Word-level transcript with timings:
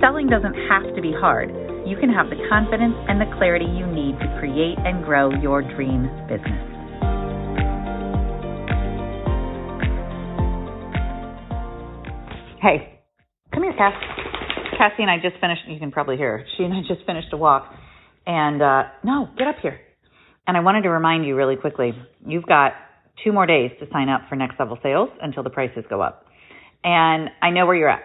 Selling 0.00 0.28
doesn't 0.28 0.54
have 0.68 0.94
to 0.94 1.00
be 1.00 1.12
hard. 1.12 1.48
You 1.86 1.96
can 1.96 2.10
have 2.10 2.28
the 2.28 2.36
confidence 2.50 2.94
and 3.08 3.20
the 3.20 3.26
clarity 3.38 3.64
you 3.64 3.86
need 3.86 4.18
to 4.20 4.36
create 4.38 4.76
and 4.84 5.04
grow 5.04 5.30
your 5.40 5.62
dream 5.62 6.04
business. 6.28 6.76
Hey, 12.60 13.00
come 13.54 13.62
here, 13.62 13.72
Cass. 13.78 13.94
Cassie 14.76 15.02
and 15.02 15.10
I 15.10 15.16
just 15.16 15.40
finished, 15.40 15.62
you 15.68 15.78
can 15.78 15.90
probably 15.90 16.16
hear, 16.16 16.44
she 16.56 16.64
and 16.64 16.74
I 16.74 16.80
just 16.80 17.06
finished 17.06 17.28
a 17.32 17.36
walk. 17.36 17.72
And 18.26 18.60
uh, 18.60 18.82
no, 19.04 19.28
get 19.38 19.46
up 19.46 19.56
here. 19.62 19.80
And 20.46 20.56
I 20.56 20.60
wanted 20.60 20.82
to 20.82 20.90
remind 20.90 21.24
you 21.24 21.36
really 21.36 21.56
quickly 21.56 21.92
you've 22.26 22.46
got 22.46 22.72
two 23.24 23.32
more 23.32 23.46
days 23.46 23.70
to 23.80 23.86
sign 23.92 24.08
up 24.08 24.22
for 24.28 24.36
next 24.36 24.58
level 24.58 24.78
sales 24.82 25.08
until 25.22 25.42
the 25.42 25.50
prices 25.50 25.84
go 25.88 26.02
up. 26.02 26.26
And 26.84 27.30
I 27.40 27.50
know 27.50 27.66
where 27.66 27.76
you're 27.76 27.88
at. 27.88 28.02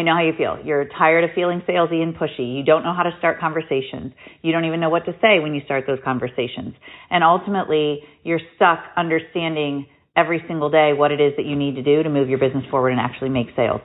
I 0.00 0.02
know 0.02 0.14
how 0.14 0.24
you 0.24 0.32
feel. 0.32 0.56
You're 0.64 0.88
tired 0.96 1.24
of 1.24 1.30
feeling 1.34 1.60
salesy 1.68 2.02
and 2.02 2.16
pushy. 2.16 2.56
You 2.56 2.64
don't 2.64 2.82
know 2.82 2.94
how 2.96 3.02
to 3.02 3.10
start 3.18 3.38
conversations. 3.38 4.14
You 4.40 4.50
don't 4.50 4.64
even 4.64 4.80
know 4.80 4.88
what 4.88 5.04
to 5.04 5.12
say 5.20 5.40
when 5.40 5.54
you 5.54 5.60
start 5.66 5.84
those 5.86 5.98
conversations. 6.02 6.72
And 7.10 7.22
ultimately, 7.22 8.00
you're 8.24 8.40
stuck 8.56 8.78
understanding 8.96 9.86
every 10.16 10.42
single 10.48 10.70
day 10.70 10.92
what 10.96 11.12
it 11.12 11.20
is 11.20 11.34
that 11.36 11.44
you 11.44 11.54
need 11.54 11.74
to 11.74 11.82
do 11.82 12.02
to 12.02 12.08
move 12.08 12.30
your 12.30 12.38
business 12.38 12.64
forward 12.70 12.90
and 12.90 13.00
actually 13.00 13.28
make 13.28 13.48
sales. 13.54 13.82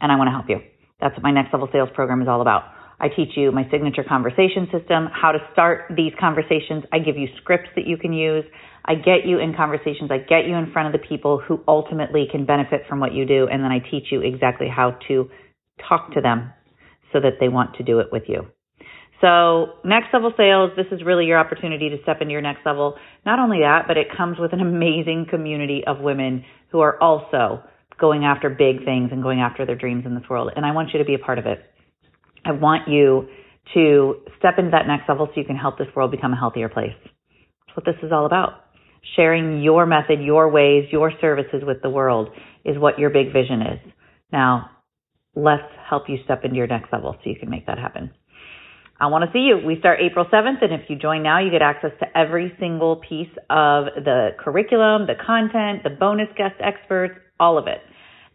And 0.00 0.10
I 0.10 0.16
want 0.16 0.28
to 0.28 0.32
help 0.32 0.46
you. 0.48 0.66
That's 1.02 1.14
what 1.14 1.22
my 1.22 1.32
next 1.32 1.52
level 1.52 1.68
sales 1.70 1.90
program 1.94 2.22
is 2.22 2.28
all 2.28 2.40
about. 2.40 2.64
I 2.98 3.08
teach 3.08 3.36
you 3.36 3.52
my 3.52 3.68
signature 3.70 4.04
conversation 4.04 4.68
system, 4.72 5.08
how 5.12 5.32
to 5.32 5.38
start 5.52 5.92
these 5.94 6.12
conversations. 6.18 6.84
I 6.92 6.98
give 6.98 7.16
you 7.16 7.28
scripts 7.42 7.68
that 7.76 7.86
you 7.86 7.98
can 7.98 8.12
use. 8.12 8.44
I 8.84 8.94
get 8.94 9.26
you 9.26 9.38
in 9.38 9.54
conversations. 9.54 10.10
I 10.10 10.18
get 10.18 10.46
you 10.46 10.54
in 10.54 10.72
front 10.72 10.94
of 10.94 10.98
the 10.98 11.06
people 11.06 11.42
who 11.46 11.62
ultimately 11.68 12.26
can 12.30 12.46
benefit 12.46 12.82
from 12.88 13.00
what 13.00 13.12
you 13.12 13.26
do. 13.26 13.48
And 13.50 13.62
then 13.62 13.70
I 13.70 13.80
teach 13.80 14.04
you 14.10 14.22
exactly 14.22 14.68
how 14.68 14.96
to 15.08 15.28
talk 15.88 16.14
to 16.14 16.20
them 16.20 16.52
so 17.12 17.20
that 17.20 17.34
they 17.38 17.48
want 17.48 17.76
to 17.76 17.82
do 17.82 17.98
it 17.98 18.06
with 18.10 18.24
you. 18.28 18.46
So 19.20 19.78
next 19.84 20.08
level 20.12 20.32
sales, 20.36 20.72
this 20.76 20.86
is 20.92 21.04
really 21.04 21.24
your 21.24 21.38
opportunity 21.38 21.88
to 21.88 21.96
step 22.02 22.18
into 22.20 22.32
your 22.32 22.42
next 22.42 22.66
level. 22.66 22.96
Not 23.24 23.38
only 23.38 23.60
that, 23.60 23.84
but 23.88 23.96
it 23.96 24.08
comes 24.16 24.38
with 24.38 24.52
an 24.52 24.60
amazing 24.60 25.26
community 25.30 25.82
of 25.86 26.00
women 26.00 26.44
who 26.70 26.80
are 26.80 27.02
also 27.02 27.62
going 27.98 28.24
after 28.24 28.50
big 28.50 28.84
things 28.84 29.10
and 29.12 29.22
going 29.22 29.40
after 29.40 29.64
their 29.64 29.76
dreams 29.76 30.04
in 30.04 30.14
this 30.14 30.24
world. 30.28 30.50
And 30.54 30.66
I 30.66 30.72
want 30.72 30.90
you 30.92 30.98
to 30.98 31.04
be 31.04 31.14
a 31.14 31.18
part 31.18 31.38
of 31.38 31.46
it. 31.46 31.58
I 32.46 32.52
want 32.52 32.88
you 32.88 33.28
to 33.74 34.14
step 34.38 34.54
into 34.58 34.70
that 34.70 34.86
next 34.86 35.08
level 35.08 35.26
so 35.26 35.32
you 35.40 35.46
can 35.46 35.56
help 35.56 35.78
this 35.78 35.88
world 35.96 36.10
become 36.10 36.32
a 36.32 36.36
healthier 36.36 36.68
place. 36.68 36.94
That's 37.02 37.76
what 37.76 37.84
this 37.84 37.96
is 38.02 38.12
all 38.12 38.26
about 38.26 38.66
sharing 39.14 39.62
your 39.62 39.86
method, 39.86 40.20
your 40.20 40.50
ways, 40.50 40.86
your 40.90 41.12
services 41.20 41.62
with 41.62 41.82
the 41.82 41.90
world 41.90 42.28
is 42.64 42.76
what 42.78 42.98
your 42.98 43.10
big 43.10 43.32
vision 43.32 43.62
is. 43.62 43.92
Now, 44.32 44.70
let's 45.34 45.62
help 45.88 46.04
you 46.08 46.16
step 46.24 46.40
into 46.44 46.56
your 46.56 46.66
next 46.66 46.92
level 46.92 47.12
so 47.12 47.30
you 47.30 47.36
can 47.38 47.50
make 47.50 47.66
that 47.66 47.78
happen. 47.78 48.10
I 48.98 49.08
want 49.08 49.24
to 49.24 49.30
see 49.32 49.40
you. 49.40 49.64
We 49.64 49.78
start 49.78 50.00
April 50.00 50.24
7th, 50.24 50.64
and 50.64 50.72
if 50.72 50.88
you 50.88 50.96
join 50.96 51.22
now, 51.22 51.38
you 51.38 51.50
get 51.50 51.60
access 51.60 51.90
to 52.00 52.06
every 52.18 52.52
single 52.58 52.96
piece 52.96 53.30
of 53.50 53.84
the 53.94 54.30
curriculum, 54.38 55.06
the 55.06 55.14
content, 55.24 55.84
the 55.84 55.90
bonus 55.90 56.28
guest 56.36 56.54
experts, 56.60 57.14
all 57.38 57.58
of 57.58 57.66
it. 57.66 57.78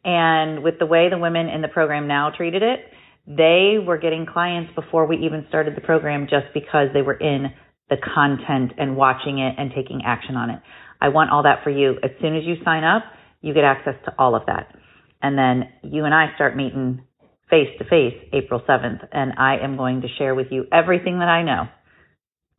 And 0.05 0.63
with 0.63 0.75
the 0.79 0.85
way 0.85 1.09
the 1.09 1.17
women 1.17 1.49
in 1.49 1.61
the 1.61 1.67
program 1.67 2.07
now 2.07 2.31
treated 2.35 2.61
it, 2.61 2.79
they 3.27 3.75
were 3.85 3.97
getting 3.97 4.25
clients 4.25 4.73
before 4.75 5.05
we 5.05 5.17
even 5.17 5.45
started 5.49 5.75
the 5.75 5.81
program 5.81 6.27
just 6.29 6.47
because 6.53 6.87
they 6.93 7.01
were 7.01 7.13
in 7.13 7.47
the 7.89 7.97
content 7.97 8.73
and 8.77 8.95
watching 8.95 9.39
it 9.39 9.55
and 9.57 9.71
taking 9.75 10.01
action 10.05 10.35
on 10.35 10.49
it. 10.49 10.59
I 10.99 11.09
want 11.09 11.31
all 11.31 11.43
that 11.43 11.63
for 11.63 11.69
you. 11.69 11.95
As 12.03 12.11
soon 12.21 12.35
as 12.35 12.43
you 12.45 12.55
sign 12.63 12.83
up, 12.83 13.03
you 13.41 13.53
get 13.53 13.63
access 13.63 13.95
to 14.05 14.13
all 14.17 14.35
of 14.35 14.45
that. 14.47 14.73
And 15.21 15.37
then 15.37 15.69
you 15.83 16.05
and 16.05 16.13
I 16.13 16.33
start 16.35 16.55
meeting 16.55 17.03
face 17.49 17.69
to 17.79 17.85
face 17.85 18.15
April 18.33 18.61
7th. 18.67 19.07
And 19.11 19.33
I 19.37 19.57
am 19.63 19.77
going 19.77 20.01
to 20.01 20.07
share 20.17 20.33
with 20.33 20.47
you 20.51 20.65
everything 20.71 21.19
that 21.19 21.27
I 21.27 21.43
know 21.43 21.65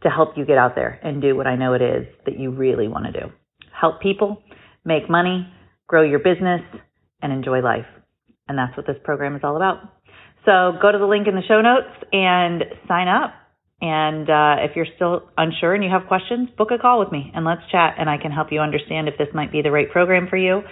to 0.03 0.11
help 0.11 0.37
you 0.37 0.44
get 0.44 0.59
out 0.59 0.75
there 0.75 0.99
and 1.03 1.23
do 1.23 1.37
what 1.37 1.47
I 1.47 1.56
know 1.56 1.75
it 1.75 1.83
is 1.83 2.06
that 2.27 2.39
you 2.39 2.50
really 2.50 2.89
want 2.89 3.06
to 3.06 3.12
do. 3.12 3.27
Help 3.73 4.00
people, 4.00 4.43
make 4.84 5.09
money, 5.09 5.49
grow 5.87 6.03
your 6.03 6.19
business, 6.19 6.61
and 7.23 7.33
enjoy 7.33 7.61
life. 7.61 7.87
And 8.49 8.59
that's 8.59 8.77
what 8.77 8.87
this 8.87 8.97
program 9.05 9.37
is 9.37 9.43
all 9.44 9.56
about. 9.56 9.77
So 10.44 10.72
go 10.80 10.91
to 10.91 10.98
the 10.98 11.06
link 11.06 11.28
in 11.28 11.34
the 11.34 11.42
show 11.47 11.60
notes 11.60 11.92
and 12.12 12.64
sign 12.88 13.08
up. 13.08 13.34
And 13.80 14.30
uh, 14.30 14.62
if 14.62 14.76
you're 14.76 14.86
still 14.94 15.28
unsure 15.36 15.75
and 15.75 15.82
you 15.82 15.91
have 15.91 16.06
questions, 16.06 16.48
book 16.56 16.69
a 16.70 16.78
call 16.78 17.00
with 17.00 17.10
me 17.10 17.32
and 17.34 17.44
let's 17.44 17.62
chat, 17.72 17.97
and 17.98 18.08
I 18.08 18.16
can 18.16 18.30
help 18.30 18.52
you 18.52 18.60
understand 18.60 19.08
if 19.08 19.19
this 19.19 19.28
might 19.34 19.50
be 19.50 19.60
the 19.60 19.72
right 19.72 19.91
program 19.91 20.28
for 20.31 20.36
you. 20.36 20.62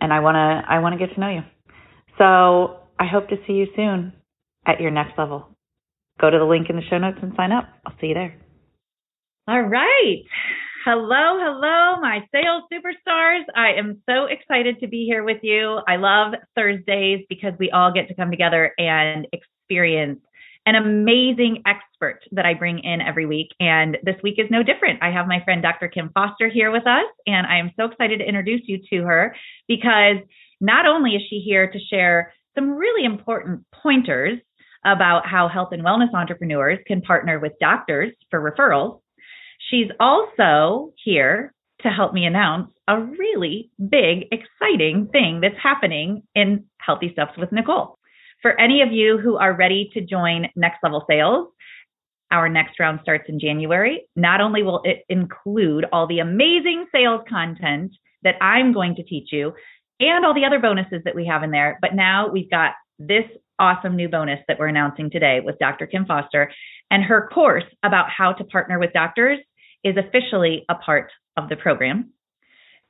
And 0.00 0.12
I 0.12 0.20
wanna 0.20 0.62
I 0.68 0.78
wanna 0.78 0.98
get 0.98 1.14
to 1.14 1.20
know 1.20 1.30
you. 1.30 1.40
So 2.18 2.80
I 2.98 3.06
hope 3.06 3.28
to 3.28 3.36
see 3.46 3.54
you 3.54 3.66
soon 3.74 4.12
at 4.66 4.80
your 4.80 4.92
next 4.92 5.18
level. 5.18 5.48
Go 6.20 6.30
to 6.30 6.38
the 6.38 6.44
link 6.44 6.68
in 6.70 6.76
the 6.76 6.82
show 6.88 6.98
notes 6.98 7.18
and 7.22 7.32
sign 7.36 7.50
up. 7.50 7.68
I'll 7.84 7.94
see 8.00 8.08
you 8.08 8.14
there. 8.14 8.36
All 9.48 9.62
right. 9.62 10.22
Hello, 10.84 11.38
hello, 11.38 12.00
my 12.00 12.26
sales 12.34 12.64
superstars. 12.72 13.42
I 13.54 13.74
am 13.78 14.02
so 14.04 14.24
excited 14.24 14.80
to 14.80 14.88
be 14.88 15.04
here 15.06 15.22
with 15.22 15.38
you. 15.42 15.78
I 15.86 15.94
love 15.94 16.34
Thursdays 16.56 17.24
because 17.28 17.52
we 17.60 17.70
all 17.70 17.92
get 17.92 18.08
to 18.08 18.14
come 18.16 18.32
together 18.32 18.72
and 18.78 19.28
experience 19.32 20.18
an 20.66 20.74
amazing 20.74 21.62
expert 21.66 22.22
that 22.32 22.46
I 22.46 22.54
bring 22.54 22.80
in 22.80 23.00
every 23.00 23.26
week. 23.26 23.50
And 23.60 23.96
this 24.02 24.16
week 24.24 24.40
is 24.40 24.50
no 24.50 24.64
different. 24.64 25.00
I 25.04 25.12
have 25.12 25.28
my 25.28 25.40
friend 25.44 25.62
Dr. 25.62 25.86
Kim 25.86 26.10
Foster 26.14 26.48
here 26.48 26.72
with 26.72 26.84
us, 26.84 27.06
and 27.28 27.46
I 27.46 27.58
am 27.58 27.70
so 27.76 27.84
excited 27.84 28.18
to 28.18 28.26
introduce 28.26 28.62
you 28.64 28.80
to 28.90 29.04
her 29.04 29.36
because 29.68 30.16
not 30.60 30.86
only 30.86 31.12
is 31.12 31.22
she 31.30 31.44
here 31.46 31.70
to 31.70 31.78
share 31.90 32.34
some 32.56 32.70
really 32.70 33.04
important 33.04 33.64
pointers 33.72 34.40
about 34.84 35.28
how 35.28 35.46
health 35.46 35.68
and 35.70 35.84
wellness 35.84 36.12
entrepreneurs 36.12 36.80
can 36.88 37.02
partner 37.02 37.38
with 37.38 37.52
doctors 37.60 38.12
for 38.30 38.40
referrals, 38.40 39.01
she's 39.72 39.88
also 39.98 40.92
here 41.02 41.54
to 41.80 41.88
help 41.88 42.12
me 42.12 42.26
announce 42.26 42.70
a 42.86 43.00
really 43.00 43.70
big, 43.78 44.26
exciting 44.30 45.08
thing 45.10 45.40
that's 45.40 45.56
happening 45.60 46.22
in 46.34 46.64
Healthy 46.78 47.10
Steps 47.12 47.32
with 47.38 47.50
Nicole. 47.52 47.98
For 48.42 48.58
any 48.60 48.82
of 48.82 48.92
you 48.92 49.18
who 49.18 49.36
are 49.36 49.56
ready 49.56 49.90
to 49.94 50.00
join 50.00 50.48
Next 50.54 50.78
Level 50.82 51.04
Sales, 51.08 51.48
our 52.30 52.48
next 52.48 52.78
round 52.78 53.00
starts 53.02 53.24
in 53.28 53.40
January. 53.40 54.06
Not 54.16 54.40
only 54.40 54.62
will 54.62 54.80
it 54.84 55.04
include 55.08 55.86
all 55.92 56.06
the 56.06 56.20
amazing 56.20 56.86
sales 56.92 57.22
content 57.28 57.92
that 58.22 58.36
I'm 58.40 58.72
going 58.72 58.94
to 58.96 59.02
teach 59.02 59.28
you 59.32 59.52
and 60.00 60.24
all 60.24 60.34
the 60.34 60.44
other 60.44 60.58
bonuses 60.58 61.02
that 61.04 61.14
we 61.14 61.26
have 61.26 61.42
in 61.42 61.50
there, 61.50 61.78
but 61.80 61.94
now 61.94 62.28
we've 62.28 62.50
got 62.50 62.72
this 62.98 63.24
awesome 63.58 63.96
new 63.96 64.08
bonus 64.08 64.40
that 64.48 64.58
we're 64.58 64.66
announcing 64.66 65.10
today 65.10 65.40
with 65.44 65.58
Dr. 65.58 65.86
Kim 65.86 66.04
Foster. 66.04 66.50
And 66.90 67.04
her 67.04 67.28
course 67.32 67.64
about 67.82 68.06
how 68.10 68.32
to 68.32 68.44
partner 68.44 68.78
with 68.78 68.92
doctors 68.92 69.38
is 69.84 69.96
officially 69.96 70.64
a 70.68 70.74
part 70.74 71.10
of 71.36 71.48
the 71.48 71.56
program. 71.56 72.12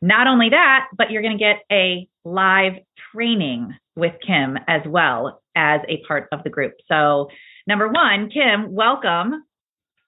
Not 0.00 0.26
only 0.26 0.48
that, 0.50 0.88
but 0.96 1.10
you're 1.10 1.22
going 1.22 1.38
to 1.38 1.44
get 1.44 1.62
a 1.70 2.08
live 2.24 2.72
training 3.14 3.74
with 3.94 4.12
Kim 4.26 4.58
as 4.66 4.82
well 4.86 5.42
as 5.54 5.80
a 5.88 6.02
part 6.06 6.28
of 6.32 6.42
the 6.42 6.50
group. 6.50 6.74
So, 6.88 7.28
number 7.66 7.88
one, 7.88 8.30
Kim, 8.30 8.74
welcome. 8.74 9.44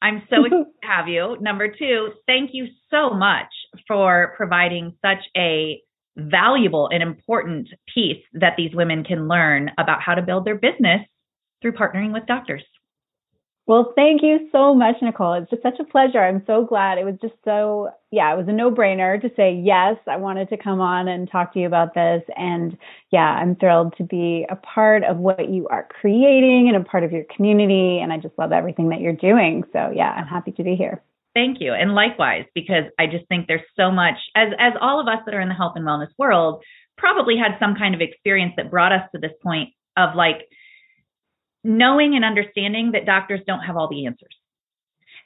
I'm 0.03 0.23
so 0.29 0.37
excited 0.45 0.65
to 0.83 0.89
have 0.89 1.09
you. 1.09 1.37
Number 1.41 1.69
two, 1.69 2.09
thank 2.27 2.51
you 2.53 2.67
so 2.91 3.11
much 3.11 3.47
for 3.87 4.35
providing 4.37 4.97
such 5.01 5.25
a 5.37 5.81
valuable 6.17 6.89
and 6.93 7.03
important 7.03 7.69
piece 7.93 8.23
that 8.35 8.55
these 8.57 8.75
women 8.75 9.05
can 9.05 9.29
learn 9.29 9.71
about 9.79 10.01
how 10.03 10.15
to 10.15 10.23
build 10.23 10.45
their 10.45 10.55
business 10.57 11.01
through 11.61 11.73
partnering 11.73 12.13
with 12.13 12.27
doctors. 12.27 12.63
Well, 13.67 13.95
thank 13.97 14.23
you 14.23 14.51
so 14.53 14.75
much, 14.75 14.97
Nicole. 15.01 15.33
It's 15.35 15.49
just 15.49 15.63
such 15.63 15.81
a 15.81 15.85
pleasure. 15.85 16.23
I'm 16.23 16.43
so 16.47 16.67
glad. 16.67 16.99
It 16.99 17.05
was 17.05 17.15
just 17.23 17.33
so, 17.47 17.89
yeah, 18.11 18.31
it 18.31 18.37
was 18.37 18.47
a 18.47 18.53
no 18.53 18.71
brainer 18.71 19.19
to 19.23 19.31
say, 19.37 19.55
yes, 19.55 19.97
I 20.07 20.17
wanted 20.17 20.51
to 20.51 20.59
come 20.59 20.83
on 20.83 21.09
and 21.09 21.31
talk 21.31 21.55
to 21.55 21.61
you 21.61 21.67
about 21.67 21.95
this. 21.95 22.23
And 22.37 22.77
yeah, 23.11 23.21
I'm 23.21 23.57
thrilled 23.57 23.95
to 23.97 24.05
be 24.05 24.45
a 24.51 24.57
part 24.57 25.03
of 25.05 25.17
what 25.17 25.49
you 25.49 25.67
are 25.69 25.89
creating 25.99 26.69
and 26.69 26.77
a 26.77 26.87
part 26.87 27.05
of 27.05 27.13
your 27.13 27.25
community. 27.35 28.01
And 28.03 28.13
I 28.13 28.19
just 28.19 28.39
love 28.39 28.53
everything 28.53 28.91
that 28.91 29.01
you're 29.01 29.15
doing. 29.15 29.65
So 29.73 29.91
yeah, 29.95 30.11
I'm 30.11 30.27
happy 30.27 30.53
to 30.53 30.63
be 30.63 30.77
here. 30.77 31.03
Thank 31.35 31.59
you. 31.61 31.73
And 31.73 31.95
likewise, 31.95 32.45
because 32.55 32.85
I 32.99 33.07
just 33.07 33.27
think 33.29 33.49
there's 33.49 33.63
so 33.77 33.91
much, 33.91 34.17
as, 34.37 34.49
as 34.59 34.75
all 34.79 35.01
of 35.01 35.09
us 35.09 35.21
that 35.25 35.35
are 35.35 35.41
in 35.41 35.49
the 35.49 35.55
health 35.55 35.73
and 35.77 35.87
wellness 35.87 36.13
world 36.19 36.63
probably 36.99 37.39
had 37.39 37.59
some 37.59 37.77
kind 37.77 37.95
of 37.95 38.03
experience 38.03 38.53
that 38.59 38.71
brought 38.71 38.93
us 38.93 39.09
to 39.13 39.19
this 39.19 39.33
point 39.43 39.71
of 39.97 40.15
like, 40.15 40.49
knowing 41.65 42.15
and 42.15 42.25
understanding 42.25 42.93
that 42.93 43.07
doctors 43.07 43.41
don't 43.47 43.61
have 43.61 43.77
all 43.77 43.89
the 43.89 44.07
answers. 44.07 44.35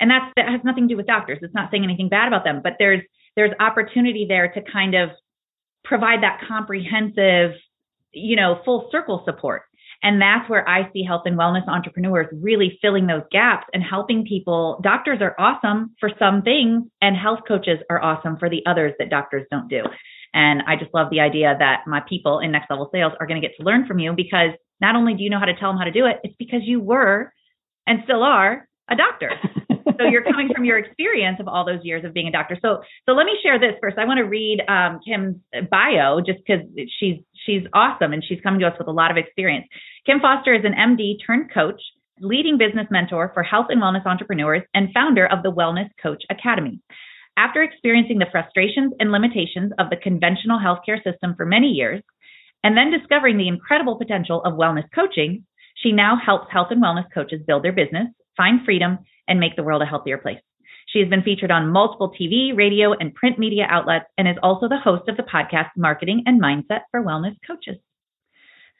And 0.00 0.10
that's 0.10 0.32
that 0.36 0.48
has 0.48 0.60
nothing 0.64 0.86
to 0.88 0.94
do 0.94 0.96
with 0.96 1.06
doctors. 1.06 1.38
It's 1.42 1.54
not 1.54 1.70
saying 1.70 1.84
anything 1.84 2.08
bad 2.08 2.28
about 2.28 2.44
them, 2.44 2.60
but 2.62 2.74
there's 2.78 3.02
there's 3.36 3.52
opportunity 3.60 4.26
there 4.28 4.48
to 4.52 4.62
kind 4.72 4.94
of 4.94 5.10
provide 5.84 6.22
that 6.22 6.40
comprehensive, 6.46 7.52
you 8.12 8.36
know, 8.36 8.60
full 8.64 8.88
circle 8.92 9.22
support. 9.24 9.62
And 10.02 10.22
that's 10.22 10.48
where 10.48 10.68
I 10.68 10.90
see 10.92 11.02
health 11.02 11.22
and 11.24 11.36
wellness 11.36 11.66
entrepreneurs 11.66 12.28
really 12.32 12.78
filling 12.80 13.08
those 13.08 13.22
gaps 13.32 13.66
and 13.72 13.82
helping 13.82 14.24
people. 14.24 14.80
Doctors 14.82 15.18
are 15.20 15.34
awesome 15.38 15.96
for 15.98 16.10
some 16.18 16.42
things, 16.42 16.84
and 17.02 17.16
health 17.16 17.40
coaches 17.48 17.78
are 17.90 18.00
awesome 18.00 18.36
for 18.38 18.48
the 18.48 18.62
others 18.66 18.92
that 19.00 19.10
doctors 19.10 19.46
don't 19.50 19.68
do. 19.68 19.82
And 20.34 20.62
I 20.68 20.76
just 20.76 20.94
love 20.94 21.08
the 21.10 21.20
idea 21.20 21.56
that 21.58 21.80
my 21.86 22.00
people 22.08 22.38
in 22.38 22.52
next 22.52 22.70
level 22.70 22.88
sales 22.92 23.12
are 23.18 23.26
going 23.26 23.40
to 23.40 23.46
get 23.46 23.56
to 23.56 23.64
learn 23.64 23.86
from 23.86 23.98
you 23.98 24.12
because 24.12 24.50
not 24.80 24.96
only 24.96 25.14
do 25.14 25.22
you 25.22 25.30
know 25.30 25.38
how 25.38 25.46
to 25.46 25.54
tell 25.58 25.70
them 25.70 25.78
how 25.78 25.84
to 25.84 25.92
do 25.92 26.06
it, 26.06 26.16
it's 26.22 26.34
because 26.38 26.60
you 26.64 26.80
were 26.80 27.32
and 27.86 28.00
still 28.04 28.22
are 28.22 28.68
a 28.90 28.96
doctor. 28.96 29.32
so 29.98 30.06
you're 30.06 30.22
coming 30.22 30.48
from 30.54 30.64
your 30.64 30.78
experience 30.78 31.38
of 31.40 31.48
all 31.48 31.64
those 31.64 31.80
years 31.82 32.04
of 32.04 32.14
being 32.14 32.28
a 32.28 32.32
doctor. 32.32 32.56
So 32.62 32.82
so 33.06 33.12
let 33.12 33.26
me 33.26 33.38
share 33.42 33.58
this 33.58 33.74
first. 33.80 33.98
I 33.98 34.04
want 34.04 34.18
to 34.18 34.24
read 34.24 34.62
um, 34.68 35.00
Kim's 35.04 35.36
bio 35.70 36.20
just 36.20 36.38
because 36.46 36.64
she's 36.98 37.16
she's 37.46 37.62
awesome 37.74 38.12
and 38.12 38.22
she's 38.26 38.40
coming 38.40 38.60
to 38.60 38.66
us 38.66 38.78
with 38.78 38.88
a 38.88 38.92
lot 38.92 39.10
of 39.10 39.16
experience. 39.16 39.66
Kim 40.06 40.20
Foster 40.20 40.54
is 40.54 40.64
an 40.64 40.74
MD 40.74 41.16
turned 41.26 41.52
coach, 41.52 41.80
leading 42.20 42.58
business 42.58 42.86
mentor 42.90 43.30
for 43.34 43.42
health 43.42 43.66
and 43.70 43.82
wellness 43.82 44.06
entrepreneurs, 44.06 44.62
and 44.74 44.88
founder 44.94 45.26
of 45.26 45.42
the 45.42 45.52
Wellness 45.52 45.88
Coach 46.02 46.22
Academy. 46.30 46.80
After 47.36 47.62
experiencing 47.62 48.18
the 48.18 48.26
frustrations 48.32 48.92
and 48.98 49.12
limitations 49.12 49.72
of 49.78 49.90
the 49.90 49.96
conventional 49.96 50.58
healthcare 50.58 51.02
system 51.04 51.34
for 51.36 51.46
many 51.46 51.68
years, 51.68 52.02
and 52.64 52.76
then 52.76 52.90
discovering 52.90 53.36
the 53.36 53.48
incredible 53.48 53.96
potential 53.96 54.42
of 54.44 54.54
wellness 54.54 54.88
coaching, 54.94 55.44
she 55.76 55.92
now 55.92 56.16
helps 56.24 56.52
health 56.52 56.68
and 56.70 56.82
wellness 56.82 57.06
coaches 57.12 57.40
build 57.46 57.64
their 57.64 57.72
business, 57.72 58.08
find 58.36 58.64
freedom, 58.64 58.98
and 59.28 59.38
make 59.38 59.56
the 59.56 59.62
world 59.62 59.82
a 59.82 59.86
healthier 59.86 60.18
place. 60.18 60.40
She 60.88 61.00
has 61.00 61.08
been 61.08 61.22
featured 61.22 61.50
on 61.50 61.70
multiple 61.70 62.12
TV, 62.18 62.56
radio, 62.56 62.92
and 62.92 63.14
print 63.14 63.38
media 63.38 63.66
outlets 63.68 64.06
and 64.16 64.26
is 64.26 64.36
also 64.42 64.68
the 64.68 64.78
host 64.82 65.08
of 65.08 65.16
the 65.16 65.22
podcast 65.22 65.68
Marketing 65.76 66.22
and 66.26 66.40
Mindset 66.40 66.80
for 66.90 67.02
Wellness 67.02 67.36
Coaches. 67.46 67.76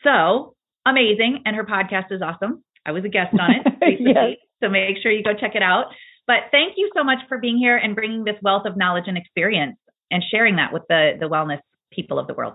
So 0.02 0.54
amazing. 0.86 1.42
And 1.44 1.54
her 1.54 1.64
podcast 1.64 2.10
is 2.10 2.22
awesome. 2.22 2.64
I 2.86 2.92
was 2.92 3.04
a 3.04 3.08
guest 3.08 3.34
on 3.38 3.50
it 3.50 3.72
recently, 3.82 4.12
yes. 4.14 4.38
so 4.62 4.70
make 4.70 4.96
sure 5.02 5.12
you 5.12 5.22
go 5.22 5.34
check 5.38 5.54
it 5.54 5.62
out. 5.62 5.86
But 6.26 6.48
thank 6.50 6.74
you 6.76 6.90
so 6.96 7.04
much 7.04 7.18
for 7.28 7.38
being 7.38 7.58
here 7.58 7.76
and 7.76 7.94
bringing 7.94 8.24
this 8.24 8.36
wealth 8.42 8.64
of 8.66 8.76
knowledge 8.76 9.04
and 9.06 9.18
experience 9.18 9.76
and 10.10 10.22
sharing 10.30 10.56
that 10.56 10.72
with 10.72 10.82
the, 10.88 11.12
the 11.20 11.28
wellness 11.28 11.60
people 11.92 12.18
of 12.18 12.26
the 12.26 12.34
world. 12.34 12.54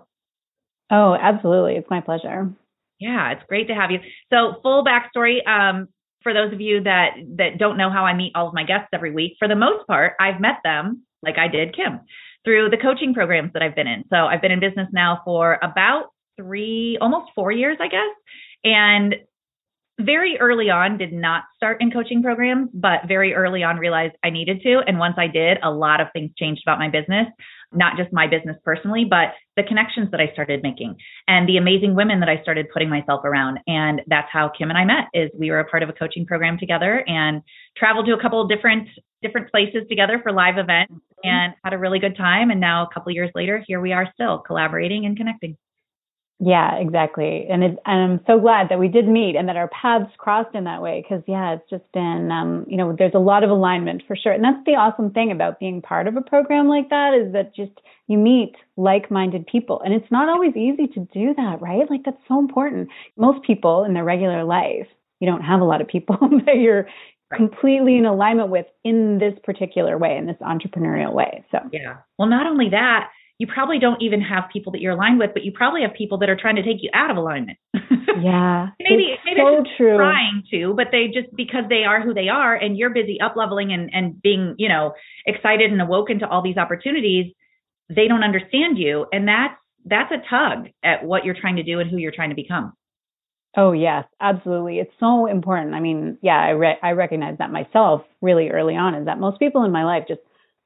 Oh, 0.92 1.16
absolutely. 1.20 1.76
It's 1.76 1.90
my 1.90 2.02
pleasure. 2.02 2.52
Yeah, 3.00 3.32
it's 3.32 3.44
great 3.48 3.68
to 3.68 3.76
have 3.76 3.92
you. 3.92 4.00
So, 4.32 4.56
full 4.62 4.86
backstory 4.86 5.46
um, 5.48 5.88
for 6.22 6.34
those 6.34 6.54
of 6.54 6.62
you 6.62 6.84
that 6.84 7.12
that 7.38 7.58
don't 7.58 7.78
know 7.78 7.90
how 7.90 8.06
I 8.06 8.14
meet 8.14 8.34
all 8.36 8.48
of 8.48 8.54
my 8.54 8.64
guests 8.64 8.90
every 8.94 9.12
week. 9.12 9.36
For 9.40 9.48
the 9.48 9.56
most 9.56 9.86
part, 9.88 10.14
I've 10.20 10.40
met 10.40 10.58
them 10.64 11.04
like 11.22 11.38
I 11.38 11.48
did 11.48 11.76
Kim 11.76 12.02
through 12.46 12.70
the 12.70 12.78
coaching 12.78 13.14
programs 13.14 13.52
that 13.54 13.62
I've 13.62 13.76
been 13.76 13.88
in. 13.88 14.04
So, 14.10 14.18
I've 14.18 14.42
been 14.42 14.52
in 14.52 14.60
business 14.60 14.88
now 14.94 15.22
for 15.26 15.60
about 15.62 16.06
three, 16.38 16.98
almost 17.02 17.32
four 17.36 17.52
years, 17.52 17.78
I 17.82 17.88
guess. 17.88 18.16
And 18.64 19.16
very 20.00 20.38
early 20.40 20.70
on 20.70 20.98
did 20.98 21.14
not 21.14 21.44
start 21.56 21.78
in 21.82 21.92
coaching 21.92 22.24
programs, 22.24 22.70
but 22.74 23.02
very 23.08 23.34
early 23.34 23.64
on 23.64 23.78
realized 23.78 24.16
I 24.24 24.32
needed 24.32 24.62
to. 24.64 24.82
And 24.88 24.98
once 24.98 25.16
I 25.18 25.28
did, 25.28 25.60
a 25.62 25.70
lot 25.70 26.02
of 26.02 26.08
things 26.14 26.32
changed 26.38 26.64
about 26.66 26.80
my 26.80 26.90
business, 26.90 27.28
not 27.76 27.98
just 27.98 28.14
my 28.14 28.28
business 28.28 28.58
personally, 28.64 29.06
but 29.10 29.34
the 29.56 29.64
connections 29.64 30.10
that 30.12 30.20
I 30.20 30.32
started 30.34 30.62
making 30.64 30.96
and 31.28 31.48
the 31.48 31.58
amazing 31.58 31.96
women 31.96 32.20
that 32.20 32.30
I 32.30 32.42
started 32.42 32.68
putting 32.74 32.90
myself 32.90 33.24
around. 33.24 33.60
And 33.68 34.02
that's 34.08 34.28
how 34.32 34.50
Kim 34.58 34.70
and 34.70 34.78
I 34.78 34.86
met 34.86 35.06
is 35.14 35.30
we 35.38 35.52
were 35.52 35.60
a 35.60 35.66
part 35.66 35.84
of 35.84 35.90
a 35.90 35.94
coaching 35.94 36.26
program 36.26 36.58
together 36.58 37.04
and 37.08 37.42
traveled 37.78 38.06
to 38.08 38.14
a 38.14 38.22
couple 38.22 38.42
of 38.42 38.50
different 38.50 38.88
different 39.22 39.50
places 39.50 39.84
together 39.90 40.20
for 40.22 40.32
live 40.32 40.58
events 40.58 40.94
mm-hmm. 40.94 41.28
and 41.28 41.54
had 41.64 41.74
a 41.74 41.78
really 41.78 42.00
good 42.00 42.18
time. 42.18 42.52
And 42.52 42.60
now 42.60 42.84
a 42.84 42.94
couple 42.94 43.12
years 43.14 43.32
later, 43.34 43.64
here 43.66 43.80
we 43.80 43.94
are 43.94 44.08
still 44.14 44.40
collaborating 44.40 45.06
and 45.06 45.16
connecting. 45.16 45.58
Yeah, 46.40 46.76
exactly. 46.76 47.46
And, 47.50 47.64
it, 47.64 47.78
and 47.86 48.12
I'm 48.14 48.20
so 48.28 48.40
glad 48.40 48.68
that 48.70 48.80
we 48.80 48.88
did 48.90 49.08
meet 49.08 49.36
and 49.36 49.48
that 49.48 49.56
our 49.56 49.70
paths 49.70 50.12
crossed 50.18 50.54
in 50.56 50.66
that 50.66 50.82
way 50.82 51.02
because, 51.02 51.24
yeah, 51.28 51.54
it's 51.54 51.70
just 51.70 51.90
been, 51.94 52.32
um, 52.32 52.66
you 52.68 52.76
know, 52.76 52.94
there's 52.98 53.14
a 53.16 53.20
lot 53.20 53.44
of 53.44 53.50
alignment 53.50 54.04
for 54.08 54.16
sure. 54.16 54.34
And 54.34 54.44
that's 54.44 54.66
the 54.66 54.74
awesome 54.74 55.12
thing 55.12 55.32
about 55.32 55.60
being 55.60 55.82
part 55.82 56.08
of 56.08 56.18
a 56.18 56.22
program 56.22 56.68
like 56.68 56.90
that 56.90 57.14
is 57.14 57.32
that 57.34 57.56
just 57.56 57.72
you 58.08 58.18
meet 58.18 58.56
like 58.76 59.10
minded 59.10 59.48
people. 59.48 59.82
And 59.86 59.94
it's 59.94 60.12
not 60.12 60.28
always 60.28 60.56
easy 60.56 60.88
to 60.88 61.08
do 61.14 61.34
that, 61.38 61.62
right? 61.62 61.90
Like, 61.90 62.02
that's 62.04 62.18
so 62.28 62.40
important. 62.40 62.90
Most 63.16 63.44
people 63.46 63.86
in 63.86 63.94
their 63.94 64.04
regular 64.04 64.44
life, 64.44 64.88
you 65.20 65.28
don't 65.30 65.42
have 65.44 65.62
a 65.62 65.66
lot 65.66 65.82
of 65.82 65.88
people 65.88 66.18
that 66.46 66.58
you're 66.58 66.88
completely 67.34 67.98
in 67.98 68.06
alignment 68.06 68.50
with 68.50 68.66
in 68.84 69.18
this 69.20 69.34
particular 69.44 69.98
way, 69.98 70.18
in 70.18 70.26
this 70.26 70.36
entrepreneurial 70.42 71.14
way. 71.14 71.46
So, 71.52 71.60
yeah. 71.72 71.98
Well, 72.20 72.28
not 72.28 72.48
only 72.48 72.70
that, 72.70 73.10
you 73.40 73.48
probably 73.48 73.80
don't 73.80 74.02
even 74.02 74.22
have 74.22 74.46
people 74.52 74.72
that 74.72 74.82
you're 74.82 74.94
aligned 74.94 75.20
with, 75.20 75.32
but 75.34 75.44
you 75.44 75.52
probably 75.52 75.82
have 75.82 75.94
people 75.94 76.20
that 76.20 76.30
are 76.30 76.36
trying 76.36 76.56
to 76.56 76.64
take 76.64 76.78
you 76.82 76.90
out 76.94 77.12
of 77.12 77.18
alignment. 77.18 77.58
Yeah. 78.22 78.68
maybe 78.80 79.16
maybe 79.26 79.42
so 79.42 79.64
true. 79.76 79.98
trying 79.98 80.44
to, 80.52 80.74
but 80.76 80.88
they 80.92 81.08
just 81.08 81.36
because 81.36 81.64
they 81.68 81.84
are 81.84 82.00
who 82.00 82.14
they 82.14 82.30
are 82.30 82.54
and 82.56 82.78
you're 82.78 82.92
busy 82.92 83.20
up 83.20 83.36
leveling 83.36 83.74
and, 83.74 83.90
and 83.92 84.22
being, 84.22 84.54
you 84.60 84.70
know, 84.70 84.94
excited 85.26 85.72
and 85.72 85.82
awoken 85.82 86.20
to 86.20 86.28
all 86.28 86.44
these 86.44 86.58
opportunities, 86.58 87.34
they 87.90 88.08
don't 88.08 88.24
understand 88.24 88.78
you. 88.78 89.08
And 89.12 89.28
that's 89.28 89.56
that's 89.86 90.12
a 90.12 90.22
tug 90.30 90.70
at 90.84 91.04
what 91.04 91.26
you're 91.26 91.36
trying 91.40 91.56
to 91.56 91.64
do 91.64 91.80
and 91.80 91.90
who 91.90 91.98
you're 91.98 92.12
trying 92.12 92.30
to 92.30 92.36
become. 92.36 92.74
Oh 93.58 93.72
yes, 93.72 94.06
absolutely. 94.20 94.78
It's 94.78 94.94
so 95.00 95.26
important. 95.26 95.74
I 95.74 95.80
mean, 95.80 96.18
yeah, 96.22 96.40
I 96.40 96.50
re- 96.50 96.80
I 96.82 96.92
recognize 96.92 97.38
that 97.40 97.52
myself 97.52 98.02
really 98.22 98.50
early 98.50 98.76
on 98.76 98.96
is 98.96 99.06
that 99.06 99.20
most 99.20 99.40
people 99.40 99.64
in 99.64 99.72
my 99.72 99.86
life 99.86 100.04
just 100.08 100.22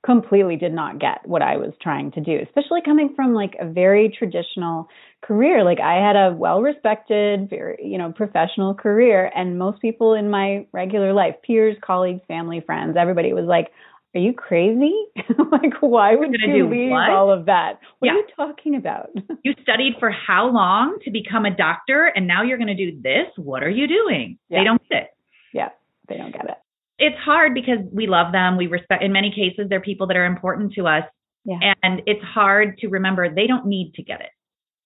completely 0.06 0.56
did 0.56 0.74
not 0.74 1.00
get 1.00 1.20
what 1.26 1.42
I 1.42 1.58
was 1.58 1.74
trying 1.82 2.12
to 2.12 2.22
do, 2.22 2.40
especially 2.44 2.82
coming 2.84 3.14
from 3.16 3.34
like 3.34 3.56
a 3.60 3.68
very 3.68 4.14
traditional 4.18 4.88
career. 5.22 5.64
Like 5.64 5.80
I 5.80 5.96
had 5.96 6.16
a 6.16 6.34
well-respected, 6.34 7.50
very, 7.50 7.78
you 7.84 7.98
know, 7.98 8.12
professional 8.12 8.74
career 8.74 9.32
and 9.36 9.58
most 9.58 9.82
people 9.82 10.14
in 10.14 10.30
my 10.30 10.66
regular 10.72 11.14
life, 11.14 11.36
peers, 11.46 11.76
colleagues, 11.84 12.22
family, 12.28 12.62
friends, 12.66 12.96
everybody 12.98 13.34
was 13.34 13.46
like, 13.46 13.68
are 14.16 14.22
you 14.22 14.34
crazy? 14.34 14.94
like, 15.52 15.74
why 15.82 16.16
would 16.16 16.34
you 16.40 16.70
leave 16.70 16.92
what? 16.92 17.10
all 17.10 17.32
of 17.32 17.46
that? 17.48 17.80
What 18.00 18.08
yeah. 18.08 18.12
are 18.14 18.16
you 18.16 18.28
talking 18.36 18.76
about? 18.76 19.10
you 19.44 19.54
studied 19.62 19.94
for 20.00 20.10
how 20.10 20.50
long 20.50 20.98
to 21.04 21.12
become 21.12 21.46
a 21.46 21.56
doctor 21.56 22.06
and 22.16 22.28
now 22.28 22.44
you're 22.44 22.58
going 22.58 22.76
to 22.76 22.76
do 22.76 23.00
this? 23.02 23.28
What 23.36 23.64
are 23.64 23.70
you 23.70 23.88
doing? 23.88 24.38
Yeah. 24.50 24.60
They 24.60 24.64
don't 24.64 24.82
get 24.90 25.02
it. 25.04 25.10
Yeah, 25.54 25.70
they 26.08 26.18
don't 26.18 26.32
get 26.32 26.46
it 26.46 26.58
it's 27.00 27.18
hard 27.18 27.54
because 27.54 27.80
we 27.92 28.08
love 28.08 28.32
them. 28.32 28.58
We 28.58 28.68
respect, 28.68 29.04
in 29.04 29.12
many 29.12 29.32
cases, 29.32 29.70
they're 29.70 29.82
people 29.82 30.08
that 30.08 30.18
are 30.18 30.26
important 30.26 30.74
to 30.74 30.88
us. 30.88 31.04
Yeah. 31.46 31.60
And 31.84 32.02
it's 32.06 32.24
hard 32.24 32.78
to 32.80 32.88
remember 32.88 33.34
they 33.34 33.48
don't 33.48 33.66
need 33.66 33.94
to 33.96 34.04
get 34.04 34.22
it. 34.22 34.30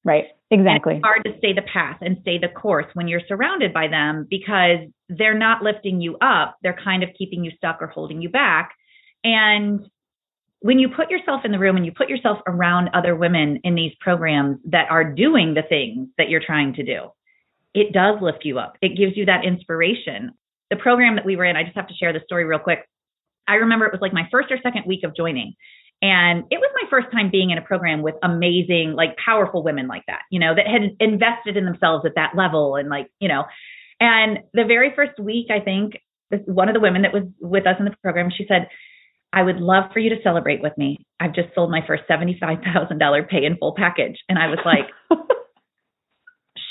Right. 0.04 0.26
Exactly. 0.50 0.94
And 0.94 1.00
it's 1.00 1.06
hard 1.06 1.24
to 1.26 1.38
stay 1.38 1.54
the 1.54 1.62
path 1.62 1.98
and 2.02 2.18
stay 2.22 2.38
the 2.38 2.50
course 2.50 2.88
when 2.94 3.08
you're 3.08 3.22
surrounded 3.28 3.74
by 3.74 3.88
them 3.88 4.28
because 4.30 4.80
they're 5.10 5.38
not 5.38 5.64
lifting 5.64 6.02
you 6.02 6.18
up. 6.18 6.58
They're 6.62 6.78
kind 6.84 7.04
of 7.04 7.10
keeping 7.18 7.44
you 7.44 7.52
stuck 7.56 7.82
or 7.82 7.88
holding 7.88 8.22
you 8.22 8.30
back. 8.30 8.72
And 9.24 9.88
when 10.60 10.78
you 10.78 10.90
put 10.90 11.10
yourself 11.10 11.42
in 11.46 11.52
the 11.52 11.60
room 11.60 11.78
and 11.78 11.86
you 11.86 11.92
put 11.92 12.10
yourself 12.10 12.40
around 12.48 12.90
other 12.94 13.16
women 13.16 13.60
in 13.64 13.76
these 13.76 13.94
programs 14.00 14.58
that 14.66 14.90
are 14.90 15.04
doing 15.04 15.54
the 15.54 15.64
things 15.68 16.10
that 16.18 16.30
you're 16.30 16.44
trying 16.46 16.74
to 16.76 16.84
do, 16.84 17.10
it 17.74 17.94
does 17.94 18.22
lift 18.22 18.44
you 18.44 18.60
up. 18.60 18.78
It 18.82 18.98
gives 18.98 19.16
you 19.16 19.26
that 19.26 19.46
inspiration 19.46 20.32
the 20.72 20.78
program 20.78 21.18
that 21.18 21.26
we 21.26 21.36
were 21.36 21.46
in, 21.46 21.56
I 21.56 21.64
just 21.64 21.76
have 21.76 21.88
to 21.90 21.94
share 21.94 22.14
the 22.14 22.22
story 22.26 22.46
real 22.46 22.58
quick. 22.58 22.80
I 23.48 23.56
remember 23.56 23.86
it 23.86 23.92
was 23.92 24.02
like 24.02 24.14
my 24.14 24.28
first 24.32 24.52
or 24.52 24.58
second 24.64 24.86
week 24.88 25.04
of 25.04 25.16
joining. 25.16 25.54
And 26.02 26.46
it 26.50 26.58
was 26.58 26.72
my 26.82 26.90
first 26.90 27.12
time 27.12 27.30
being 27.30 27.52
in 27.52 27.60
a 27.60 27.62
program 27.62 28.02
with 28.02 28.16
amazing, 28.24 28.94
like 28.96 29.16
powerful 29.24 29.64
women 29.64 29.88
like 29.88 30.04
that, 30.08 30.22
you 30.32 30.40
know, 30.40 30.56
that 30.56 30.66
had 30.66 30.96
invested 31.00 31.58
in 31.58 31.66
themselves 31.66 32.06
at 32.06 32.16
that 32.16 32.32
level. 32.36 32.76
And 32.76 32.90
like, 32.90 33.08
you 33.20 33.28
know, 33.28 33.44
and 34.00 34.40
the 34.54 34.64
very 34.64 34.94
first 34.96 35.20
week, 35.20 35.48
I 35.52 35.60
think 35.60 35.94
one 36.46 36.70
of 36.70 36.74
the 36.74 36.80
women 36.80 37.04
that 37.04 37.14
was 37.14 37.24
with 37.40 37.68
us 37.68 37.76
in 37.78 37.86
the 37.86 37.94
program, 38.02 38.32
she 38.36 38.46
said, 38.48 38.68
I 39.34 39.44
would 39.44 39.58
love 39.58 39.92
for 39.94 40.00
you 40.00 40.10
to 40.10 40.22
celebrate 40.24 40.62
with 40.62 40.76
me. 40.78 41.06
I've 41.20 41.36
just 41.36 41.50
sold 41.54 41.70
my 41.70 41.82
first 41.86 42.04
$75,000 42.10 43.30
pay 43.30 43.46
in 43.46 43.58
full 43.58 43.76
package. 43.78 44.18
And 44.28 44.40
I 44.40 44.48
was 44.48 44.60
like, 44.66 44.90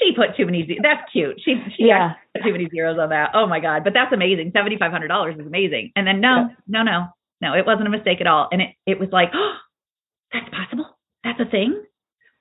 she 0.00 0.12
put 0.14 0.36
too 0.36 0.46
many. 0.46 0.78
That's 0.82 1.02
cute. 1.12 1.40
She, 1.44 1.54
she 1.76 1.84
yeah. 1.86 2.14
put 2.34 2.44
too 2.44 2.52
many 2.52 2.68
zeros 2.68 2.98
on 2.98 3.10
that. 3.10 3.30
Oh 3.34 3.46
my 3.46 3.60
god! 3.60 3.84
But 3.84 3.92
that's 3.94 4.12
amazing. 4.12 4.52
Seventy 4.54 4.76
five 4.78 4.92
hundred 4.92 5.08
dollars 5.08 5.36
is 5.38 5.46
amazing. 5.46 5.92
And 5.96 6.06
then 6.06 6.20
no, 6.20 6.48
no, 6.66 6.82
no, 6.82 7.06
no. 7.40 7.54
It 7.54 7.66
wasn't 7.66 7.88
a 7.88 7.90
mistake 7.90 8.20
at 8.20 8.26
all. 8.26 8.48
And 8.50 8.62
it 8.62 8.70
it 8.86 8.98
was 8.98 9.08
like, 9.12 9.30
oh, 9.34 9.56
that's 10.32 10.48
possible. 10.50 10.86
That's 11.24 11.40
a 11.40 11.50
thing. 11.50 11.84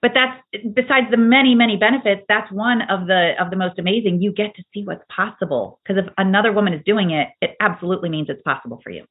But 0.01 0.11
that's 0.13 0.63
besides 0.73 1.07
the 1.11 1.17
many 1.17 1.55
many 1.55 1.75
benefits. 1.75 2.21
That's 2.29 2.51
one 2.51 2.81
of 2.83 3.07
the 3.07 3.33
of 3.39 3.49
the 3.49 3.57
most 3.57 3.77
amazing. 3.77 4.21
You 4.21 4.31
get 4.31 4.55
to 4.55 4.63
see 4.73 4.83
what's 4.83 5.03
possible 5.13 5.79
because 5.83 6.03
if 6.05 6.13
another 6.17 6.53
woman 6.53 6.73
is 6.73 6.81
doing 6.85 7.11
it, 7.11 7.27
it 7.41 7.55
absolutely 7.59 8.09
means 8.09 8.29
it's 8.29 8.41
possible 8.43 8.79
for 8.83 8.91
you. 8.91 9.03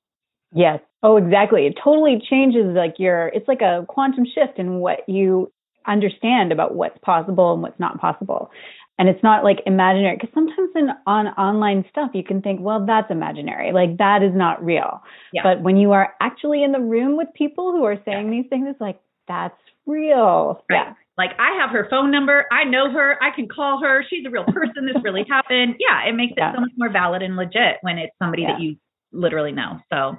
Yes. 0.54 0.80
Oh, 1.02 1.18
exactly. 1.18 1.66
It 1.66 1.74
totally 1.82 2.22
changes 2.30 2.74
like 2.74 2.94
your 2.98 3.28
it's 3.28 3.46
like 3.46 3.60
a 3.60 3.84
quantum 3.86 4.24
shift 4.24 4.58
in 4.58 4.80
what 4.80 5.00
you 5.06 5.52
understand 5.88 6.52
about 6.52 6.74
what's 6.74 6.98
possible 7.02 7.52
and 7.52 7.62
what's 7.62 7.80
not 7.80 8.00
possible. 8.00 8.50
and 8.98 9.08
it's 9.08 9.22
not 9.22 9.44
like 9.44 9.58
imaginary 9.64 10.16
because 10.16 10.34
sometimes 10.34 10.70
in 10.74 10.88
on 11.06 11.28
online 11.28 11.84
stuff 11.88 12.10
you 12.14 12.24
can 12.24 12.42
think 12.42 12.60
well 12.60 12.84
that's 12.84 13.10
imaginary 13.10 13.72
like 13.72 13.96
that 13.98 14.22
is 14.22 14.34
not 14.34 14.62
real 14.64 15.00
yeah. 15.32 15.42
but 15.44 15.62
when 15.62 15.76
you 15.76 15.92
are 15.92 16.14
actually 16.20 16.64
in 16.64 16.72
the 16.72 16.80
room 16.80 17.16
with 17.16 17.28
people 17.34 17.70
who 17.70 17.84
are 17.84 17.96
saying 18.04 18.26
yeah. 18.26 18.42
these 18.42 18.50
things 18.50 18.66
it's 18.68 18.80
like 18.80 19.00
that's 19.28 19.60
real 19.86 20.64
right. 20.68 20.86
yeah 20.88 20.94
like 21.18 21.32
I 21.40 21.56
have 21.60 21.70
her 21.70 21.88
phone 21.90 22.12
number, 22.12 22.46
I 22.52 22.62
know 22.62 22.92
her, 22.92 23.20
I 23.20 23.34
can 23.34 23.48
call 23.48 23.82
her, 23.82 24.04
she's 24.08 24.24
a 24.24 24.30
real 24.30 24.44
person, 24.44 24.86
this 24.86 25.02
really 25.02 25.26
happened. 25.28 25.74
Yeah, 25.80 26.08
it 26.08 26.14
makes 26.14 26.30
it 26.30 26.38
yeah. 26.38 26.54
so 26.54 26.60
much 26.60 26.70
more 26.76 26.90
valid 26.90 27.22
and 27.22 27.34
legit 27.34 27.78
when 27.80 27.98
it's 27.98 28.14
somebody 28.22 28.46
that 28.46 28.60
you 28.60 28.76
literally 29.12 29.50
know. 29.50 29.80
So 29.92 30.16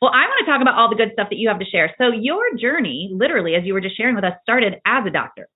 well, 0.00 0.10
I 0.14 0.24
want 0.26 0.44
to 0.44 0.50
talk 0.50 0.62
about 0.62 0.74
all 0.74 0.88
the 0.88 0.96
good 0.96 1.10
stuff 1.12 1.28
that 1.30 1.36
you 1.36 1.48
have 1.48 1.58
to 1.58 1.64
share. 1.64 1.94
So, 1.98 2.08
your 2.08 2.56
journey, 2.56 3.10
literally, 3.12 3.54
as 3.54 3.64
you 3.64 3.74
were 3.74 3.80
just 3.80 3.96
sharing 3.96 4.14
with 4.14 4.24
us, 4.24 4.34
started 4.42 4.76
as 4.86 5.06
a 5.06 5.10
doctor. 5.10 5.48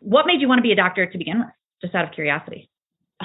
What 0.00 0.26
made 0.26 0.40
you 0.40 0.48
want 0.48 0.58
to 0.58 0.62
be 0.62 0.72
a 0.72 0.76
doctor 0.76 1.06
to 1.06 1.18
begin 1.18 1.38
with, 1.40 1.48
just 1.80 1.94
out 1.94 2.04
of 2.04 2.12
curiosity? 2.12 2.68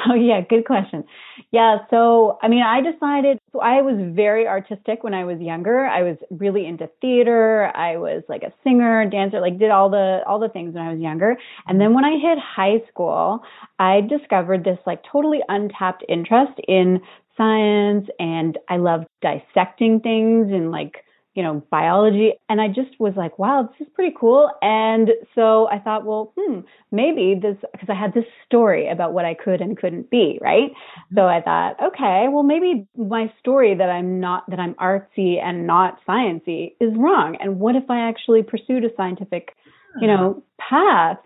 Oh, 0.07 0.13
yeah, 0.13 0.39
good 0.39 0.65
question. 0.65 1.03
Yeah, 1.51 1.79
so 1.89 2.39
I 2.41 2.47
mean, 2.47 2.63
I 2.63 2.79
decided, 2.79 3.39
so 3.51 3.59
I 3.59 3.81
was 3.81 3.95
very 4.15 4.47
artistic 4.47 5.03
when 5.03 5.13
I 5.13 5.25
was 5.25 5.37
younger. 5.41 5.85
I 5.85 6.01
was 6.01 6.15
really 6.29 6.65
into 6.65 6.89
theater. 7.01 7.75
I 7.75 7.97
was 7.97 8.23
like 8.29 8.43
a 8.43 8.53
singer, 8.63 9.05
dancer, 9.09 9.41
like 9.41 9.59
did 9.59 9.69
all 9.69 9.89
the 9.89 10.21
all 10.25 10.39
the 10.39 10.47
things 10.47 10.75
when 10.75 10.83
I 10.83 10.93
was 10.93 11.01
younger. 11.01 11.35
And 11.67 11.81
then 11.81 11.93
when 11.93 12.05
I 12.05 12.11
hit 12.11 12.37
high 12.39 12.81
school, 12.87 13.41
I 13.79 13.99
discovered 13.99 14.63
this 14.63 14.79
like 14.85 15.01
totally 15.11 15.39
untapped 15.49 16.05
interest 16.07 16.53
in 16.69 17.01
science 17.37 18.07
and 18.19 18.57
I 18.69 18.77
love 18.77 19.05
dissecting 19.21 19.99
things 19.99 20.47
and 20.51 20.71
like, 20.71 21.03
you 21.33 21.43
know, 21.43 21.63
biology. 21.71 22.33
And 22.49 22.59
I 22.59 22.67
just 22.67 22.99
was 22.99 23.13
like, 23.15 23.39
wow, 23.39 23.69
this 23.71 23.87
is 23.87 23.93
pretty 23.93 24.13
cool. 24.19 24.51
And 24.61 25.09
so 25.33 25.67
I 25.69 25.79
thought, 25.79 26.05
well, 26.05 26.33
hmm, 26.37 26.59
maybe 26.91 27.39
this, 27.41 27.55
because 27.71 27.87
I 27.89 27.97
had 27.97 28.13
this 28.13 28.25
story 28.45 28.89
about 28.89 29.13
what 29.13 29.23
I 29.23 29.33
could 29.33 29.61
and 29.61 29.77
couldn't 29.77 30.09
be, 30.09 30.39
right? 30.41 30.71
Mm-hmm. 30.71 31.15
So 31.15 31.27
I 31.27 31.41
thought, 31.41 31.81
okay, 31.81 32.25
well, 32.29 32.43
maybe 32.43 32.85
my 32.97 33.31
story 33.39 33.75
that 33.75 33.89
I'm 33.89 34.19
not, 34.19 34.49
that 34.49 34.59
I'm 34.59 34.73
artsy 34.75 35.41
and 35.41 35.65
not 35.65 35.99
sciency 36.05 36.73
is 36.81 36.91
wrong. 36.97 37.37
And 37.39 37.59
what 37.59 37.77
if 37.77 37.89
I 37.89 38.09
actually 38.09 38.43
pursued 38.43 38.83
a 38.83 38.89
scientific, 38.97 39.55
you 40.01 40.07
know, 40.07 40.43
path? 40.59 41.17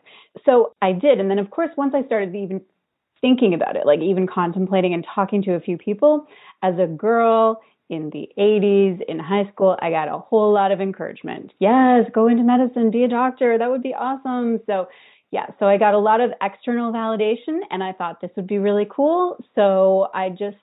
So 0.45 0.75
I 0.83 0.91
did. 0.91 1.19
And 1.19 1.31
then, 1.31 1.39
of 1.39 1.50
course, 1.50 1.69
once 1.77 1.95
I 1.95 2.05
started 2.05 2.35
even 2.35 2.62
thinking 3.22 3.53
about 3.53 3.75
it, 3.75 3.86
like 3.86 4.00
even 4.01 4.27
contemplating 4.27 4.93
and 4.93 5.05
talking 5.13 5.41
to 5.43 5.53
a 5.53 5.60
few 5.60 5.77
people. 5.77 6.27
As 6.63 6.75
a 6.79 6.88
girl 6.88 7.62
in 7.89 8.10
the 8.12 8.27
80s 8.38 9.01
in 9.07 9.19
high 9.19 9.50
school, 9.51 9.77
I 9.81 9.91
got 9.91 10.07
a 10.07 10.17
whole 10.17 10.53
lot 10.53 10.72
of 10.72 10.81
encouragement. 10.81 11.51
Yes, 11.60 12.05
go 12.13 12.27
into 12.27 12.43
medicine, 12.43 12.91
be 12.91 13.03
a 13.03 13.07
doctor. 13.07 13.57
That 13.57 13.69
would 13.69 13.84
be 13.84 13.93
awesome. 13.93 14.60
So, 14.65 14.88
yeah, 15.31 15.48
so 15.60 15.65
I 15.65 15.77
got 15.77 15.93
a 15.93 16.00
lot 16.00 16.22
of 16.22 16.31
external 16.41 16.91
validation 16.91 17.60
and 17.69 17.84
I 17.84 17.91
thought 17.91 18.22
this 18.22 18.31
would 18.36 18.48
be 18.48 18.57
really 18.57 18.88
cool. 18.89 19.38
So, 19.53 20.07
I 20.13 20.29
just 20.29 20.57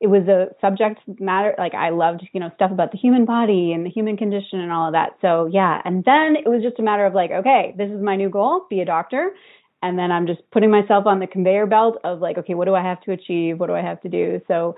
it 0.00 0.08
was 0.08 0.26
a 0.28 0.48
subject 0.60 1.00
matter 1.20 1.54
like 1.56 1.74
I 1.74 1.90
loved, 1.90 2.28
you 2.32 2.40
know, 2.40 2.50
stuff 2.56 2.70
about 2.70 2.92
the 2.92 2.98
human 2.98 3.24
body 3.24 3.72
and 3.72 3.86
the 3.86 3.90
human 3.90 4.16
condition 4.16 4.60
and 4.60 4.72
all 4.72 4.88
of 4.88 4.92
that. 4.92 5.16
So, 5.22 5.46
yeah, 5.46 5.80
and 5.84 6.04
then 6.04 6.36
it 6.36 6.48
was 6.48 6.62
just 6.62 6.78
a 6.78 6.82
matter 6.82 7.06
of 7.06 7.14
like, 7.14 7.30
okay, 7.30 7.74
this 7.78 7.90
is 7.90 8.02
my 8.02 8.16
new 8.16 8.28
goal, 8.28 8.66
be 8.68 8.80
a 8.80 8.84
doctor 8.84 9.30
and 9.84 9.98
then 9.98 10.10
I'm 10.10 10.26
just 10.26 10.40
putting 10.50 10.70
myself 10.70 11.04
on 11.06 11.18
the 11.18 11.26
conveyor 11.26 11.66
belt 11.66 11.98
of 12.04 12.20
like, 12.20 12.38
okay, 12.38 12.54
what 12.54 12.64
do 12.64 12.74
I 12.74 12.82
have 12.82 13.02
to 13.02 13.12
achieve? 13.12 13.60
What 13.60 13.66
do 13.66 13.74
I 13.74 13.82
have 13.82 14.00
to 14.00 14.08
do? 14.08 14.40
So 14.48 14.76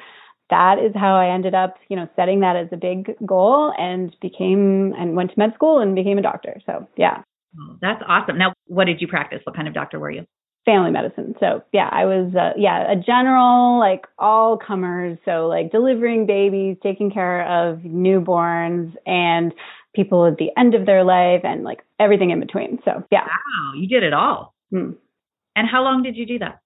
that 0.51 0.79
is 0.85 0.93
how 0.97 1.15
I 1.15 1.33
ended 1.33 1.55
up, 1.55 1.77
you 1.89 1.95
know, 1.95 2.09
setting 2.17 2.41
that 2.41 2.57
as 2.57 2.67
a 2.73 2.77
big 2.77 3.15
goal 3.25 3.73
and 3.79 4.15
became 4.21 4.93
and 4.99 5.15
went 5.15 5.31
to 5.31 5.39
med 5.39 5.55
school 5.55 5.79
and 5.79 5.95
became 5.95 6.19
a 6.19 6.23
doctor. 6.23 6.57
So 6.67 6.89
yeah. 6.97 7.23
Oh, 7.59 7.77
that's 7.81 8.03
awesome. 8.07 8.37
Now, 8.37 8.53
what 8.67 8.87
did 8.87 9.01
you 9.01 9.07
practice? 9.07 9.39
What 9.45 9.55
kind 9.55 9.69
of 9.69 9.75
doctor 9.75 10.01
were 10.01 10.11
you? 10.11 10.25
Family 10.65 10.91
medicine. 10.91 11.37
So 11.39 11.63
yeah, 11.73 11.89
I 11.93 12.05
was 12.05 12.35
uh, 12.35 12.59
yeah 12.59 12.91
a 12.91 12.97
general 12.97 13.79
like 13.79 14.07
all 14.19 14.59
comers. 14.59 15.19
So 15.25 15.47
like 15.47 15.71
delivering 15.71 16.27
babies, 16.27 16.79
taking 16.83 17.13
care 17.13 17.47
of 17.47 17.79
newborns, 17.79 18.93
and 19.07 19.55
people 19.95 20.27
at 20.27 20.37
the 20.39 20.51
end 20.59 20.75
of 20.75 20.85
their 20.85 21.05
life, 21.05 21.43
and 21.45 21.63
like 21.63 21.83
everything 22.01 22.31
in 22.31 22.41
between. 22.41 22.81
So 22.85 23.05
yeah. 23.13 23.25
Wow, 23.25 23.73
you 23.77 23.87
did 23.87 24.03
it 24.03 24.13
all. 24.13 24.56
Hmm. 24.77 24.91
And 25.55 25.67
how 25.69 25.83
long 25.83 26.03
did 26.03 26.17
you 26.17 26.27
do 26.27 26.39
that? 26.41 26.61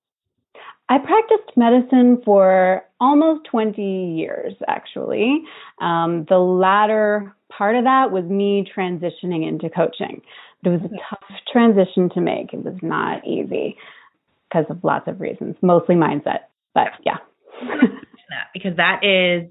I 0.88 0.99
practiced 0.99 1.57
medicine 1.57 2.21
for 2.25 2.83
almost 3.00 3.47
20 3.49 4.17
years, 4.17 4.55
actually. 4.67 5.45
Um, 5.81 6.26
the 6.29 6.38
latter 6.38 7.33
part 7.57 7.76
of 7.76 7.85
that 7.85 8.11
was 8.11 8.25
me 8.25 8.67
transitioning 8.76 9.49
into 9.49 9.71
coaching. 9.71 10.23
It 10.64 10.69
was 10.69 10.81
a 10.85 10.88
tough 10.88 11.38
transition 11.52 12.11
to 12.14 12.21
make. 12.21 12.52
It 12.52 12.64
was 12.64 12.75
not 12.83 13.25
easy 13.25 13.76
because 14.49 14.67
of 14.69 14.83
lots 14.83 15.07
of 15.07 15.21
reasons, 15.21 15.55
mostly 15.62 15.95
mindset. 15.95 16.50
But 16.75 16.88
yeah. 17.07 17.19
because 18.52 18.76
that 18.76 19.05
is 19.05 19.49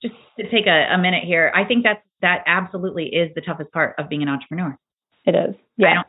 just 0.00 0.14
to 0.38 0.44
take 0.44 0.68
a, 0.68 0.94
a 0.94 0.98
minute 0.98 1.24
here. 1.24 1.50
I 1.52 1.64
think 1.64 1.82
that 1.82 2.04
that 2.22 2.44
absolutely 2.46 3.06
is 3.06 3.32
the 3.34 3.40
toughest 3.40 3.72
part 3.72 3.96
of 3.98 4.08
being 4.08 4.22
an 4.22 4.28
entrepreneur. 4.28 4.78
It 5.24 5.34
is. 5.34 5.56
Yeah. 5.76 5.88
I 5.90 5.94
don't 5.94 6.06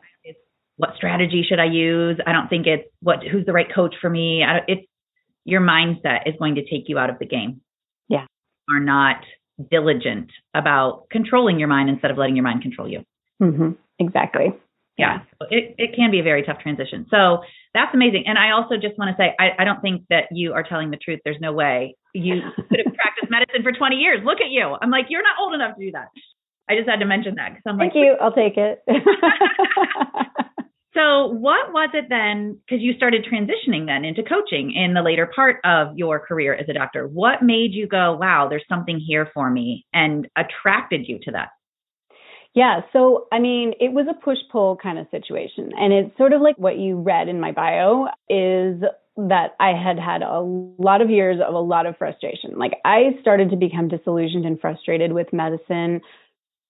what 0.78 0.94
strategy 0.96 1.44
should 1.46 1.58
I 1.58 1.66
use? 1.66 2.18
I 2.26 2.32
don't 2.32 2.48
think 2.48 2.66
it's 2.66 2.88
what 3.02 3.18
who's 3.22 3.44
the 3.44 3.52
right 3.52 3.66
coach 3.72 3.94
for 4.00 4.08
me. 4.08 4.42
I 4.42 4.60
it's 4.66 4.86
your 5.44 5.60
mindset 5.60 6.26
is 6.26 6.34
going 6.38 6.54
to 6.54 6.62
take 6.62 6.88
you 6.88 6.98
out 6.98 7.10
of 7.10 7.18
the 7.18 7.26
game. 7.26 7.60
Yeah. 8.08 8.26
Are 8.70 8.80
not 8.80 9.16
diligent 9.70 10.30
about 10.54 11.08
controlling 11.10 11.58
your 11.58 11.68
mind 11.68 11.90
instead 11.90 12.10
of 12.10 12.18
letting 12.18 12.36
your 12.36 12.44
mind 12.44 12.62
control 12.62 12.88
you. 12.88 13.04
Mm-hmm. 13.42 13.70
Exactly. 13.98 14.54
Yeah. 14.96 15.20
It, 15.50 15.74
it 15.78 15.96
can 15.96 16.10
be 16.10 16.20
a 16.20 16.22
very 16.22 16.42
tough 16.42 16.58
transition. 16.60 17.06
So 17.10 17.38
that's 17.72 17.94
amazing. 17.94 18.24
And 18.26 18.36
I 18.38 18.50
also 18.50 18.74
just 18.74 18.98
want 18.98 19.16
to 19.16 19.20
say, 19.20 19.34
I, 19.38 19.62
I 19.62 19.64
don't 19.64 19.80
think 19.80 20.02
that 20.10 20.24
you 20.32 20.52
are 20.52 20.62
telling 20.62 20.90
the 20.90 20.96
truth. 20.96 21.20
There's 21.24 21.40
no 21.40 21.52
way 21.52 21.96
you 22.14 22.40
could 22.56 22.82
have 22.84 22.94
practiced 22.94 23.30
medicine 23.30 23.62
for 23.62 23.72
20 23.72 23.96
years. 23.96 24.20
Look 24.24 24.40
at 24.40 24.50
you. 24.50 24.76
I'm 24.80 24.90
like, 24.90 25.06
you're 25.08 25.22
not 25.22 25.36
old 25.40 25.54
enough 25.54 25.76
to 25.76 25.84
do 25.84 25.92
that. 25.92 26.08
I 26.68 26.76
just 26.76 26.88
had 26.88 27.00
to 27.00 27.06
mention 27.06 27.36
that 27.36 27.50
because 27.50 27.62
I'm 27.66 27.78
Thank 27.78 27.94
like, 27.94 28.02
you. 28.02 28.16
I'll 28.20 28.32
take 28.32 28.58
it. 28.58 28.82
So, 30.98 31.28
what 31.28 31.72
was 31.72 31.90
it 31.94 32.06
then? 32.08 32.58
Because 32.66 32.82
you 32.82 32.92
started 32.94 33.24
transitioning 33.24 33.86
then 33.86 34.04
into 34.04 34.24
coaching 34.24 34.72
in 34.72 34.94
the 34.94 35.02
later 35.02 35.30
part 35.32 35.60
of 35.64 35.96
your 35.96 36.18
career 36.18 36.54
as 36.54 36.68
a 36.68 36.72
doctor. 36.72 37.06
What 37.06 37.40
made 37.40 37.72
you 37.72 37.86
go, 37.86 38.16
wow, 38.16 38.48
there's 38.50 38.64
something 38.68 38.98
here 38.98 39.28
for 39.32 39.48
me 39.48 39.86
and 39.94 40.28
attracted 40.36 41.06
you 41.06 41.20
to 41.22 41.30
that? 41.32 41.50
Yeah, 42.52 42.80
so 42.92 43.28
I 43.30 43.38
mean, 43.38 43.74
it 43.78 43.92
was 43.92 44.06
a 44.10 44.24
push 44.24 44.38
pull 44.50 44.76
kind 44.76 44.98
of 44.98 45.06
situation. 45.12 45.70
And 45.78 45.92
it's 45.92 46.16
sort 46.18 46.32
of 46.32 46.40
like 46.40 46.56
what 46.58 46.78
you 46.78 46.96
read 46.96 47.28
in 47.28 47.40
my 47.40 47.52
bio 47.52 48.06
is 48.28 48.82
that 49.18 49.54
I 49.60 49.74
had 49.80 50.00
had 50.00 50.22
a 50.22 50.40
lot 50.40 51.00
of 51.00 51.10
years 51.10 51.38
of 51.46 51.54
a 51.54 51.58
lot 51.58 51.86
of 51.86 51.96
frustration. 51.96 52.58
Like 52.58 52.72
I 52.84 53.16
started 53.20 53.50
to 53.50 53.56
become 53.56 53.86
disillusioned 53.86 54.46
and 54.46 54.60
frustrated 54.60 55.12
with 55.12 55.32
medicine 55.32 56.00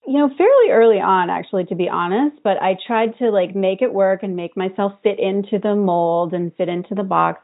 you 0.06 0.18
know, 0.18 0.30
fairly 0.36 0.70
early 0.70 1.00
on, 1.00 1.28
actually, 1.30 1.64
to 1.66 1.74
be 1.74 1.88
honest, 1.88 2.36
but 2.42 2.56
I 2.62 2.76
tried 2.86 3.18
to 3.18 3.30
like 3.30 3.54
make 3.54 3.82
it 3.82 3.92
work 3.92 4.22
and 4.22 4.36
make 4.36 4.56
myself 4.56 4.92
fit 5.02 5.18
into 5.18 5.58
the 5.62 5.74
mold 5.74 6.32
and 6.32 6.54
fit 6.56 6.68
into 6.68 6.94
the 6.94 7.02
box. 7.02 7.42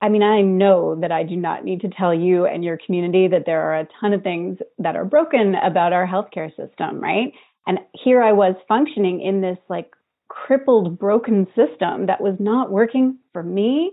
I 0.00 0.08
mean, 0.08 0.22
I 0.22 0.40
know 0.42 0.98
that 1.00 1.10
I 1.10 1.24
do 1.24 1.36
not 1.36 1.64
need 1.64 1.80
to 1.80 1.88
tell 1.88 2.14
you 2.14 2.46
and 2.46 2.64
your 2.64 2.78
community 2.86 3.28
that 3.28 3.44
there 3.46 3.62
are 3.62 3.80
a 3.80 3.88
ton 4.00 4.12
of 4.12 4.22
things 4.22 4.58
that 4.78 4.96
are 4.96 5.04
broken 5.04 5.54
about 5.56 5.92
our 5.92 6.06
healthcare 6.06 6.50
system, 6.50 7.00
right? 7.00 7.32
And 7.66 7.80
here 7.92 8.22
I 8.22 8.32
was 8.32 8.54
functioning 8.68 9.20
in 9.20 9.40
this 9.40 9.58
like 9.68 9.90
crippled, 10.28 10.98
broken 10.98 11.46
system 11.48 12.06
that 12.06 12.20
was 12.20 12.36
not 12.38 12.70
working 12.70 13.18
for 13.32 13.42
me 13.42 13.92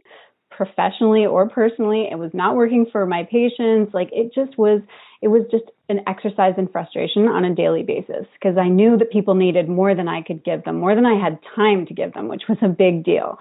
professionally 0.52 1.26
or 1.26 1.50
personally. 1.50 2.08
It 2.10 2.20
was 2.20 2.32
not 2.34 2.56
working 2.56 2.86
for 2.92 3.06
my 3.06 3.28
patients. 3.30 3.94
Like 3.94 4.10
it 4.12 4.32
just 4.34 4.58
was, 4.58 4.82
it 5.22 5.28
was 5.28 5.42
just 5.52 5.66
an 5.90 6.02
exercise 6.08 6.56
in 6.58 6.68
frustration 6.68 7.28
on 7.28 7.46
a 7.46 7.54
daily 7.56 7.84
basis 7.84 8.26
because 8.34 8.58
I 8.58 8.68
knew 8.68 8.98
that 8.98 9.12
people 9.12 9.36
needed 9.36 9.70
more 9.70 9.94
than 9.94 10.08
I 10.08 10.22
could 10.22 10.44
give 10.44 10.64
them, 10.64 10.80
more 10.80 10.96
than 10.96 11.06
I 11.06 11.22
had 11.22 11.40
time 11.56 11.86
to 11.86 11.94
give 11.94 12.14
them, 12.14 12.28
which 12.28 12.44
was 12.50 12.58
a 12.62 12.68
big 12.68 13.04
deal. 13.04 13.38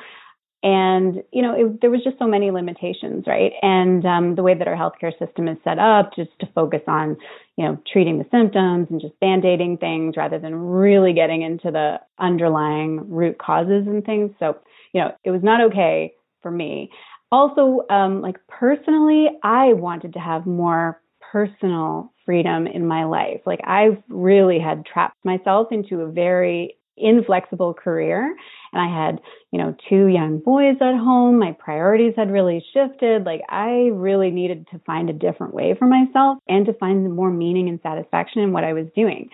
And, 0.63 1.23
you 1.31 1.43
know, 1.43 1.55
it, 1.55 1.83
there 1.83 1.91
was 1.91 2.03
just 2.03 2.19
so 2.19 2.27
many 2.27 2.51
limitations, 2.51 3.25
right? 3.27 3.53
And 3.61 4.07
um, 4.07 4.35
the 4.35 4.43
way 4.43 4.55
that 4.55 4.67
our 4.67 4.75
healthcare 4.75 5.13
system 5.19 5.47
is 5.47 5.59
set 5.63 5.79
up, 5.79 6.17
just 6.17 6.31
to 6.41 6.47
focus 6.55 6.81
on, 6.89 7.19
you 7.59 7.67
know, 7.67 7.79
treating 7.93 8.19
the 8.19 8.25
symptoms 8.31 8.87
and 8.89 8.99
just 8.99 9.19
band-aiding 9.21 9.77
things 9.77 10.17
rather 10.17 10.39
than 10.39 10.55
really 10.55 11.13
getting 11.13 11.43
into 11.43 11.71
the 11.71 12.01
underlying 12.19 13.11
root 13.11 13.39
causes 13.39 13.87
and 13.87 14.07
things. 14.07 14.31
So, 14.39 14.57
you 14.95 15.03
know, 15.03 15.15
it 15.23 15.33
was 15.33 15.43
not 15.43 15.61
okay 15.61 16.15
for 16.41 16.51
me. 16.51 16.91
Also, 17.31 17.85
um, 17.91 18.23
like 18.23 18.37
personally, 18.49 19.27
I 19.43 19.75
wanted 19.75 20.15
to 20.15 20.19
have 20.19 20.47
more 20.47 21.03
personal 21.33 22.11
freedom 22.25 22.67
in 22.67 22.87
my 22.87 23.05
life. 23.05 23.41
Like 23.47 23.61
I've 23.65 24.03
really 24.09 24.59
had 24.59 24.87
trapped 24.87 25.25
myself 25.25 25.69
into 25.71 26.01
a 26.01 26.11
very 26.11 26.77
inflexible 26.97 27.75
career 27.75 28.37
and 28.73 28.83
I 28.83 29.07
had, 29.07 29.21
you 29.51 29.59
know, 29.59 29.75
two 29.89 30.07
young 30.07 30.39
boys 30.39 30.77
at 30.81 30.97
home. 30.97 31.39
My 31.39 31.53
priorities 31.53 32.15
had 32.17 32.31
really 32.31 32.65
shifted. 32.73 33.25
Like 33.25 33.43
I 33.49 33.91
really 33.93 34.31
needed 34.31 34.67
to 34.73 34.81
find 34.81 35.11
a 35.11 35.15
different 35.15 35.55
way 35.55 35.75
for 35.79 35.87
myself 35.87 36.39
and 36.49 36.67
to 36.67 36.75
find 36.75 37.15
more 37.15 37.31
meaning 37.31 37.69
and 37.69 37.81
satisfaction 37.83 38.43
in 38.43 38.53
what 38.53 38.65
I 38.65 38.73
was 38.73 38.87
doing. 38.95 39.29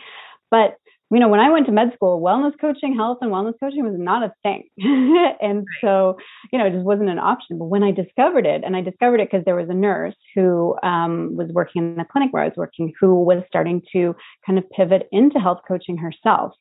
But 0.50 0.76
you 1.12 1.18
know, 1.18 1.28
when 1.28 1.40
I 1.40 1.50
went 1.50 1.66
to 1.66 1.72
med 1.72 1.92
school, 1.94 2.20
wellness 2.20 2.52
coaching, 2.60 2.94
health 2.94 3.18
and 3.20 3.32
wellness 3.32 3.54
coaching 3.58 3.84
was 3.84 3.98
not 3.98 4.22
a 4.22 4.32
thing. 4.44 4.68
and 5.40 5.66
so, 5.80 6.16
you 6.52 6.58
know, 6.58 6.66
it 6.66 6.72
just 6.72 6.84
wasn't 6.84 7.08
an 7.10 7.18
option. 7.18 7.58
But 7.58 7.66
when 7.66 7.82
I 7.82 7.90
discovered 7.90 8.46
it, 8.46 8.62
and 8.64 8.76
I 8.76 8.80
discovered 8.80 9.20
it 9.20 9.28
because 9.30 9.44
there 9.44 9.56
was 9.56 9.68
a 9.68 9.74
nurse 9.74 10.14
who 10.36 10.76
um, 10.84 11.36
was 11.36 11.48
working 11.52 11.82
in 11.82 11.96
the 11.96 12.04
clinic 12.10 12.32
where 12.32 12.44
I 12.44 12.46
was 12.46 12.56
working 12.56 12.92
who 13.00 13.24
was 13.24 13.42
starting 13.48 13.82
to 13.92 14.14
kind 14.46 14.58
of 14.58 14.70
pivot 14.70 15.08
into 15.10 15.40
health 15.40 15.60
coaching 15.66 15.96
herself. 15.96 16.52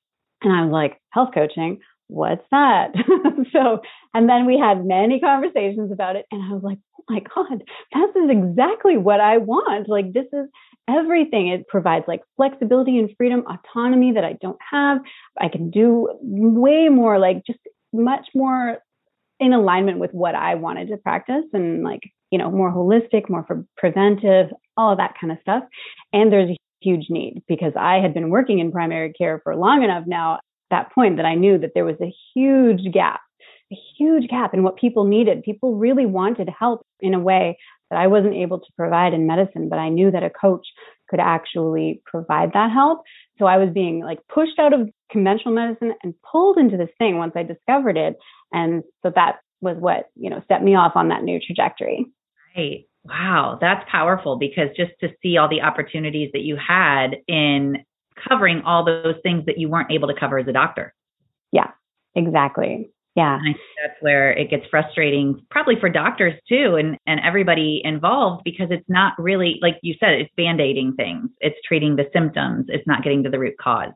And 0.41 0.51
I 0.51 0.63
was 0.63 0.71
like, 0.71 0.99
health 1.11 1.29
coaching? 1.33 1.79
What's 2.07 2.43
that? 2.49 2.93
so, 3.53 3.81
and 4.15 4.27
then 4.27 4.47
we 4.47 4.57
had 4.57 4.83
many 4.83 5.19
conversations 5.19 5.91
about 5.91 6.15
it. 6.15 6.25
And 6.31 6.41
I 6.41 6.55
was 6.55 6.63
like, 6.63 6.79
oh 6.99 7.03
my 7.07 7.19
God, 7.19 7.63
this 7.93 8.23
is 8.23 8.29
exactly 8.31 8.97
what 8.97 9.19
I 9.19 9.37
want. 9.37 9.87
Like, 9.87 10.11
this 10.11 10.25
is 10.33 10.49
everything. 10.89 11.47
It 11.49 11.67
provides 11.67 12.05
like 12.07 12.21
flexibility 12.35 12.97
and 12.97 13.09
freedom, 13.17 13.43
autonomy 13.47 14.11
that 14.13 14.23
I 14.23 14.33
don't 14.41 14.59
have. 14.71 14.99
I 15.39 15.49
can 15.49 15.69
do 15.69 16.09
way 16.21 16.89
more, 16.89 17.19
like 17.19 17.45
just 17.45 17.59
much 17.93 18.27
more 18.33 18.77
in 19.39 19.53
alignment 19.53 19.99
with 19.99 20.11
what 20.11 20.35
I 20.35 20.55
wanted 20.55 20.89
to 20.89 20.97
practice 20.97 21.45
and 21.53 21.83
like, 21.83 22.01
you 22.31 22.37
know, 22.37 22.51
more 22.51 22.71
holistic, 22.71 23.29
more 23.29 23.45
for 23.47 23.65
preventive, 23.77 24.47
all 24.77 24.91
of 24.91 24.97
that 24.97 25.13
kind 25.19 25.31
of 25.31 25.39
stuff. 25.41 25.63
And 26.13 26.31
there's 26.31 26.49
a 26.49 26.57
huge 26.81 27.05
need 27.09 27.41
because 27.47 27.73
I 27.77 27.95
had 27.95 28.13
been 28.13 28.29
working 28.29 28.59
in 28.59 28.71
primary 28.71 29.13
care 29.13 29.39
for 29.43 29.55
long 29.55 29.83
enough 29.83 30.03
now 30.07 30.39
that 30.69 30.91
point 30.93 31.17
that 31.17 31.25
I 31.25 31.35
knew 31.35 31.57
that 31.57 31.71
there 31.73 31.85
was 31.85 31.95
a 32.01 32.13
huge 32.33 32.91
gap, 32.93 33.21
a 33.71 33.77
huge 33.97 34.29
gap 34.29 34.53
in 34.53 34.63
what 34.63 34.77
people 34.77 35.03
needed. 35.03 35.43
People 35.43 35.75
really 35.75 36.05
wanted 36.05 36.49
help 36.49 36.85
in 36.99 37.13
a 37.13 37.19
way 37.19 37.57
that 37.89 37.99
I 37.99 38.07
wasn't 38.07 38.35
able 38.35 38.59
to 38.59 38.73
provide 38.77 39.13
in 39.13 39.27
medicine, 39.27 39.69
but 39.69 39.79
I 39.79 39.89
knew 39.89 40.11
that 40.11 40.23
a 40.23 40.29
coach 40.29 40.65
could 41.09 41.19
actually 41.19 42.01
provide 42.05 42.51
that 42.53 42.71
help. 42.71 43.01
So 43.37 43.45
I 43.45 43.57
was 43.57 43.69
being 43.73 44.03
like 44.03 44.19
pushed 44.33 44.59
out 44.59 44.73
of 44.73 44.89
conventional 45.11 45.53
medicine 45.53 45.93
and 46.03 46.13
pulled 46.31 46.57
into 46.57 46.77
this 46.77 46.89
thing 46.97 47.17
once 47.17 47.33
I 47.35 47.43
discovered 47.43 47.97
it. 47.97 48.17
And 48.51 48.83
so 49.03 49.11
that 49.15 49.37
was 49.61 49.77
what, 49.79 50.09
you 50.15 50.29
know, 50.29 50.43
set 50.47 50.63
me 50.63 50.75
off 50.75 50.93
on 50.95 51.09
that 51.09 51.23
new 51.23 51.39
trajectory. 51.39 52.05
Right. 52.55 52.85
Wow, 53.05 53.57
that's 53.59 53.89
powerful 53.89 54.37
because 54.37 54.69
just 54.75 54.91
to 54.99 55.09
see 55.21 55.37
all 55.37 55.49
the 55.49 55.61
opportunities 55.61 56.31
that 56.33 56.41
you 56.41 56.57
had 56.57 57.15
in 57.27 57.77
covering 58.27 58.61
all 58.65 58.83
those 58.85 59.15
things 59.23 59.45
that 59.45 59.57
you 59.57 59.69
weren't 59.69 59.91
able 59.91 60.09
to 60.09 60.19
cover 60.19 60.37
as 60.37 60.47
a 60.47 60.53
doctor. 60.53 60.93
Yeah, 61.51 61.71
exactly. 62.13 62.91
Yeah. 63.15 63.35
And 63.35 63.41
I 63.41 63.53
think 63.53 63.57
that's 63.83 64.01
where 64.01 64.31
it 64.31 64.49
gets 64.49 64.65
frustrating, 64.69 65.41
probably 65.49 65.75
for 65.79 65.89
doctors 65.89 66.33
too, 66.47 66.75
and, 66.75 66.97
and 67.07 67.19
everybody 67.25 67.81
involved, 67.83 68.43
because 68.45 68.67
it's 68.69 68.87
not 68.87 69.13
really, 69.17 69.59
like 69.61 69.77
you 69.81 69.95
said, 69.99 70.13
it's 70.13 70.31
band 70.37 70.61
aiding 70.61 70.93
things. 70.93 71.29
It's 71.39 71.57
treating 71.67 71.95
the 71.95 72.05
symptoms, 72.13 72.67
it's 72.69 72.87
not 72.87 73.03
getting 73.03 73.23
to 73.23 73.29
the 73.29 73.39
root 73.39 73.55
cause. 73.59 73.91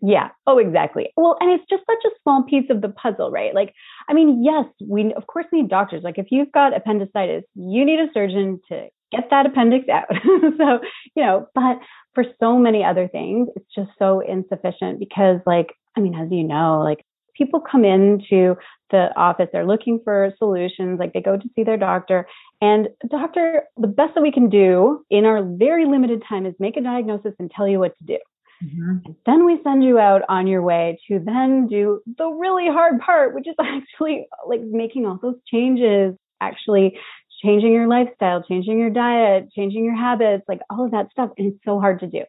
Yeah. 0.00 0.28
Oh, 0.46 0.58
exactly. 0.58 1.08
Well, 1.16 1.36
and 1.40 1.50
it's 1.50 1.68
just 1.68 1.82
such 1.84 2.04
a 2.06 2.14
small 2.22 2.44
piece 2.44 2.70
of 2.70 2.82
the 2.82 2.88
puzzle, 2.88 3.30
right? 3.30 3.52
Like, 3.54 3.74
I 4.08 4.14
mean, 4.14 4.44
yes, 4.44 4.64
we 4.86 5.12
of 5.14 5.26
course 5.26 5.46
need 5.52 5.68
doctors. 5.68 6.02
Like, 6.04 6.18
if 6.18 6.26
you've 6.30 6.52
got 6.52 6.76
appendicitis, 6.76 7.44
you 7.54 7.84
need 7.84 7.98
a 7.98 8.06
surgeon 8.14 8.60
to 8.68 8.88
get 9.10 9.28
that 9.30 9.46
appendix 9.46 9.88
out. 9.88 10.06
so, 10.58 10.78
you 11.16 11.24
know, 11.24 11.48
but 11.54 11.78
for 12.14 12.24
so 12.38 12.58
many 12.58 12.84
other 12.84 13.08
things, 13.08 13.48
it's 13.56 13.74
just 13.74 13.90
so 13.98 14.20
insufficient 14.20 15.00
because, 15.00 15.40
like, 15.46 15.74
I 15.96 16.00
mean, 16.00 16.14
as 16.14 16.28
you 16.30 16.44
know, 16.44 16.80
like 16.84 17.04
people 17.38 17.60
come 17.60 17.84
into 17.84 18.56
the 18.90 19.08
office, 19.16 19.48
they're 19.52 19.66
looking 19.66 20.00
for 20.02 20.32
solutions, 20.38 20.98
like 20.98 21.12
they 21.12 21.20
go 21.20 21.36
to 21.36 21.48
see 21.54 21.62
their 21.62 21.76
doctor. 21.76 22.26
And 22.60 22.88
doctor, 23.08 23.62
the 23.76 23.86
best 23.86 24.14
that 24.14 24.22
we 24.22 24.32
can 24.32 24.50
do 24.50 25.04
in 25.10 25.24
our 25.24 25.42
very 25.44 25.86
limited 25.86 26.22
time 26.28 26.44
is 26.44 26.54
make 26.58 26.76
a 26.76 26.82
diagnosis 26.82 27.34
and 27.38 27.50
tell 27.50 27.68
you 27.68 27.78
what 27.78 27.96
to 27.98 28.04
do. 28.04 28.18
Mm-hmm. 28.64 29.06
And 29.06 29.14
then 29.24 29.44
we 29.46 29.60
send 29.62 29.84
you 29.84 29.98
out 29.98 30.22
on 30.28 30.46
your 30.46 30.62
way 30.62 30.98
to 31.08 31.20
then 31.24 31.68
do 31.68 32.00
the 32.18 32.28
really 32.28 32.66
hard 32.66 33.00
part, 33.00 33.34
which 33.34 33.46
is 33.46 33.54
actually 33.60 34.26
like 34.46 34.60
making 34.62 35.06
all 35.06 35.18
those 35.22 35.36
changes, 35.50 36.14
actually 36.40 36.98
changing 37.44 37.72
your 37.72 37.86
lifestyle, 37.86 38.42
changing 38.42 38.78
your 38.78 38.90
diet, 38.90 39.48
changing 39.54 39.84
your 39.84 39.96
habits, 39.96 40.44
like 40.48 40.60
all 40.70 40.84
of 40.84 40.90
that 40.90 41.10
stuff. 41.12 41.30
And 41.38 41.52
it's 41.52 41.64
so 41.64 41.78
hard 41.78 42.00
to 42.00 42.06
do. 42.08 42.22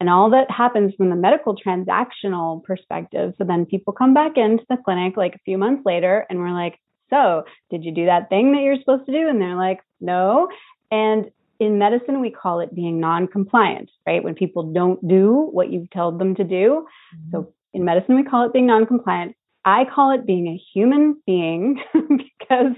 And 0.00 0.08
all 0.08 0.30
that 0.30 0.50
happens 0.50 0.94
from 0.96 1.10
the 1.10 1.16
medical 1.16 1.54
transactional 1.54 2.64
perspective. 2.64 3.34
So 3.36 3.44
then 3.44 3.66
people 3.66 3.92
come 3.92 4.14
back 4.14 4.32
into 4.36 4.64
the 4.70 4.78
clinic 4.82 5.16
like 5.16 5.34
a 5.34 5.40
few 5.44 5.58
months 5.58 5.82
later 5.84 6.26
and 6.30 6.38
we're 6.38 6.52
like, 6.52 6.80
so 7.10 7.44
did 7.70 7.84
you 7.84 7.92
do 7.92 8.06
that 8.06 8.30
thing 8.30 8.52
that 8.52 8.62
you're 8.62 8.78
supposed 8.78 9.04
to 9.06 9.12
do? 9.12 9.28
And 9.28 9.40
they're 9.40 9.56
like, 9.56 9.80
no. 10.00 10.48
And 10.90 11.30
in 11.58 11.78
medicine, 11.78 12.20
we 12.20 12.30
call 12.30 12.60
it 12.60 12.74
being 12.74 12.98
non-compliant, 12.98 13.90
right? 14.06 14.24
When 14.24 14.34
people 14.34 14.72
don't 14.72 15.06
do 15.06 15.50
what 15.52 15.70
you've 15.70 15.90
told 15.90 16.18
them 16.18 16.34
to 16.36 16.44
do. 16.44 16.86
Mm-hmm. 17.14 17.30
So 17.32 17.52
in 17.74 17.84
medicine, 17.84 18.16
we 18.16 18.24
call 18.24 18.46
it 18.46 18.52
being 18.52 18.66
non-compliant. 18.66 19.36
I 19.64 19.84
call 19.94 20.12
it 20.12 20.26
being 20.26 20.48
a 20.48 20.62
human 20.72 21.20
being 21.26 21.82
because 21.92 22.72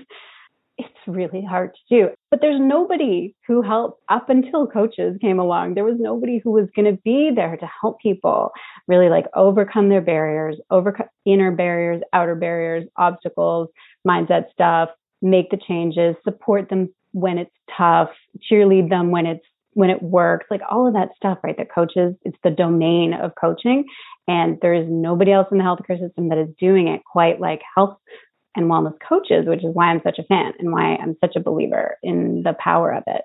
really 1.07 1.45
hard 1.45 1.75
to 1.75 1.81
do. 1.97 2.09
But 2.31 2.41
there's 2.41 2.61
nobody 2.61 3.35
who 3.47 3.62
helped 3.62 4.03
up 4.09 4.29
until 4.29 4.67
coaches 4.67 5.17
came 5.21 5.38
along. 5.38 5.75
There 5.75 5.85
was 5.85 5.99
nobody 5.99 6.41
who 6.43 6.51
was 6.51 6.69
going 6.75 6.95
to 6.95 7.01
be 7.03 7.31
there 7.35 7.57
to 7.57 7.69
help 7.81 8.01
people 8.01 8.53
really 8.88 9.09
like 9.09 9.27
overcome 9.35 9.88
their 9.88 10.01
barriers, 10.01 10.57
overcome 10.71 11.09
inner 11.25 11.51
barriers, 11.51 12.03
outer 12.12 12.35
barriers, 12.35 12.85
obstacles, 12.97 13.69
mindset 14.07 14.51
stuff, 14.53 14.91
make 15.21 15.51
the 15.51 15.59
changes, 15.69 16.17
support 16.25 16.69
them 16.69 16.93
when 17.12 17.38
it's 17.38 17.55
tough, 17.77 18.11
cheerlead 18.51 18.88
them 18.88 19.11
when 19.11 19.27
it's 19.27 19.45
when 19.75 19.91
it 19.91 20.03
works, 20.03 20.47
like 20.51 20.61
all 20.71 20.87
of 20.87 20.93
that 20.93 21.09
stuff, 21.17 21.38
right? 21.43 21.57
That 21.57 21.73
coaches, 21.75 22.15
it's 22.25 22.37
the 22.45 22.51
domain 22.51 23.15
of 23.15 23.33
coaching. 23.41 23.85
And 24.29 24.59
there 24.61 24.75
is 24.75 24.87
nobody 24.88 25.33
else 25.33 25.49
in 25.51 25.59
the 25.59 25.65
healthcare 25.65 25.99
system 25.99 26.29
that 26.29 26.38
is 26.38 26.49
doing 26.61 26.88
it 26.88 27.01
quite 27.11 27.41
like 27.41 27.61
health 27.75 27.97
and 28.57 28.71
wellness 28.71 28.97
coaches, 29.07 29.47
which 29.47 29.65
is 29.65 29.75
why 29.75 29.87
I'm 29.87 30.01
such 30.05 30.19
a 30.19 30.25
fan 30.25 30.53
and 30.59 30.73
why 30.73 30.97
I'm 30.97 31.17
such 31.21 31.37
a 31.37 31.41
believer 31.41 31.97
in 32.03 32.43
the 32.45 32.55
power 32.62 32.93
of 32.93 33.05
it. 33.07 33.23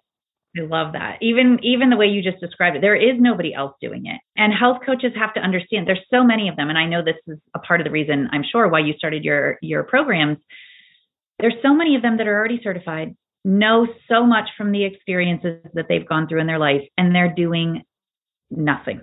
I 0.58 0.62
love 0.62 0.94
that. 0.94 1.18
Even 1.22 1.60
even 1.62 1.90
the 1.90 1.98
way 1.98 2.08
you 2.08 2.24
just 2.24 2.40
described 2.40 2.78
it, 2.78 2.82
there 2.82 2.96
is 2.96 3.20
nobody 3.20 3.54
else 3.54 3.74
doing 3.82 4.06
it. 4.06 4.20
And 4.36 4.54
health 4.54 4.78
coaches 4.86 5.12
have 5.16 5.34
to 5.36 5.40
understand 5.40 5.88
there's 5.88 6.00
so 6.12 6.24
many 6.24 6.50
of 6.50 6.56
them 6.56 6.70
and 6.70 6.78
I 6.78 6.88
know 6.88 7.04
this 7.04 7.16
is 7.28 7.38
a 7.56 7.60
part 7.60 7.80
of 7.80 7.86
the 7.86 7.92
reason 7.92 8.30
I'm 8.32 8.44
sure 8.50 8.68
why 8.68 8.80
you 8.80 8.94
started 8.98 9.24
your 9.24 9.58
your 9.62 9.84
programs. 9.84 10.38
There's 11.40 11.54
so 11.62 11.74
many 11.76 11.96
of 11.96 12.02
them 12.02 12.18
that 12.18 12.28
are 12.28 12.36
already 12.36 12.60
certified, 12.63 13.16
know 13.46 13.88
so 14.10 14.26
much 14.26 14.50
from 14.58 14.72
the 14.72 14.84
experiences 14.86 15.62
that 15.74 15.86
they've 15.88 16.08
gone 16.08 16.28
through 16.28 16.42
in 16.42 16.48
their 16.48 16.60
life 16.60 16.82
and 16.98 17.13
they're 17.13 17.34
doing 17.34 17.84
nothing. 18.50 19.02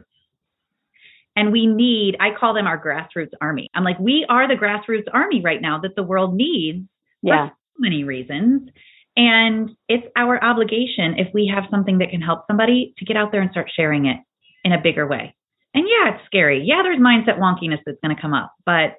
And 1.37 1.51
we 1.53 1.67
need, 1.67 2.17
I 2.21 2.29
call 2.39 2.55
them 2.55 2.67
our 2.67 2.83
grassroots 2.83 3.33
army. 3.41 3.69
I'm 3.75 3.85
like, 3.85 3.99
we 3.99 4.25
are 4.29 4.47
the 4.47 4.55
grassroots 4.55 5.09
army 5.13 5.41
right 5.43 5.61
now 5.61 5.81
that 5.81 5.97
the 5.97 6.03
world 6.03 6.35
needs 6.35 6.87
yeah. 7.23 7.49
for 7.49 7.53
so 7.55 7.81
many 7.81 8.05
reasons. 8.05 8.71
And 9.17 9.71
it's 9.89 10.07
our 10.17 10.43
obligation 10.43 11.19
if 11.19 11.29
we 11.33 11.51
have 11.55 11.65
something 11.71 11.99
that 11.99 12.11
can 12.11 12.21
help 12.21 12.45
somebody 12.47 12.95
to 12.99 13.05
get 13.05 13.17
out 13.17 13.33
there 13.33 13.41
and 13.41 13.51
start 13.51 13.71
sharing 13.75 14.07
it 14.07 14.19
in 14.65 14.73
a 14.73 14.81
bigger 14.81 15.07
way. 15.07 15.35
And 15.73 15.87
yeah, 15.89 16.15
it's 16.15 16.27
scary. 16.27 16.63
Yeah, 16.65 16.83
there's 16.83 16.99
mindset 16.99 17.39
wonkiness 17.39 17.81
that's 17.85 17.99
going 18.03 18.15
to 18.15 18.21
come 18.21 18.33
up, 18.33 18.53
but 18.65 18.99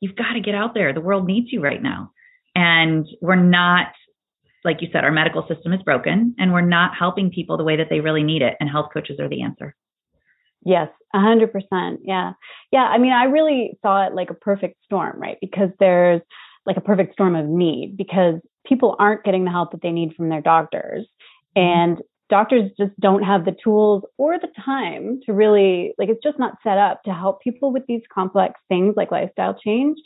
you've 0.00 0.16
got 0.16 0.32
to 0.34 0.40
get 0.40 0.54
out 0.54 0.74
there. 0.74 0.92
The 0.92 1.00
world 1.00 1.26
needs 1.26 1.52
you 1.52 1.60
right 1.60 1.82
now. 1.82 2.12
And 2.54 3.06
we're 3.20 3.36
not, 3.36 3.88
like 4.64 4.78
you 4.80 4.88
said, 4.92 5.04
our 5.04 5.12
medical 5.12 5.46
system 5.48 5.72
is 5.72 5.82
broken 5.82 6.34
and 6.38 6.52
we're 6.52 6.60
not 6.60 6.92
helping 6.98 7.30
people 7.30 7.56
the 7.56 7.64
way 7.64 7.76
that 7.76 7.88
they 7.88 8.00
really 8.00 8.22
need 8.22 8.42
it. 8.42 8.54
And 8.60 8.68
health 8.68 8.90
coaches 8.92 9.18
are 9.18 9.28
the 9.28 9.42
answer. 9.42 9.74
Yes, 10.64 10.88
a 11.14 11.20
hundred 11.20 11.52
percent. 11.52 12.00
Yeah. 12.04 12.32
Yeah. 12.70 12.84
I 12.84 12.98
mean, 12.98 13.12
I 13.12 13.24
really 13.24 13.78
saw 13.82 14.06
it 14.06 14.14
like 14.14 14.30
a 14.30 14.34
perfect 14.34 14.76
storm, 14.84 15.20
right? 15.20 15.38
Because 15.40 15.70
there's 15.80 16.20
like 16.66 16.76
a 16.76 16.80
perfect 16.80 17.14
storm 17.14 17.34
of 17.34 17.46
need 17.46 17.96
because 17.96 18.36
people 18.66 18.96
aren't 18.98 19.24
getting 19.24 19.44
the 19.44 19.50
help 19.50 19.72
that 19.72 19.82
they 19.82 19.90
need 19.90 20.14
from 20.14 20.28
their 20.28 20.40
doctors. 20.40 21.06
Mm-hmm. 21.56 21.60
And 21.60 22.02
doctors 22.30 22.70
just 22.78 22.98
don't 23.00 23.22
have 23.22 23.44
the 23.44 23.54
tools 23.62 24.04
or 24.16 24.38
the 24.38 24.48
time 24.64 25.20
to 25.26 25.32
really, 25.32 25.94
like, 25.98 26.08
it's 26.08 26.22
just 26.22 26.38
not 26.38 26.54
set 26.62 26.78
up 26.78 27.02
to 27.04 27.12
help 27.12 27.42
people 27.42 27.72
with 27.72 27.84
these 27.86 28.02
complex 28.12 28.58
things 28.68 28.94
like 28.96 29.10
lifestyle 29.10 29.54
change. 29.54 29.98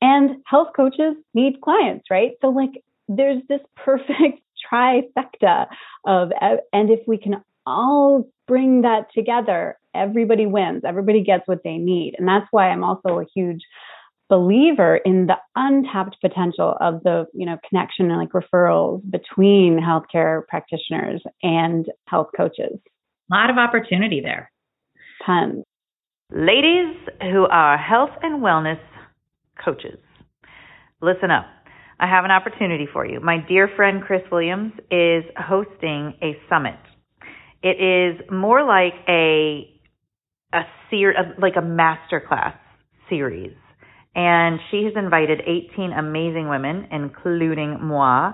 And 0.00 0.42
health 0.46 0.68
coaches 0.76 1.14
need 1.32 1.60
clients, 1.62 2.06
right? 2.10 2.32
So, 2.40 2.48
like, 2.48 2.82
there's 3.08 3.42
this 3.48 3.60
perfect 3.76 4.40
trifecta 4.72 5.66
of, 6.06 6.30
and 6.72 6.90
if 6.90 7.00
we 7.06 7.18
can 7.18 7.42
all 7.64 8.28
bring 8.52 8.82
that 8.82 9.06
together, 9.14 9.78
everybody 9.94 10.44
wins. 10.44 10.82
Everybody 10.86 11.24
gets 11.24 11.48
what 11.48 11.60
they 11.64 11.78
need. 11.78 12.14
And 12.18 12.28
that's 12.28 12.44
why 12.50 12.68
I'm 12.68 12.84
also 12.84 13.18
a 13.18 13.24
huge 13.34 13.62
believer 14.28 14.96
in 15.06 15.26
the 15.26 15.36
untapped 15.56 16.18
potential 16.20 16.76
of 16.78 17.02
the, 17.02 17.24
you 17.32 17.46
know, 17.46 17.56
connection 17.66 18.10
and 18.10 18.18
like 18.18 18.28
referrals 18.32 19.00
between 19.10 19.80
healthcare 19.80 20.46
practitioners 20.46 21.22
and 21.42 21.86
health 22.08 22.26
coaches. 22.36 22.78
A 23.30 23.34
lot 23.34 23.48
of 23.48 23.56
opportunity 23.56 24.20
there. 24.20 24.52
Tons. 25.24 25.64
Ladies 26.30 26.94
who 27.22 27.46
are 27.46 27.78
health 27.78 28.10
and 28.20 28.42
wellness 28.42 28.80
coaches, 29.64 29.98
listen 31.00 31.30
up. 31.30 31.46
I 32.00 32.06
have 32.06 32.26
an 32.26 32.30
opportunity 32.30 32.86
for 32.92 33.06
you. 33.06 33.18
My 33.20 33.38
dear 33.48 33.70
friend 33.76 34.02
Chris 34.02 34.22
Williams 34.30 34.72
is 34.90 35.24
hosting 35.38 36.12
a 36.20 36.36
summit 36.50 36.76
it 37.62 37.80
is 37.80 38.30
more 38.30 38.64
like 38.64 38.94
a 39.08 39.68
a 40.52 40.62
ser- 40.90 41.34
like 41.40 41.54
a 41.56 41.62
masterclass 41.62 42.54
series. 43.08 43.54
And 44.14 44.58
she 44.70 44.84
has 44.84 44.92
invited 44.96 45.40
18 45.46 45.92
amazing 45.92 46.48
women, 46.48 46.88
including 46.90 47.78
moi, 47.80 48.32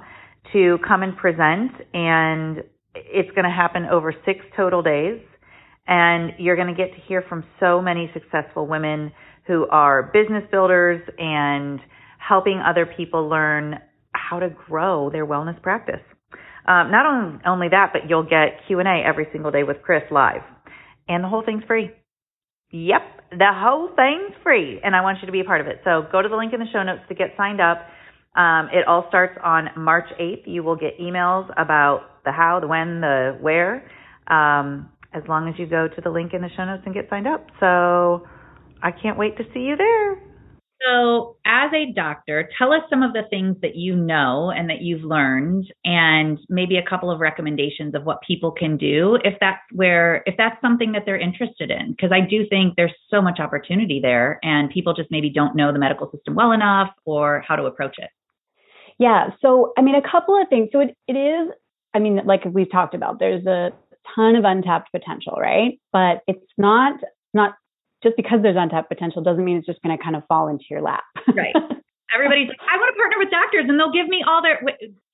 to 0.53 0.79
come 0.87 1.03
and 1.03 1.17
present. 1.17 1.71
And 1.95 2.65
it's 2.95 3.31
going 3.31 3.45
to 3.45 3.51
happen 3.51 3.85
over 3.85 4.13
six 4.25 4.41
total 4.57 4.83
days. 4.83 5.21
And 5.87 6.33
you're 6.39 6.57
going 6.57 6.69
to 6.69 6.75
get 6.75 6.93
to 6.95 7.01
hear 7.07 7.23
from 7.29 7.45
so 7.61 7.81
many 7.81 8.11
successful 8.13 8.67
women 8.67 9.13
who 9.47 9.67
are 9.71 10.11
business 10.13 10.45
builders 10.51 11.01
and 11.17 11.81
helping 12.19 12.61
other 12.61 12.85
people 12.85 13.29
learn 13.29 13.79
how 14.13 14.41
to 14.41 14.51
grow 14.51 15.11
their 15.11 15.27
wellness 15.27 15.61
practice. 15.63 16.03
Um, 16.69 16.91
not 16.91 17.07
only, 17.07 17.41
only 17.47 17.69
that, 17.71 17.91
but 17.95 18.11
you'll 18.11 18.29
get 18.29 18.61
Q&A 18.67 18.85
every 18.85 19.27
single 19.33 19.51
day 19.51 19.63
with 19.63 19.79
Chris 19.83 20.03
live. 20.11 20.43
And 21.09 21.25
the 21.25 21.29
whole 21.29 21.43
thing's 21.43 21.65
free. 21.67 21.91
Yep, 22.71 23.01
the 23.31 23.51
whole 23.51 23.89
thing's 23.97 24.37
free, 24.43 24.79
and 24.85 24.95
I 24.95 25.01
want 25.01 25.19
you 25.23 25.27
to 25.27 25.33
be 25.33 25.41
a 25.41 25.45
part 25.45 25.63
of 25.63 25.67
it. 25.67 25.81
So 25.83 26.03
go 26.13 26.21
to 26.21 26.29
the 26.29 26.37
link 26.37 26.53
in 26.53 26.61
the 26.61 26.67
show 26.71 26.83
notes 26.83 27.01
to 27.09 27.15
get 27.15 27.29
signed 27.39 27.63
up. 27.63 27.79
Um, 28.37 28.69
it 28.71 28.87
all 28.87 29.07
starts 29.09 29.39
on 29.43 29.71
March 29.79 30.09
8th. 30.21 30.43
You 30.45 30.63
will 30.63 30.77
get 30.77 30.99
emails 31.01 31.49
about 31.57 32.23
the 32.27 32.33
how, 32.33 32.61
the 32.61 32.69
when, 32.69 33.01
the 33.01 33.39
where, 33.41 33.89
um, 34.27 34.91
as 35.15 35.23
long 35.27 35.49
as 35.49 35.59
you 35.59 35.67
go 35.67 35.89
to 35.89 36.01
the 36.03 36.11
link 36.11 36.35
in 36.35 36.43
the 36.43 36.51
show 36.55 36.67
notes 36.67 36.83
and 36.85 36.95
get 36.95 37.09
signed 37.09 37.27
up. 37.27 37.47
So 37.61 38.29
I 38.83 38.91
can't 38.93 39.17
wait 39.17 39.39
to 39.39 39.45
see 39.55 39.61
you 39.61 39.77
there. 39.77 40.28
So, 40.87 41.37
as 41.45 41.71
a 41.75 41.93
doctor, 41.93 42.49
tell 42.57 42.73
us 42.73 42.83
some 42.89 43.03
of 43.03 43.13
the 43.13 43.23
things 43.31 43.57
that 43.63 43.75
you 43.75 43.97
know 43.97 44.53
and 44.55 44.71
that 44.71 44.81
you've 44.81 45.03
learned, 45.03 45.73
and 45.85 46.39
maybe 46.49 46.77
a 46.77 46.89
couple 46.89 47.11
of 47.11 47.19
recommendations 47.19 47.95
of 47.95 48.05
what 48.05 48.21
people 48.27 48.53
can 48.53 48.77
do 48.77 49.19
if 49.25 49.35
that's 49.41 49.61
where, 49.73 50.23
if 50.27 50.37
that's 50.39 50.61
something 50.61 50.93
that 50.93 51.03
they're 51.05 51.19
interested 51.19 51.71
in. 51.71 51.91
Because 51.91 52.13
I 52.13 52.21
do 52.21 52.47
think 52.49 52.75
there's 52.77 52.95
so 53.11 53.21
much 53.21 53.41
opportunity 53.41 53.99
there, 54.01 54.39
and 54.43 54.71
people 54.71 54.95
just 54.95 55.11
maybe 55.11 55.31
don't 55.31 55.57
know 55.57 55.73
the 55.73 55.81
medical 55.81 56.11
system 56.13 56.37
well 56.37 56.53
enough 56.53 56.91
or 57.05 57.43
how 57.47 57.57
to 57.57 57.65
approach 57.65 57.97
it. 57.99 58.11
Yeah. 58.99 59.31
So, 59.43 59.73
I 59.77 59.83
mean, 59.83 59.95
a 59.95 60.11
couple 60.11 60.41
of 60.41 60.49
things. 60.49 60.69
So, 60.73 60.81
it, 60.81 60.97
it 61.09 61.17
is, 61.17 61.51
I 61.95 61.99
mean, 61.99 62.21
like 62.25 62.45
we've 62.45 62.71
talked 62.71 62.95
about, 62.95 63.19
there's 63.19 63.47
a 63.47 63.73
ton 64.15 64.37
of 64.37 64.45
untapped 64.45 64.93
potential, 64.93 65.37
right? 65.41 65.81
But 65.93 66.23
it's 66.27 66.45
not 66.57 67.01
not 67.35 67.55
just 68.03 68.17
because 68.17 68.41
there's 68.43 68.57
untapped 68.59 68.89
potential 68.89 69.23
doesn't 69.23 69.45
mean 69.45 69.57
it's 69.57 69.67
just 69.67 69.83
going 69.83 69.97
to 69.97 70.03
kind 70.03 70.17
of 70.17 70.23
fall 70.29 70.49
into 70.49 70.65
your 70.71 70.83
lap. 70.83 71.05
right. 71.35 71.55
Everybody's 72.15 72.49
like, 72.53 72.59
I 72.63 72.77
want 72.79 72.95
to 72.95 72.99
partner 72.99 73.19
with 73.19 73.31
doctors 73.31 73.67
and 73.69 73.79
they'll 73.79 73.93
give 73.93 74.09
me 74.09 74.25
all 74.27 74.43
their, 74.43 74.61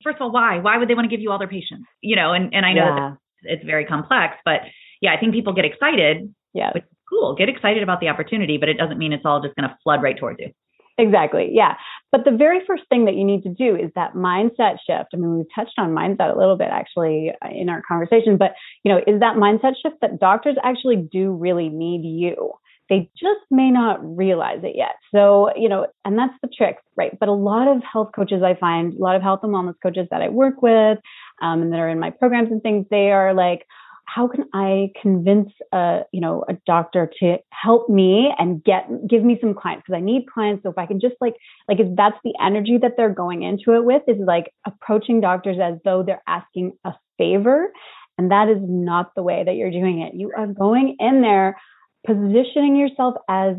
first 0.02 0.16
of 0.16 0.22
all, 0.22 0.32
why? 0.32 0.58
Why 0.58 0.78
would 0.78 0.88
they 0.88 0.94
want 0.94 1.08
to 1.08 1.12
give 1.14 1.20
you 1.20 1.30
all 1.30 1.38
their 1.38 1.48
patients? 1.48 1.86
You 2.02 2.16
know, 2.16 2.32
and, 2.32 2.54
and 2.54 2.64
I 2.66 2.72
know 2.72 2.88
yeah. 2.88 3.10
that 3.10 3.16
it's 3.44 3.64
very 3.64 3.84
complex, 3.84 4.36
but 4.44 4.60
yeah, 5.00 5.12
I 5.12 5.20
think 5.20 5.32
people 5.34 5.52
get 5.52 5.64
excited. 5.64 6.34
Yeah. 6.52 6.70
Which 6.74 6.84
is 6.84 6.98
cool. 7.08 7.34
Get 7.34 7.48
excited 7.48 7.82
about 7.82 8.00
the 8.00 8.08
opportunity, 8.08 8.58
but 8.58 8.68
it 8.68 8.78
doesn't 8.78 8.98
mean 8.98 9.12
it's 9.12 9.24
all 9.24 9.42
just 9.42 9.54
going 9.56 9.68
to 9.68 9.76
flood 9.82 10.02
right 10.02 10.16
towards 10.16 10.38
you. 10.40 10.50
Exactly. 10.96 11.50
Yeah. 11.52 11.74
But 12.12 12.24
the 12.24 12.30
very 12.30 12.60
first 12.66 12.84
thing 12.88 13.04
that 13.06 13.16
you 13.16 13.24
need 13.24 13.42
to 13.42 13.48
do 13.48 13.74
is 13.74 13.90
that 13.96 14.14
mindset 14.14 14.76
shift. 14.86 15.10
I 15.12 15.16
mean, 15.16 15.36
we've 15.36 15.46
touched 15.54 15.74
on 15.78 15.90
mindset 15.90 16.32
a 16.32 16.38
little 16.38 16.56
bit 16.56 16.68
actually 16.70 17.32
in 17.50 17.68
our 17.68 17.82
conversation, 17.86 18.36
but 18.36 18.52
you 18.84 18.92
know, 18.92 18.98
is 18.98 19.18
that 19.20 19.36
mindset 19.36 19.74
shift 19.82 19.96
that 20.02 20.20
doctors 20.20 20.56
actually 20.62 21.08
do 21.10 21.32
really 21.32 21.68
need 21.68 22.02
you. 22.04 22.52
They 22.90 23.10
just 23.16 23.40
may 23.50 23.70
not 23.70 23.98
realize 24.02 24.60
it 24.62 24.76
yet. 24.76 24.96
So, 25.14 25.50
you 25.56 25.68
know, 25.68 25.86
and 26.04 26.18
that's 26.18 26.34
the 26.42 26.48
trick, 26.48 26.76
right? 26.96 27.18
But 27.18 27.28
a 27.28 27.32
lot 27.32 27.66
of 27.68 27.82
health 27.82 28.10
coaches 28.14 28.42
I 28.44 28.54
find, 28.54 28.92
a 28.94 29.02
lot 29.02 29.16
of 29.16 29.22
health 29.22 29.40
and 29.42 29.52
wellness 29.52 29.74
coaches 29.82 30.06
that 30.10 30.20
I 30.20 30.28
work 30.28 30.60
with 30.60 30.98
um, 31.40 31.62
and 31.62 31.72
that 31.72 31.80
are 31.80 31.88
in 31.88 31.98
my 31.98 32.10
programs 32.10 32.50
and 32.50 32.62
things, 32.62 32.86
they 32.90 33.10
are 33.10 33.32
like, 33.32 33.64
how 34.06 34.28
can 34.28 34.44
I 34.52 34.90
convince 35.00 35.50
a, 35.72 36.00
you 36.12 36.20
know, 36.20 36.44
a 36.48 36.54
doctor 36.66 37.10
to 37.20 37.38
help 37.50 37.88
me 37.88 38.32
and 38.38 38.62
get, 38.62 38.86
give 39.08 39.24
me 39.24 39.38
some 39.40 39.54
clients? 39.54 39.84
Because 39.86 39.98
I 39.98 40.04
need 40.04 40.26
clients. 40.32 40.62
So 40.62 40.70
if 40.70 40.76
I 40.76 40.84
can 40.84 41.00
just 41.00 41.14
like, 41.22 41.34
like 41.68 41.80
if 41.80 41.88
that's 41.96 42.18
the 42.22 42.34
energy 42.40 42.78
that 42.82 42.92
they're 42.98 43.14
going 43.14 43.42
into 43.42 43.74
it 43.74 43.84
with 43.84 44.02
is 44.06 44.18
like 44.24 44.52
approaching 44.66 45.22
doctors 45.22 45.56
as 45.60 45.78
though 45.84 46.02
they're 46.02 46.22
asking 46.28 46.72
a 46.84 46.92
favor. 47.16 47.72
And 48.18 48.30
that 48.30 48.48
is 48.48 48.58
not 48.60 49.14
the 49.16 49.22
way 49.22 49.42
that 49.44 49.56
you're 49.56 49.70
doing 49.70 50.02
it. 50.02 50.14
You 50.14 50.32
are 50.36 50.46
going 50.46 50.96
in 51.00 51.22
there 51.22 51.56
positioning 52.04 52.76
yourself 52.76 53.14
as 53.28 53.56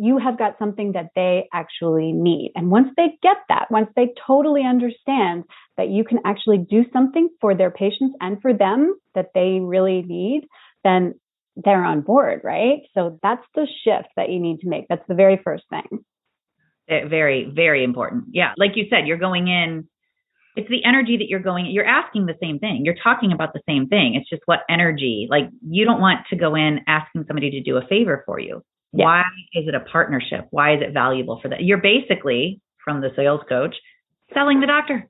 you 0.00 0.18
have 0.18 0.38
got 0.38 0.58
something 0.58 0.92
that 0.92 1.10
they 1.16 1.48
actually 1.52 2.12
need. 2.12 2.52
And 2.54 2.70
once 2.70 2.88
they 2.96 3.18
get 3.22 3.38
that, 3.48 3.66
once 3.70 3.88
they 3.96 4.12
totally 4.26 4.62
understand 4.62 5.44
that 5.76 5.88
you 5.88 6.04
can 6.04 6.20
actually 6.24 6.58
do 6.58 6.84
something 6.92 7.28
for 7.40 7.54
their 7.54 7.70
patients 7.70 8.14
and 8.20 8.40
for 8.40 8.54
them 8.54 8.94
that 9.14 9.30
they 9.34 9.58
really 9.60 10.02
need, 10.02 10.46
then 10.84 11.14
they're 11.56 11.84
on 11.84 12.02
board, 12.02 12.42
right? 12.44 12.82
So 12.94 13.18
that's 13.22 13.44
the 13.54 13.66
shift 13.84 14.08
that 14.16 14.30
you 14.30 14.38
need 14.38 14.60
to 14.60 14.68
make. 14.68 14.86
That's 14.88 15.06
the 15.08 15.14
very 15.14 15.40
first 15.42 15.64
thing. 15.68 16.04
Eh, 16.88 17.06
very, 17.06 17.50
very 17.52 17.82
important. 17.82 18.26
Yeah. 18.32 18.52
Like 18.56 18.76
you 18.76 18.86
said, 18.88 19.06
you're 19.06 19.18
going 19.18 19.48
in 19.48 19.88
it's 20.56 20.68
the 20.68 20.84
energy 20.84 21.16
that 21.16 21.28
you're 21.28 21.40
going 21.40 21.66
you're 21.66 21.86
asking 21.86 22.26
the 22.26 22.34
same 22.40 22.58
thing. 22.58 22.84
You're 22.84 22.96
talking 23.02 23.32
about 23.32 23.52
the 23.52 23.60
same 23.68 23.88
thing. 23.88 24.14
It's 24.14 24.28
just 24.28 24.42
what 24.46 24.60
energy 24.68 25.26
like 25.30 25.48
you 25.68 25.84
don't 25.84 26.00
want 26.00 26.20
to 26.30 26.36
go 26.36 26.54
in 26.54 26.80
asking 26.86 27.24
somebody 27.26 27.50
to 27.50 27.60
do 27.60 27.76
a 27.76 27.86
favor 27.86 28.22
for 28.26 28.38
you. 28.40 28.62
Yeah. 28.92 29.04
why 29.04 29.22
is 29.52 29.68
it 29.68 29.74
a 29.74 29.80
partnership? 29.80 30.46
Why 30.50 30.74
is 30.74 30.82
it 30.82 30.92
valuable 30.92 31.38
for 31.42 31.48
that 31.48 31.62
you're 31.62 31.78
basically 31.78 32.60
from 32.84 33.00
the 33.00 33.10
sales 33.16 33.40
coach 33.48 33.74
selling 34.34 34.60
the 34.60 34.66
doctor 34.66 35.08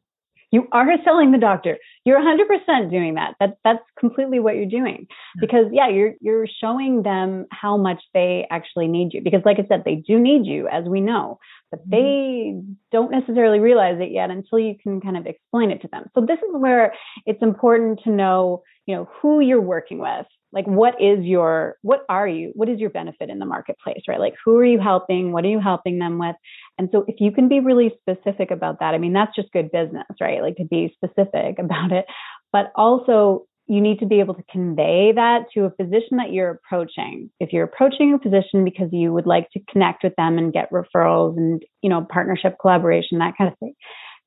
you 0.51 0.67
are 0.73 0.87
selling 1.05 1.33
the 1.33 1.39
doctor. 1.39 1.79
You're 2.05 2.21
100% 2.21 2.91
doing 2.91 3.15
that. 3.15 3.35
That 3.41 3.59
that's 3.65 3.85
completely 3.99 4.41
what 4.41 4.57
you're 4.57 4.67
doing. 4.67 5.07
Because 5.41 5.67
yeah, 5.73 5.89
you're 5.89 6.15
you're 6.21 6.47
showing 6.61 7.03
them 7.03 7.47
how 7.53 7.77
much 7.77 8.03
they 8.15 8.47
actually 8.51 8.89
need 8.89 9.13
you. 9.13 9.21
Because 9.23 9.43
like 9.45 9.59
I 9.59 9.67
said, 9.69 9.83
they 9.85 9.97
do 9.97 10.19
need 10.19 10.47
you, 10.47 10.69
as 10.69 10.85
we 10.85 11.01
know, 11.01 11.39
but 11.71 11.81
mm-hmm. 11.81 11.91
they 11.91 12.61
don't 12.93 13.11
necessarily 13.11 13.61
realize 13.61 14.01
it 14.01 14.11
yet 14.11 14.31
until 14.31 14.59
you 14.59 14.75
can 14.83 15.01
kind 15.01 15.17
of 15.17 15.27
explain 15.27 15.71
it 15.71 15.83
to 15.83 15.89
them. 15.89 16.07
So 16.15 16.23
this 16.23 16.39
is 16.39 16.53
where 16.53 16.95
it's 17.27 17.43
important 17.43 18.01
to 18.05 18.11
know, 18.11 18.63
you 18.87 18.95
know, 18.95 19.09
who 19.21 19.41
you're 19.41 19.61
working 19.61 19.99
with 19.99 20.27
like 20.53 20.67
what 20.67 20.95
is 21.01 21.25
your 21.25 21.77
what 21.83 22.01
are 22.09 22.27
you 22.27 22.53
what 22.55 22.69
is 22.69 22.79
your 22.79 22.91
benefit 22.91 23.29
in 23.29 23.39
the 23.39 23.45
marketplace 23.45 24.03
right 24.09 24.21
like 24.21 24.35
who 24.45 24.57
are 24.57 24.65
you 24.65 24.81
helping 24.81 25.33
what 25.33 25.45
are 25.45 25.49
you 25.49 25.61
helping 25.61 25.99
them 25.99 26.19
with 26.19 26.37
and 26.79 26.89
so 26.93 27.05
if 27.09 27.17
you 27.19 27.33
can 27.33 27.49
be 27.49 27.61
really 27.61 27.93
specific 28.01 28.51
about 28.51 28.79
that 28.81 28.95
i 28.95 28.99
mean 28.99 29.13
that's 29.13 29.35
just 29.35 29.53
good 29.53 29.71
business 29.73 30.07
right? 30.21 30.43
Like 30.43 30.57
to 30.57 30.65
be 30.65 30.95
specific 30.95 31.59
about 31.59 31.93
it. 31.93 32.07
But 32.53 32.73
also 32.77 33.47
you 33.67 33.83
need 33.83 33.99
to 33.99 34.07
be 34.07 34.21
able 34.21 34.33
to 34.33 34.43
convey 34.51 35.13
that 35.15 35.41
to 35.53 35.65
a 35.65 35.71
physician 35.71 36.17
that 36.17 36.33
you're 36.33 36.51
approaching. 36.51 37.31
If 37.39 37.53
you're 37.53 37.65
approaching 37.65 38.15
a 38.15 38.19
physician 38.19 38.65
because 38.65 38.89
you 38.93 39.13
would 39.13 39.27
like 39.27 39.51
to 39.51 39.61
connect 39.71 40.05
with 40.05 40.15
them 40.17 40.39
and 40.39 40.53
get 40.53 40.71
referrals 40.71 41.37
and 41.37 41.63
you 41.83 41.91
know 41.91 42.07
partnership 42.11 42.57
collaboration 42.61 43.19
that 43.19 43.35
kind 43.37 43.53
of 43.53 43.59
thing 43.59 43.75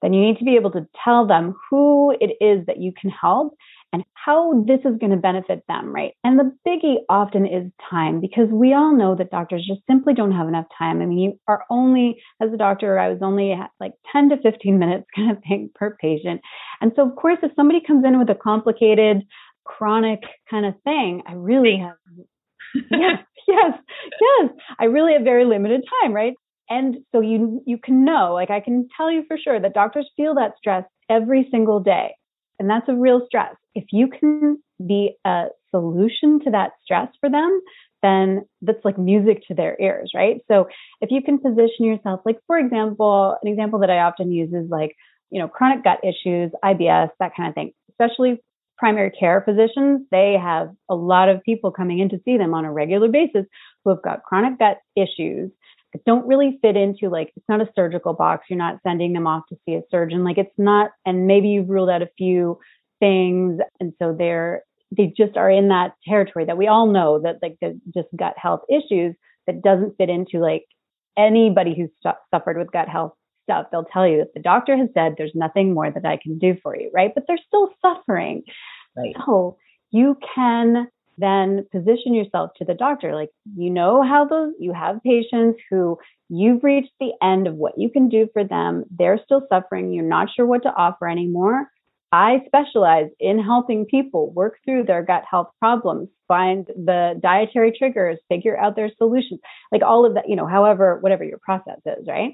then 0.01 0.13
you 0.13 0.21
need 0.21 0.37
to 0.39 0.43
be 0.43 0.55
able 0.55 0.71
to 0.71 0.87
tell 1.03 1.27
them 1.27 1.53
who 1.69 2.11
it 2.19 2.35
is 2.41 2.65
that 2.65 2.81
you 2.81 2.91
can 2.99 3.11
help 3.11 3.53
and 3.93 4.03
how 4.13 4.63
this 4.67 4.79
is 4.85 4.97
going 4.99 5.11
to 5.11 5.17
benefit 5.17 5.63
them, 5.67 5.93
right? 5.93 6.13
And 6.23 6.39
the 6.39 6.51
biggie 6.67 6.97
often 7.09 7.45
is 7.45 7.71
time 7.89 8.21
because 8.21 8.47
we 8.51 8.73
all 8.73 8.95
know 8.95 9.15
that 9.15 9.31
doctors 9.31 9.65
just 9.67 9.81
simply 9.87 10.13
don't 10.13 10.31
have 10.31 10.47
enough 10.47 10.65
time. 10.77 11.01
I 11.01 11.05
mean, 11.05 11.19
you 11.19 11.39
are 11.47 11.63
only, 11.69 12.21
as 12.41 12.51
a 12.53 12.57
doctor, 12.57 12.97
I 12.99 13.09
was 13.09 13.19
only 13.21 13.53
like 13.79 13.93
10 14.11 14.29
to 14.29 14.37
15 14.41 14.79
minutes 14.79 15.05
kind 15.15 15.31
of 15.31 15.37
thing 15.43 15.69
per 15.75 15.95
patient. 15.99 16.41
And 16.79 16.91
so, 16.95 17.07
of 17.07 17.15
course, 17.15 17.39
if 17.43 17.51
somebody 17.55 17.81
comes 17.85 18.05
in 18.05 18.17
with 18.17 18.29
a 18.29 18.35
complicated, 18.35 19.23
chronic 19.65 20.19
kind 20.49 20.65
of 20.65 20.73
thing, 20.83 21.21
I 21.27 21.33
really 21.33 21.77
have, 21.81 21.95
yes, 22.91 23.19
yes, 23.47 23.73
yes, 24.21 24.51
I 24.79 24.85
really 24.85 25.13
have 25.13 25.23
very 25.23 25.45
limited 25.45 25.83
time, 26.01 26.13
right? 26.13 26.33
And 26.69 26.97
so 27.11 27.19
you 27.19 27.61
you 27.65 27.77
can 27.77 28.05
know, 28.05 28.33
like 28.33 28.49
I 28.49 28.61
can 28.61 28.87
tell 28.95 29.11
you 29.11 29.25
for 29.27 29.37
sure 29.37 29.59
that 29.59 29.73
doctors 29.73 30.09
feel 30.15 30.35
that 30.35 30.53
stress 30.57 30.85
every 31.09 31.47
single 31.51 31.81
day. 31.81 32.15
And 32.61 32.69
that's 32.69 32.87
a 32.87 32.93
real 32.93 33.25
stress. 33.25 33.55
If 33.73 33.85
you 33.91 34.07
can 34.07 34.61
be 34.85 35.17
a 35.25 35.45
solution 35.71 36.39
to 36.41 36.51
that 36.51 36.73
stress 36.83 37.07
for 37.19 37.27
them, 37.27 37.59
then 38.03 38.45
that's 38.61 38.85
like 38.85 38.99
music 38.99 39.41
to 39.47 39.55
their 39.55 39.75
ears, 39.81 40.11
right? 40.13 40.41
So 40.47 40.67
if 41.01 41.09
you 41.09 41.23
can 41.23 41.39
position 41.39 41.85
yourself, 41.85 42.21
like 42.23 42.37
for 42.45 42.59
example, 42.59 43.35
an 43.41 43.47
example 43.47 43.79
that 43.79 43.89
I 43.89 44.01
often 44.01 44.31
use 44.31 44.53
is 44.53 44.69
like, 44.69 44.95
you 45.31 45.41
know, 45.41 45.47
chronic 45.47 45.83
gut 45.83 46.01
issues, 46.03 46.51
IBS, 46.63 47.09
that 47.19 47.31
kind 47.35 47.49
of 47.49 47.55
thing, 47.55 47.73
especially 47.89 48.39
primary 48.77 49.09
care 49.09 49.41
physicians, 49.41 50.01
they 50.11 50.37
have 50.39 50.69
a 50.87 50.93
lot 50.93 51.29
of 51.29 51.41
people 51.41 51.71
coming 51.71 51.97
in 51.97 52.09
to 52.09 52.21
see 52.23 52.37
them 52.37 52.53
on 52.53 52.63
a 52.63 52.71
regular 52.71 53.07
basis 53.07 53.47
who 53.83 53.89
have 53.89 54.03
got 54.03 54.21
chronic 54.21 54.59
gut 54.59 54.77
issues 54.95 55.49
don't 56.05 56.27
really 56.27 56.59
fit 56.61 56.75
into 56.75 57.09
like 57.09 57.31
it's 57.35 57.45
not 57.49 57.61
a 57.61 57.69
surgical 57.75 58.13
box. 58.13 58.45
You're 58.49 58.57
not 58.57 58.79
sending 58.83 59.13
them 59.13 59.27
off 59.27 59.43
to 59.49 59.57
see 59.65 59.75
a 59.75 59.81
surgeon. 59.89 60.23
Like 60.23 60.37
it's 60.37 60.57
not 60.57 60.91
and 61.05 61.27
maybe 61.27 61.49
you've 61.49 61.69
ruled 61.69 61.89
out 61.89 62.01
a 62.01 62.09
few 62.17 62.59
things 62.99 63.59
and 63.79 63.93
so 63.99 64.15
they're 64.17 64.63
they 64.95 65.13
just 65.15 65.37
are 65.37 65.49
in 65.49 65.69
that 65.69 65.93
territory 66.07 66.45
that 66.45 66.57
we 66.57 66.67
all 66.67 66.87
know 66.87 67.19
that 67.21 67.37
like 67.41 67.57
the 67.61 67.79
just 67.93 68.07
gut 68.15 68.33
health 68.37 68.61
issues 68.69 69.15
that 69.47 69.61
doesn't 69.61 69.95
fit 69.97 70.09
into 70.09 70.39
like 70.39 70.65
anybody 71.17 71.75
who's 71.75 71.89
stu- 71.99 72.17
suffered 72.33 72.57
with 72.57 72.71
gut 72.71 72.89
health 72.89 73.13
stuff. 73.43 73.67
They'll 73.71 73.85
tell 73.85 74.07
you 74.07 74.17
that 74.19 74.33
the 74.33 74.41
doctor 74.41 74.77
has 74.77 74.89
said 74.93 75.15
there's 75.17 75.31
nothing 75.33 75.73
more 75.73 75.91
that 75.91 76.05
i 76.05 76.17
can 76.21 76.37
do 76.37 76.55
for 76.61 76.75
you 76.75 76.91
right? 76.93 77.11
But 77.13 77.23
they're 77.27 77.37
still 77.47 77.69
suffering. 77.81 78.43
Right. 78.95 79.15
So 79.25 79.57
you 79.91 80.17
can 80.35 80.87
then 81.17 81.65
position 81.71 82.13
yourself 82.13 82.51
to 82.57 82.65
the 82.65 82.73
doctor. 82.73 83.15
Like, 83.15 83.29
you 83.55 83.69
know 83.69 84.01
how 84.03 84.25
those, 84.25 84.53
you 84.59 84.73
have 84.73 85.03
patients 85.03 85.59
who 85.69 85.97
you've 86.29 86.63
reached 86.63 86.93
the 86.99 87.11
end 87.21 87.47
of 87.47 87.55
what 87.55 87.73
you 87.77 87.89
can 87.89 88.09
do 88.09 88.27
for 88.33 88.43
them. 88.43 88.85
They're 88.89 89.19
still 89.23 89.45
suffering. 89.49 89.93
You're 89.93 90.05
not 90.05 90.29
sure 90.35 90.45
what 90.45 90.63
to 90.63 90.73
offer 90.73 91.07
anymore. 91.07 91.67
I 92.13 92.43
specialize 92.45 93.09
in 93.19 93.39
helping 93.39 93.85
people 93.85 94.31
work 94.33 94.57
through 94.65 94.83
their 94.83 95.01
gut 95.01 95.23
health 95.29 95.49
problems, 95.59 96.09
find 96.27 96.65
the 96.67 97.17
dietary 97.21 97.73
triggers, 97.77 98.19
figure 98.27 98.57
out 98.57 98.75
their 98.75 98.91
solutions, 98.97 99.39
like 99.71 99.81
all 99.81 100.05
of 100.05 100.15
that, 100.15 100.27
you 100.27 100.35
know, 100.35 100.45
however, 100.45 100.97
whatever 100.99 101.23
your 101.23 101.37
process 101.37 101.79
is, 101.85 102.05
right? 102.07 102.33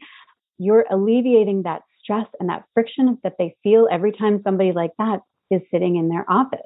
You're 0.58 0.86
alleviating 0.90 1.63
that 1.63 1.84
stress 2.02 2.26
and 2.40 2.50
that 2.50 2.63
friction 2.74 3.20
that 3.24 3.36
they 3.38 3.56
feel 3.62 3.88
every 3.92 4.13
time 4.13 4.42
somebody 4.44 4.72
like 4.72 4.92
that 4.98 5.20
is 5.52 5.62
sitting 5.70 5.98
in 5.98 6.10
their 6.10 6.26
office. 6.28 6.60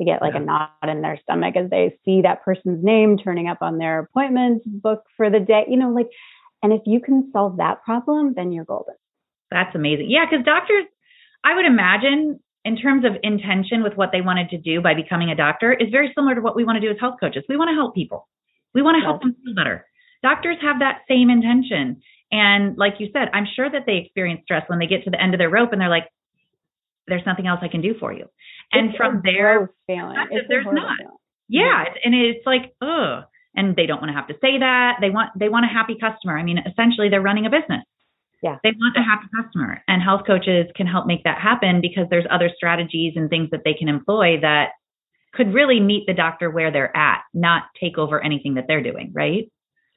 They 0.00 0.06
get 0.06 0.22
like 0.22 0.32
yeah. 0.32 0.40
a 0.40 0.44
knot 0.44 0.72
in 0.88 1.02
their 1.02 1.20
stomach 1.22 1.56
as 1.56 1.68
they 1.68 1.94
see 2.06 2.22
that 2.22 2.42
person's 2.42 2.82
name 2.82 3.18
turning 3.18 3.48
up 3.48 3.58
on 3.60 3.76
their 3.76 3.98
appointment 3.98 4.62
book 4.64 5.04
for 5.14 5.28
the 5.28 5.40
day, 5.40 5.64
you 5.68 5.76
know, 5.76 5.90
like, 5.90 6.08
and 6.62 6.72
if 6.72 6.80
you 6.86 7.00
can 7.00 7.28
solve 7.34 7.58
that 7.58 7.84
problem, 7.84 8.32
then 8.34 8.50
you're 8.50 8.64
golden. 8.64 8.94
That's 9.50 9.74
amazing. 9.74 10.06
Yeah, 10.08 10.24
because 10.24 10.42
doctors, 10.46 10.84
I 11.44 11.54
would 11.54 11.66
imagine 11.66 12.40
in 12.64 12.78
terms 12.78 13.04
of 13.04 13.12
intention 13.22 13.82
with 13.82 13.92
what 13.96 14.08
they 14.10 14.22
wanted 14.22 14.48
to 14.50 14.58
do 14.58 14.80
by 14.80 14.94
becoming 14.94 15.28
a 15.28 15.36
doctor 15.36 15.70
is 15.70 15.90
very 15.90 16.10
similar 16.14 16.34
to 16.34 16.40
what 16.40 16.56
we 16.56 16.64
want 16.64 16.76
to 16.76 16.80
do 16.80 16.90
as 16.90 16.96
health 16.98 17.16
coaches. 17.20 17.44
We 17.46 17.58
want 17.58 17.68
to 17.68 17.74
help 17.74 17.94
people. 17.94 18.26
We 18.74 18.80
want 18.80 18.96
to 18.96 19.04
help 19.04 19.20
them 19.20 19.36
feel 19.44 19.54
better. 19.54 19.84
Doctors 20.22 20.56
have 20.62 20.80
that 20.80 21.00
same 21.08 21.28
intention. 21.28 22.00
And 22.32 22.78
like 22.78 22.94
you 23.00 23.08
said, 23.12 23.28
I'm 23.34 23.46
sure 23.54 23.70
that 23.70 23.84
they 23.86 23.96
experience 23.98 24.42
stress 24.44 24.64
when 24.68 24.78
they 24.78 24.86
get 24.86 25.04
to 25.04 25.10
the 25.10 25.20
end 25.20 25.34
of 25.34 25.38
their 25.38 25.50
rope 25.50 25.72
and 25.72 25.80
they're 25.80 25.90
like, 25.90 26.08
there's 27.06 27.22
nothing 27.26 27.46
else 27.46 27.60
I 27.62 27.68
can 27.68 27.80
do 27.80 27.94
for 27.98 28.12
you. 28.12 28.26
And 28.72 28.90
it's 28.90 28.96
from 28.96 29.22
there, 29.24 29.70
there's 29.88 30.66
not. 30.66 30.96
Feeling. 30.98 31.16
Yeah. 31.48 31.84
And 32.04 32.14
it's 32.14 32.46
like, 32.46 32.72
ugh. 32.80 33.24
And 33.56 33.74
they 33.74 33.86
don't 33.86 34.00
want 34.00 34.10
to 34.10 34.14
have 34.14 34.28
to 34.28 34.34
say 34.34 34.58
that. 34.58 34.98
They 35.00 35.10
want 35.10 35.30
they 35.36 35.48
want 35.48 35.66
a 35.66 35.68
happy 35.68 35.96
customer. 36.00 36.38
I 36.38 36.44
mean, 36.44 36.58
essentially 36.58 37.08
they're 37.08 37.20
running 37.20 37.46
a 37.46 37.50
business. 37.50 37.82
Yeah. 38.42 38.58
They 38.62 38.70
want 38.70 38.96
a 38.96 39.02
happy 39.02 39.26
customer. 39.34 39.82
And 39.88 40.00
health 40.00 40.22
coaches 40.26 40.66
can 40.76 40.86
help 40.86 41.06
make 41.06 41.24
that 41.24 41.38
happen 41.40 41.80
because 41.80 42.06
there's 42.10 42.26
other 42.30 42.48
strategies 42.56 43.14
and 43.16 43.28
things 43.28 43.50
that 43.50 43.62
they 43.64 43.74
can 43.74 43.88
employ 43.88 44.40
that 44.40 44.70
could 45.34 45.52
really 45.52 45.80
meet 45.80 46.04
the 46.06 46.14
doctor 46.14 46.50
where 46.50 46.70
they're 46.72 46.96
at, 46.96 47.22
not 47.34 47.64
take 47.80 47.98
over 47.98 48.22
anything 48.22 48.54
that 48.54 48.64
they're 48.68 48.82
doing, 48.82 49.10
right? 49.14 49.50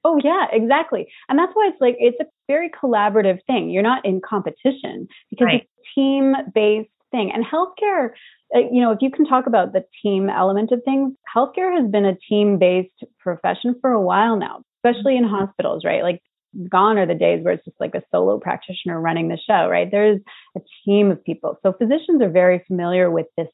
Oh 0.03 0.19
yeah, 0.23 0.47
exactly. 0.51 1.07
And 1.29 1.39
that's 1.39 1.51
why 1.53 1.69
it's 1.71 1.79
like 1.79 1.95
it's 1.99 2.17
a 2.19 2.25
very 2.47 2.69
collaborative 2.69 3.39
thing. 3.47 3.69
You're 3.69 3.83
not 3.83 4.05
in 4.05 4.19
competition 4.27 5.07
because 5.29 5.45
right. 5.45 5.69
It's 5.83 5.93
team-based 5.95 6.89
thing. 7.11 7.31
And 7.33 7.45
healthcare, 7.45 8.09
uh, 8.55 8.59
you 8.71 8.81
know, 8.81 8.91
if 8.91 8.99
you 9.01 9.11
can 9.11 9.25
talk 9.25 9.47
about 9.47 9.73
the 9.73 9.85
team 10.01 10.29
element 10.29 10.71
of 10.71 10.81
things, 10.83 11.13
healthcare 11.35 11.79
has 11.79 11.89
been 11.89 12.05
a 12.05 12.17
team-based 12.29 13.03
profession 13.19 13.75
for 13.81 13.91
a 13.91 14.01
while 14.01 14.37
now, 14.37 14.63
especially 14.83 15.17
in 15.17 15.23
hospitals, 15.23 15.83
right? 15.85 16.03
Like 16.03 16.21
gone 16.69 16.97
are 16.97 17.07
the 17.07 17.15
days 17.15 17.43
where 17.43 17.53
it's 17.53 17.65
just 17.65 17.79
like 17.79 17.95
a 17.95 18.03
solo 18.11 18.39
practitioner 18.39 18.99
running 18.99 19.27
the 19.27 19.39
show, 19.47 19.67
right? 19.67 19.89
There's 19.89 20.19
a 20.55 20.61
team 20.85 21.11
of 21.11 21.23
people. 21.23 21.57
So 21.63 21.73
physicians 21.73 22.21
are 22.21 22.29
very 22.29 22.63
familiar 22.67 23.09
with 23.09 23.27
this 23.37 23.47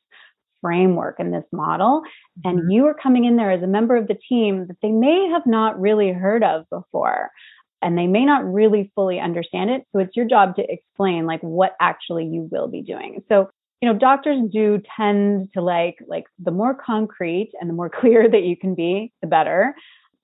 framework 0.62 1.16
and 1.20 1.34
this 1.34 1.46
model. 1.52 2.02
And 2.44 2.60
mm-hmm. 2.60 2.72
you 2.72 2.86
are 2.88 2.94
coming 2.94 3.26
in 3.26 3.38
there 3.38 3.52
as 3.52 3.64
a 3.64 3.68
member 3.68 3.96
of 3.96 4.08
the 4.08 4.18
team 4.28 4.68
that 4.68 4.78
they 4.82 4.92
may 4.92 5.30
have 5.32 5.46
not 5.46 5.80
really 5.80 6.12
heard 6.12 6.44
of 6.44 6.66
before. 6.70 7.30
And 7.82 7.98
they 7.98 8.08
may 8.08 8.26
not 8.26 8.46
really 8.46 8.92
fully 8.96 9.20
understand 9.20 9.70
it. 9.70 9.84
So 9.92 10.00
it's 10.00 10.16
your 10.16 10.28
job 10.28 10.56
to 10.58 10.64
explain 10.72 11.26
like 11.26 11.42
what 11.42 11.76
actually 11.80 12.26
you 12.26 12.48
will 12.52 12.68
be 12.68 12.82
doing. 12.82 13.24
So 13.30 13.50
you 13.82 13.88
know 13.88 13.98
doctors 13.98 14.42
do 14.52 14.82
tend 14.98 15.50
to 15.54 15.62
like 15.62 15.98
like 16.08 16.26
the 16.38 16.52
more 16.52 16.74
concrete 16.74 17.52
and 17.62 17.70
the 17.70 17.74
more 17.74 17.90
clear 18.02 18.30
that 18.30 18.44
you 18.44 18.58
can 18.58 18.76
be 18.76 19.14
the 19.22 19.28
better 19.28 19.74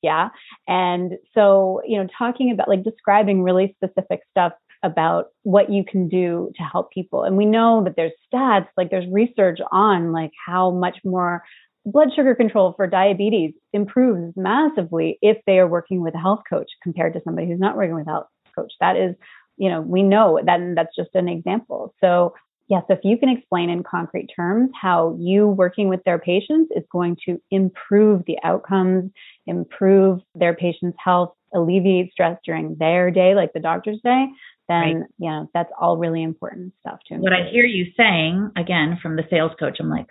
yeah. 0.06 0.30
And 0.68 1.14
so, 1.34 1.82
you 1.84 1.98
know, 1.98 2.08
talking 2.16 2.52
about 2.52 2.70
like 2.70 2.84
describing 2.84 3.42
really 3.42 3.76
specific 3.76 4.22
stuff 4.30 4.54
about 4.84 5.30
what 5.42 5.72
you 5.72 5.84
can 5.84 6.08
do 6.08 6.52
to 6.56 6.62
help 6.62 6.92
people. 6.92 7.24
And 7.24 7.36
we 7.36 7.46
know 7.46 7.84
that 7.84 7.96
there's 7.96 8.12
stats, 8.32 8.68
like 8.78 8.92
there's 8.92 9.12
research 9.12 9.60
on 9.72 10.12
like 10.12 10.30
how 10.46 10.70
much 10.70 10.98
more 11.04 11.44
blood 11.86 12.10
sugar 12.16 12.36
control 12.36 12.74
for 12.76 12.88
diabetes 12.88 13.54
improves 13.74 14.34
massively 14.36 15.18
if 15.22 15.38
they 15.46 15.60
are 15.60 15.68
working 15.68 16.02
with 16.02 16.16
a 16.16 16.20
health 16.20 16.42
coach 16.50 16.70
compared 16.82 17.14
to 17.14 17.22
somebody 17.24 17.48
who's 17.48 17.60
not 17.60 17.78
working 17.78 17.96
with 17.96 18.08
a 18.08 18.12
health 18.12 18.28
coach. 18.56 18.74
That 18.80 18.98
is, 18.98 19.16
you 19.58 19.70
know, 19.70 19.82
we 19.82 20.02
know 20.02 20.40
that 20.44 20.60
that's 20.76 20.96
just 20.96 21.14
an 21.14 21.30
example. 21.30 21.94
So 22.02 22.34
yes, 22.68 22.84
if 22.90 23.00
you 23.04 23.18
can 23.18 23.30
explain 23.30 23.70
in 23.70 23.84
concrete 23.84 24.30
terms 24.36 24.72
how 24.80 25.16
you 25.20 25.48
working 25.48 25.88
with 25.88 26.04
their 26.06 26.20
patients 26.20 26.72
is 26.76 26.84
going 26.92 27.18
to 27.26 27.40
improve 27.52 28.24
the 28.26 28.38
outcomes, 28.44 29.12
improve 29.46 30.22
their 30.34 30.56
patient's 30.56 30.98
health, 31.04 31.34
alleviate 31.54 32.12
stress 32.12 32.38
during 32.44 32.76
their 32.80 33.12
day, 33.12 33.36
like 33.36 33.54
the 33.54 33.60
doctors 33.60 34.00
day, 34.04 34.26
then 34.68 34.78
right. 34.78 34.96
you 35.20 35.30
know 35.30 35.50
that's 35.54 35.72
all 35.80 35.98
really 35.98 36.24
important 36.24 36.74
stuff 36.80 37.00
to. 37.08 37.16
What 37.18 37.34
I 37.34 37.50
hear 37.52 37.66
you 37.66 37.86
saying 37.96 38.52
again 38.58 38.98
from 39.02 39.16
the 39.16 39.24
sales 39.30 39.52
coach, 39.60 39.78
I'm 39.80 39.90
like, 39.90 40.08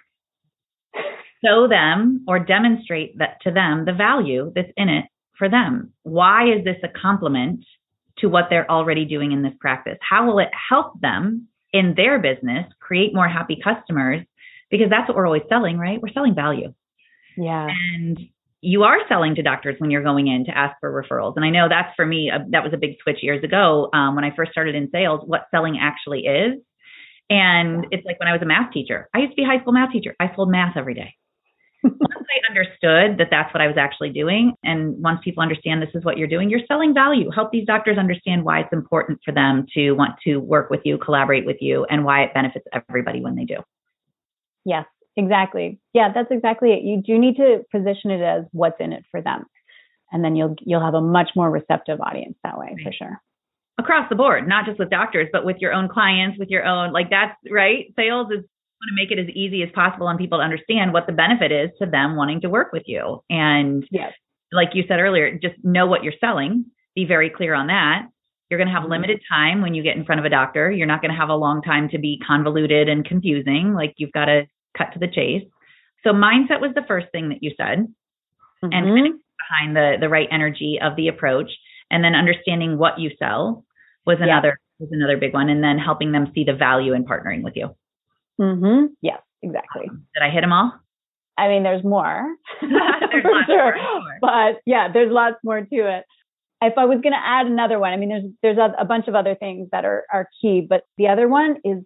show 1.44 1.68
them 1.68 2.24
or 2.26 2.38
demonstrate 2.38 3.18
that 3.18 3.40
to 3.42 3.50
them 3.50 3.84
the 3.84 3.92
value 3.92 4.52
that's 4.54 4.72
in 4.76 4.88
it 4.88 5.04
for 5.38 5.48
them. 5.48 5.92
Why 6.02 6.44
is 6.52 6.64
this 6.64 6.76
a 6.82 6.88
complement 6.88 7.64
to 8.18 8.28
what 8.28 8.46
they're 8.48 8.70
already 8.70 9.04
doing 9.04 9.32
in 9.32 9.42
this 9.42 9.54
practice? 9.60 9.98
How 10.08 10.26
will 10.26 10.38
it 10.38 10.50
help 10.68 11.00
them 11.00 11.48
in 11.72 11.94
their 11.96 12.20
business, 12.20 12.66
create 12.78 13.12
more 13.12 13.28
happy 13.28 13.58
customers, 13.62 14.24
because 14.70 14.86
that's 14.88 15.08
what 15.08 15.16
we're 15.16 15.26
always 15.26 15.42
selling, 15.48 15.76
right? 15.76 16.00
We're 16.00 16.12
selling 16.12 16.34
value. 16.34 16.72
Yeah. 17.36 17.66
And 17.68 18.18
you 18.60 18.84
are 18.84 18.98
selling 19.08 19.34
to 19.34 19.42
doctors 19.42 19.74
when 19.78 19.90
you're 19.90 20.04
going 20.04 20.28
in 20.28 20.44
to 20.46 20.56
ask 20.56 20.76
for 20.80 20.90
referrals. 20.90 21.34
And 21.36 21.44
I 21.44 21.50
know 21.50 21.68
that's 21.68 21.94
for 21.96 22.06
me, 22.06 22.30
uh, 22.30 22.38
that 22.50 22.62
was 22.62 22.72
a 22.72 22.76
big 22.76 22.96
switch 23.02 23.18
years 23.22 23.42
ago 23.42 23.90
um, 23.92 24.14
when 24.14 24.24
I 24.24 24.34
first 24.34 24.52
started 24.52 24.74
in 24.76 24.88
sales, 24.90 25.20
what 25.26 25.46
selling 25.50 25.78
actually 25.80 26.20
is. 26.20 26.60
And 27.28 27.86
it's 27.90 28.06
like 28.06 28.18
when 28.20 28.28
I 28.28 28.32
was 28.32 28.42
a 28.42 28.46
math 28.46 28.72
teacher, 28.72 29.08
I 29.14 29.18
used 29.18 29.32
to 29.32 29.36
be 29.36 29.42
a 29.42 29.46
high 29.46 29.60
school 29.60 29.72
math 29.72 29.92
teacher. 29.92 30.14
I 30.20 30.34
sold 30.34 30.50
math 30.50 30.76
every 30.76 30.94
day. 30.94 31.14
Once 31.84 32.26
I 32.30 32.50
understood 32.50 33.18
that 33.18 33.28
that's 33.30 33.52
what 33.52 33.60
I 33.60 33.66
was 33.66 33.76
actually 33.78 34.10
doing, 34.10 34.54
and 34.64 35.00
once 35.02 35.20
people 35.22 35.42
understand 35.42 35.82
this 35.82 35.90
is 35.94 36.04
what 36.04 36.18
you're 36.18 36.28
doing, 36.28 36.50
you're 36.50 36.66
selling 36.66 36.94
value. 36.94 37.30
Help 37.30 37.52
these 37.52 37.66
doctors 37.66 37.98
understand 37.98 38.44
why 38.44 38.60
it's 38.60 38.72
important 38.72 39.20
for 39.24 39.32
them 39.32 39.66
to 39.74 39.92
want 39.92 40.14
to 40.24 40.38
work 40.38 40.70
with 40.70 40.80
you, 40.84 40.98
collaborate 40.98 41.44
with 41.44 41.58
you, 41.60 41.84
and 41.90 42.04
why 42.04 42.22
it 42.22 42.34
benefits 42.34 42.66
everybody 42.88 43.20
when 43.20 43.36
they 43.36 43.44
do. 43.44 43.56
Yes, 44.64 44.86
exactly. 45.16 45.78
Yeah, 45.92 46.12
that's 46.14 46.30
exactly 46.30 46.72
it. 46.72 46.82
You 46.82 47.02
do 47.02 47.18
need 47.18 47.36
to 47.36 47.64
position 47.70 48.10
it 48.10 48.22
as 48.22 48.44
what's 48.52 48.80
in 48.80 48.92
it 48.92 49.04
for 49.10 49.20
them. 49.20 49.44
And 50.10 50.24
then 50.24 50.36
you'll 50.36 50.54
you'll 50.60 50.84
have 50.84 50.94
a 50.94 51.00
much 51.00 51.30
more 51.34 51.50
receptive 51.50 52.00
audience 52.00 52.36
that 52.44 52.58
way 52.58 52.76
for 52.82 52.92
sure 52.92 53.20
across 53.78 54.08
the 54.08 54.14
board, 54.14 54.46
not 54.46 54.66
just 54.66 54.78
with 54.78 54.90
doctors, 54.90 55.28
but 55.32 55.44
with 55.44 55.56
your 55.58 55.72
own 55.72 55.88
clients, 55.88 56.38
with 56.38 56.48
your 56.48 56.64
own 56.64 56.92
like 56.92 57.10
that's 57.10 57.36
right. 57.50 57.92
Sales 57.96 58.28
is 58.30 58.44
want 58.84 58.96
to 58.96 59.02
make 59.02 59.10
it 59.10 59.18
as 59.18 59.34
easy 59.34 59.62
as 59.62 59.70
possible 59.74 60.06
on 60.06 60.18
people 60.18 60.38
to 60.38 60.44
understand 60.44 60.92
what 60.92 61.06
the 61.06 61.12
benefit 61.12 61.52
is 61.52 61.70
to 61.78 61.86
them 61.86 62.16
wanting 62.16 62.40
to 62.42 62.50
work 62.50 62.72
with 62.72 62.84
you. 62.86 63.22
And 63.30 63.86
yes. 63.90 64.12
like 64.52 64.70
you 64.74 64.84
said 64.86 65.00
earlier, 65.00 65.38
just 65.38 65.54
know 65.62 65.86
what 65.86 66.04
you're 66.04 66.14
selling, 66.20 66.66
be 66.94 67.04
very 67.04 67.30
clear 67.30 67.54
on 67.54 67.68
that. 67.68 68.08
You're 68.50 68.58
going 68.58 68.68
to 68.68 68.74
have 68.74 68.82
mm-hmm. 68.82 68.92
limited 68.92 69.20
time 69.28 69.62
when 69.62 69.74
you 69.74 69.82
get 69.82 69.96
in 69.96 70.04
front 70.04 70.20
of 70.20 70.24
a 70.24 70.30
doctor. 70.30 70.70
You're 70.70 70.86
not 70.86 71.00
going 71.00 71.10
to 71.10 71.16
have 71.16 71.30
a 71.30 71.34
long 71.34 71.62
time 71.62 71.88
to 71.90 71.98
be 71.98 72.20
convoluted 72.26 72.88
and 72.88 73.04
confusing. 73.04 73.74
Like 73.74 73.94
you've 73.96 74.12
got 74.12 74.26
to 74.26 74.42
cut 74.76 74.92
to 74.92 74.98
the 74.98 75.08
chase. 75.08 75.42
So 76.04 76.10
mindset 76.10 76.60
was 76.60 76.72
the 76.74 76.84
first 76.86 77.06
thing 77.10 77.30
that 77.30 77.42
you 77.42 77.52
said. 77.56 77.86
Mm-hmm. 78.62 78.72
And 78.72 79.20
behind 79.48 79.76
the 79.76 79.96
the 80.00 80.08
right 80.08 80.28
energy 80.30 80.78
of 80.80 80.96
the 80.96 81.08
approach 81.08 81.50
and 81.90 82.02
then 82.02 82.14
understanding 82.14 82.78
what 82.78 82.98
you 82.98 83.10
sell 83.18 83.64
was 84.06 84.18
another 84.20 84.58
yeah. 84.80 84.86
was 84.86 84.90
another 84.92 85.16
big 85.16 85.32
one 85.32 85.48
and 85.48 85.62
then 85.62 85.78
helping 85.78 86.12
them 86.12 86.30
see 86.34 86.44
the 86.44 86.54
value 86.54 86.92
in 86.92 87.04
partnering 87.04 87.42
with 87.42 87.54
you. 87.56 87.74
Mm-hmm. 88.40 88.86
Yes, 89.02 89.20
exactly. 89.42 89.86
Did 89.86 90.22
I 90.22 90.30
hit 90.30 90.40
them 90.42 90.52
all? 90.52 90.72
I 91.36 91.48
mean, 91.48 91.62
there's 91.62 91.84
more. 91.84 92.26
there's 92.60 92.72
lots 92.72 93.46
sure. 93.46 93.76
more. 93.76 94.18
But 94.20 94.60
yeah, 94.66 94.88
there's 94.92 95.10
lots 95.10 95.36
more 95.44 95.60
to 95.60 95.66
it. 95.96 96.04
If 96.62 96.74
I 96.78 96.84
was 96.84 97.00
going 97.02 97.12
to 97.12 97.22
add 97.22 97.46
another 97.46 97.78
one, 97.78 97.92
I 97.92 97.96
mean, 97.96 98.08
there's 98.08 98.24
there's 98.42 98.58
a, 98.58 98.74
a 98.80 98.84
bunch 98.84 99.08
of 99.08 99.14
other 99.14 99.34
things 99.34 99.68
that 99.72 99.84
are 99.84 100.04
are 100.12 100.28
key, 100.40 100.66
but 100.68 100.84
the 100.96 101.08
other 101.08 101.28
one 101.28 101.56
is 101.64 101.82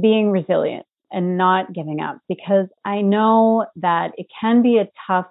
being 0.00 0.30
resilient 0.30 0.86
and 1.10 1.36
not 1.36 1.72
giving 1.74 2.00
up 2.00 2.18
because 2.28 2.68
I 2.84 3.02
know 3.02 3.66
that 3.76 4.12
it 4.16 4.26
can 4.40 4.62
be 4.62 4.78
a 4.78 4.88
tough 5.06 5.26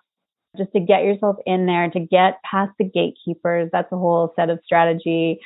just 0.58 0.72
to 0.74 0.80
get 0.80 1.04
yourself 1.04 1.38
in 1.46 1.66
there, 1.66 1.90
to 1.90 2.00
get 2.00 2.40
past 2.44 2.72
the 2.78 2.86
gatekeepers. 2.86 3.70
That's 3.72 3.92
a 3.92 3.98
whole 3.98 4.34
set 4.36 4.50
of 4.50 4.60
strategy. 4.64 5.40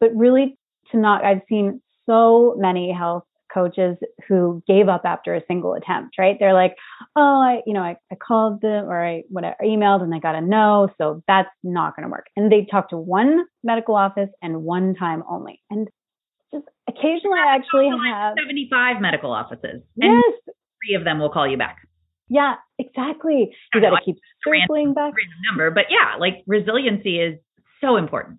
But 0.00 0.10
really 0.16 0.56
to 0.90 0.96
not, 0.96 1.24
I've 1.24 1.42
seen 1.48 1.82
so 2.06 2.56
many 2.58 2.90
health 2.90 3.24
coaches 3.58 3.96
who 4.28 4.62
gave 4.66 4.88
up 4.88 5.02
after 5.04 5.34
a 5.34 5.42
single 5.48 5.74
attempt, 5.74 6.16
right? 6.18 6.36
They're 6.38 6.54
like, 6.54 6.74
oh, 7.16 7.42
I, 7.42 7.62
you 7.66 7.72
know, 7.72 7.80
I, 7.80 7.96
I 8.12 8.14
called 8.14 8.60
them 8.60 8.84
or 8.84 9.04
I 9.04 9.22
whatever 9.28 9.56
emailed 9.62 10.02
and 10.02 10.14
I 10.14 10.18
got 10.18 10.34
a 10.34 10.40
no, 10.40 10.88
so 10.98 11.22
that's 11.26 11.48
not 11.64 11.96
going 11.96 12.04
to 12.04 12.10
work. 12.10 12.26
And 12.36 12.50
they 12.50 12.66
talked 12.70 12.90
to 12.90 12.96
one 12.96 13.44
medical 13.64 13.94
office 13.94 14.30
and 14.42 14.62
one 14.62 14.94
time 14.94 15.22
only. 15.28 15.60
And 15.70 15.88
just 16.52 16.66
occasionally 16.88 17.38
I 17.38 17.56
actually 17.56 17.90
have 18.12 18.34
75 18.38 19.00
medical 19.00 19.32
offices. 19.32 19.82
Yes. 19.96 20.22
three 20.46 20.94
of 20.96 21.04
them 21.04 21.18
will 21.18 21.30
call 21.30 21.48
you 21.48 21.58
back. 21.58 21.78
Yeah, 22.28 22.54
exactly. 22.78 23.50
You 23.74 23.80
got 23.80 23.90
to 23.90 24.00
keep 24.04 24.16
circling 24.44 24.94
back. 24.94 25.14
Number, 25.50 25.70
but 25.70 25.84
yeah, 25.90 26.18
like 26.18 26.44
resiliency 26.46 27.18
is 27.18 27.38
so 27.80 27.96
important. 27.96 28.38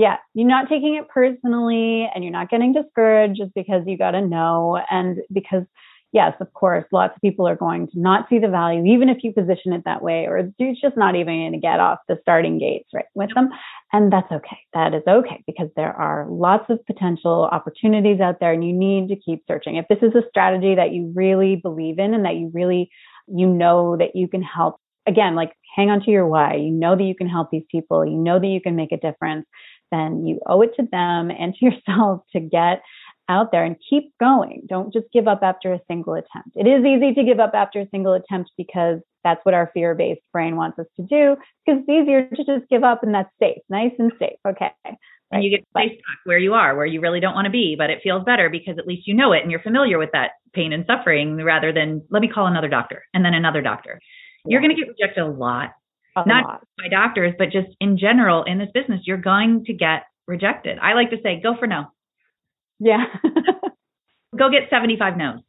Yeah, 0.00 0.16
you're 0.32 0.48
not 0.48 0.70
taking 0.70 0.94
it 0.94 1.10
personally 1.10 2.08
and 2.14 2.24
you're 2.24 2.32
not 2.32 2.48
getting 2.48 2.72
discouraged 2.72 3.36
just 3.36 3.52
because 3.54 3.82
you 3.86 3.98
got 3.98 4.12
to 4.12 4.22
know. 4.22 4.80
And 4.90 5.18
because, 5.30 5.64
yes, 6.10 6.32
of 6.40 6.50
course, 6.54 6.86
lots 6.90 7.14
of 7.14 7.20
people 7.20 7.46
are 7.46 7.54
going 7.54 7.86
to 7.88 8.00
not 8.00 8.26
see 8.30 8.38
the 8.38 8.48
value, 8.48 8.86
even 8.86 9.10
if 9.10 9.18
you 9.22 9.30
position 9.30 9.74
it 9.74 9.82
that 9.84 10.02
way, 10.02 10.24
or 10.24 10.38
it's 10.58 10.80
just 10.80 10.96
not 10.96 11.16
even 11.16 11.34
going 11.40 11.52
to 11.52 11.58
get 11.58 11.80
off 11.80 11.98
the 12.08 12.16
starting 12.22 12.58
gates 12.58 12.88
right 12.94 13.04
with 13.14 13.28
them. 13.34 13.50
And 13.92 14.10
that's 14.10 14.32
okay. 14.32 14.56
That 14.72 14.94
is 14.94 15.02
okay 15.06 15.44
because 15.46 15.68
there 15.76 15.92
are 15.92 16.26
lots 16.30 16.64
of 16.70 16.78
potential 16.86 17.50
opportunities 17.52 18.20
out 18.22 18.40
there 18.40 18.54
and 18.54 18.64
you 18.66 18.72
need 18.72 19.08
to 19.08 19.16
keep 19.16 19.42
searching. 19.46 19.76
If 19.76 19.86
this 19.88 19.98
is 20.00 20.14
a 20.14 20.26
strategy 20.30 20.76
that 20.76 20.92
you 20.92 21.12
really 21.14 21.56
believe 21.56 21.98
in 21.98 22.14
and 22.14 22.24
that 22.24 22.36
you 22.36 22.50
really, 22.54 22.90
you 23.28 23.46
know 23.46 23.98
that 23.98 24.16
you 24.16 24.28
can 24.28 24.42
help 24.42 24.76
again, 25.06 25.34
like 25.34 25.52
hang 25.76 25.90
on 25.90 26.00
to 26.02 26.10
your 26.10 26.26
why. 26.26 26.54
You 26.54 26.70
know 26.70 26.96
that 26.96 27.04
you 27.04 27.14
can 27.14 27.28
help 27.28 27.48
these 27.50 27.64
people. 27.70 28.06
You 28.06 28.16
know 28.16 28.38
that 28.38 28.46
you 28.46 28.60
can 28.60 28.76
make 28.76 28.92
a 28.92 28.96
difference 28.96 29.46
then 29.90 30.26
you 30.26 30.40
owe 30.46 30.62
it 30.62 30.70
to 30.76 30.82
them 30.90 31.30
and 31.30 31.54
to 31.54 31.64
yourself 31.66 32.22
to 32.32 32.40
get 32.40 32.82
out 33.28 33.52
there 33.52 33.64
and 33.64 33.76
keep 33.88 34.12
going. 34.18 34.62
Don't 34.68 34.92
just 34.92 35.06
give 35.12 35.28
up 35.28 35.40
after 35.42 35.72
a 35.72 35.80
single 35.88 36.14
attempt. 36.14 36.50
It 36.56 36.66
is 36.66 36.84
easy 36.84 37.14
to 37.14 37.24
give 37.24 37.38
up 37.38 37.52
after 37.54 37.80
a 37.80 37.88
single 37.90 38.12
attempt 38.12 38.50
because 38.58 38.98
that's 39.22 39.40
what 39.44 39.54
our 39.54 39.70
fear 39.72 39.94
based 39.94 40.22
brain 40.32 40.56
wants 40.56 40.78
us 40.78 40.86
to 40.96 41.02
do 41.02 41.36
because 41.64 41.82
it's 41.82 41.88
easier 41.88 42.28
to 42.28 42.44
just 42.44 42.68
give 42.68 42.82
up 42.82 43.02
and 43.04 43.14
that's 43.14 43.30
safe, 43.38 43.62
nice 43.68 43.92
and 43.98 44.12
safe. 44.18 44.38
Okay. 44.46 44.72
And 45.32 45.44
you 45.44 45.50
get 45.50 45.64
stuck 45.70 46.18
where 46.24 46.38
you 46.38 46.54
are, 46.54 46.74
where 46.74 46.86
you 46.86 47.00
really 47.00 47.20
don't 47.20 47.34
want 47.34 47.44
to 47.44 47.52
be, 47.52 47.76
but 47.78 47.88
it 47.88 48.00
feels 48.02 48.24
better 48.24 48.50
because 48.50 48.78
at 48.78 48.86
least 48.86 49.06
you 49.06 49.14
know 49.14 49.32
it 49.32 49.42
and 49.42 49.50
you're 49.50 49.62
familiar 49.62 49.96
with 49.96 50.10
that 50.12 50.32
pain 50.52 50.72
and 50.72 50.84
suffering 50.86 51.36
rather 51.36 51.72
than 51.72 52.02
let 52.10 52.20
me 52.20 52.28
call 52.28 52.48
another 52.48 52.68
doctor 52.68 53.04
and 53.14 53.24
then 53.24 53.34
another 53.34 53.62
doctor. 53.62 54.00
You're 54.44 54.60
going 54.60 54.74
to 54.74 54.76
get 54.76 54.88
rejected 54.88 55.22
a 55.22 55.28
lot 55.28 55.70
not 56.26 56.44
lot. 56.44 56.66
by 56.78 56.88
doctors, 56.88 57.34
but 57.38 57.50
just 57.50 57.68
in 57.80 57.98
general 57.98 58.44
in 58.44 58.58
this 58.58 58.68
business, 58.72 59.00
you're 59.04 59.16
going 59.16 59.64
to 59.66 59.72
get 59.72 60.04
rejected. 60.26 60.78
I 60.80 60.94
like 60.94 61.10
to 61.10 61.16
say, 61.22 61.40
go 61.42 61.56
for 61.58 61.66
no. 61.66 61.86
Yeah. 62.78 63.04
go 64.38 64.50
get 64.50 64.70
75 64.70 65.16
no's. 65.16 65.40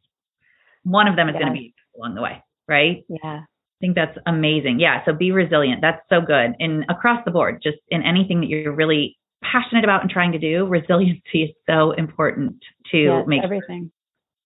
One 0.83 1.07
of 1.07 1.15
them 1.15 1.29
is 1.29 1.35
yeah. 1.35 1.41
going 1.41 1.53
to 1.53 1.59
be 1.59 1.73
along 1.97 2.15
the 2.15 2.21
way, 2.21 2.43
right? 2.67 3.03
Yeah. 3.07 3.41
I 3.41 3.79
think 3.79 3.95
that's 3.95 4.17
amazing. 4.25 4.79
Yeah. 4.79 5.03
So 5.05 5.13
be 5.13 5.31
resilient. 5.31 5.81
That's 5.81 6.01
so 6.09 6.21
good. 6.21 6.55
And 6.59 6.85
across 6.89 7.23
the 7.25 7.31
board, 7.31 7.61
just 7.63 7.77
in 7.89 8.03
anything 8.03 8.41
that 8.41 8.47
you're 8.47 8.73
really 8.73 9.17
passionate 9.43 9.83
about 9.83 10.01
and 10.01 10.09
trying 10.09 10.33
to 10.33 10.39
do, 10.39 10.65
resiliency 10.65 11.43
is 11.43 11.49
so 11.67 11.91
important 11.91 12.57
to 12.91 12.97
yes, 12.97 13.23
make 13.27 13.43
everything. 13.43 13.91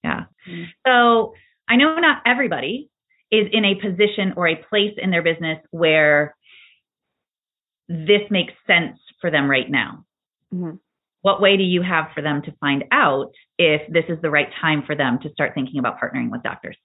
Sure. 0.06 0.12
Yeah. 0.12 0.24
Mm-hmm. 0.48 0.64
So 0.88 1.34
I 1.68 1.76
know 1.76 1.96
not 1.96 2.22
everybody 2.26 2.90
is 3.40 3.50
in 3.52 3.66
a 3.66 3.76
position 3.76 4.34
or 4.36 4.48
a 4.48 4.56
place 4.56 4.94
in 4.98 5.12
their 5.12 5.24
business 5.24 5.60
where 5.72 6.36
this 7.88 8.22
makes 8.30 8.54
sense 8.68 8.98
for 9.22 9.30
them 9.30 9.50
right 9.50 9.70
now. 9.70 10.06
Mm-hmm. 10.54 10.78
What 11.22 11.42
way 11.42 11.58
do 11.58 11.64
you 11.64 11.82
have 11.82 12.06
for 12.14 12.22
them 12.22 12.42
to 12.44 12.54
find 12.60 12.84
out 12.92 13.32
if 13.58 13.82
this 13.92 14.06
is 14.10 14.22
the 14.22 14.30
right 14.30 14.50
time 14.62 14.84
for 14.86 14.96
them 14.96 15.20
to 15.24 15.32
start 15.32 15.54
thinking 15.56 15.80
about 15.80 16.00
partnering 16.00 16.30
with 16.30 16.44
doctors? 16.44 16.78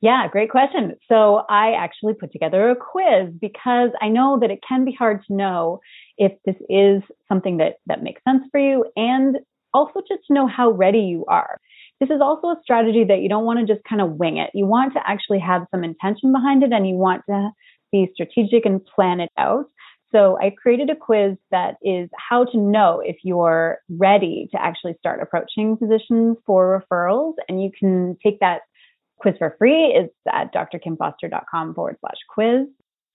Yeah, 0.00 0.28
great 0.30 0.50
question. 0.50 0.94
So 1.08 1.42
I 1.48 1.72
actually 1.72 2.14
put 2.14 2.32
together 2.32 2.70
a 2.70 2.76
quiz 2.76 3.32
because 3.40 3.90
I 4.00 4.08
know 4.08 4.38
that 4.40 4.50
it 4.50 4.60
can 4.66 4.84
be 4.84 4.92
hard 4.92 5.22
to 5.26 5.34
know 5.34 5.80
if 6.18 6.32
this 6.44 6.56
is 6.68 7.02
something 7.28 7.58
that 7.58 7.76
that 7.86 8.02
makes 8.02 8.22
sense 8.24 8.44
for 8.50 8.60
you 8.60 8.84
and 8.94 9.38
also 9.72 10.00
just 10.06 10.22
to 10.28 10.34
know 10.34 10.46
how 10.46 10.70
ready 10.70 11.00
you 11.00 11.24
are. 11.28 11.58
This 12.00 12.10
is 12.10 12.20
also 12.20 12.48
a 12.48 12.60
strategy 12.62 13.04
that 13.08 13.20
you 13.20 13.28
don't 13.28 13.44
want 13.44 13.58
to 13.58 13.72
just 13.72 13.84
kind 13.88 14.02
of 14.02 14.12
wing 14.12 14.36
it. 14.36 14.50
You 14.52 14.66
want 14.66 14.92
to 14.94 15.00
actually 15.06 15.40
have 15.40 15.66
some 15.70 15.82
intention 15.82 16.32
behind 16.32 16.62
it 16.62 16.72
and 16.72 16.86
you 16.86 16.94
want 16.94 17.22
to 17.28 17.50
be 17.90 18.10
strategic 18.14 18.66
and 18.66 18.84
plan 18.84 19.20
it 19.20 19.30
out. 19.38 19.66
So 20.12 20.38
I 20.38 20.50
created 20.50 20.90
a 20.90 20.96
quiz 20.96 21.36
that 21.50 21.76
is 21.82 22.08
how 22.16 22.44
to 22.44 22.58
know 22.58 23.02
if 23.04 23.16
you're 23.24 23.78
ready 23.88 24.48
to 24.52 24.62
actually 24.62 24.94
start 24.98 25.20
approaching 25.20 25.76
physicians 25.76 26.36
for 26.46 26.82
referrals. 26.82 27.34
And 27.48 27.62
you 27.62 27.70
can 27.76 28.16
take 28.22 28.40
that 28.40 28.60
quiz 29.18 29.34
for 29.38 29.56
free. 29.58 29.94
It's 29.94 30.14
at 30.32 30.54
drkimfoster.com 30.54 31.74
forward 31.74 31.96
slash 32.00 32.18
quiz. 32.28 32.68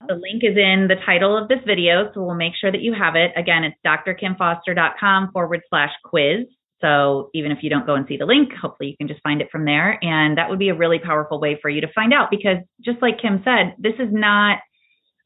The 0.07 0.15
link 0.15 0.43
is 0.43 0.57
in 0.57 0.87
the 0.87 0.95
title 1.05 1.37
of 1.37 1.47
this 1.47 1.59
video, 1.65 2.11
so 2.13 2.23
we'll 2.23 2.33
make 2.33 2.53
sure 2.59 2.71
that 2.71 2.81
you 2.81 2.93
have 2.93 3.15
it. 3.15 3.31
Again, 3.37 3.63
it's 3.63 3.77
drkimfoster.com 3.85 5.31
forward 5.31 5.61
slash 5.69 5.91
quiz. 6.03 6.47
So 6.81 7.29
even 7.33 7.51
if 7.51 7.59
you 7.61 7.69
don't 7.69 7.85
go 7.85 7.95
and 7.95 8.05
see 8.07 8.17
the 8.17 8.25
link, 8.25 8.49
hopefully 8.59 8.89
you 8.89 8.97
can 8.97 9.07
just 9.07 9.21
find 9.21 9.41
it 9.41 9.49
from 9.51 9.65
there. 9.65 9.97
And 10.03 10.37
that 10.37 10.49
would 10.49 10.59
be 10.59 10.69
a 10.69 10.75
really 10.75 10.99
powerful 10.99 11.39
way 11.39 11.57
for 11.61 11.69
you 11.69 11.81
to 11.81 11.93
find 11.93 12.13
out 12.13 12.29
because 12.31 12.57
just 12.83 13.01
like 13.01 13.21
Kim 13.21 13.41
said, 13.45 13.75
this 13.77 13.93
is 13.99 14.09
not 14.11 14.59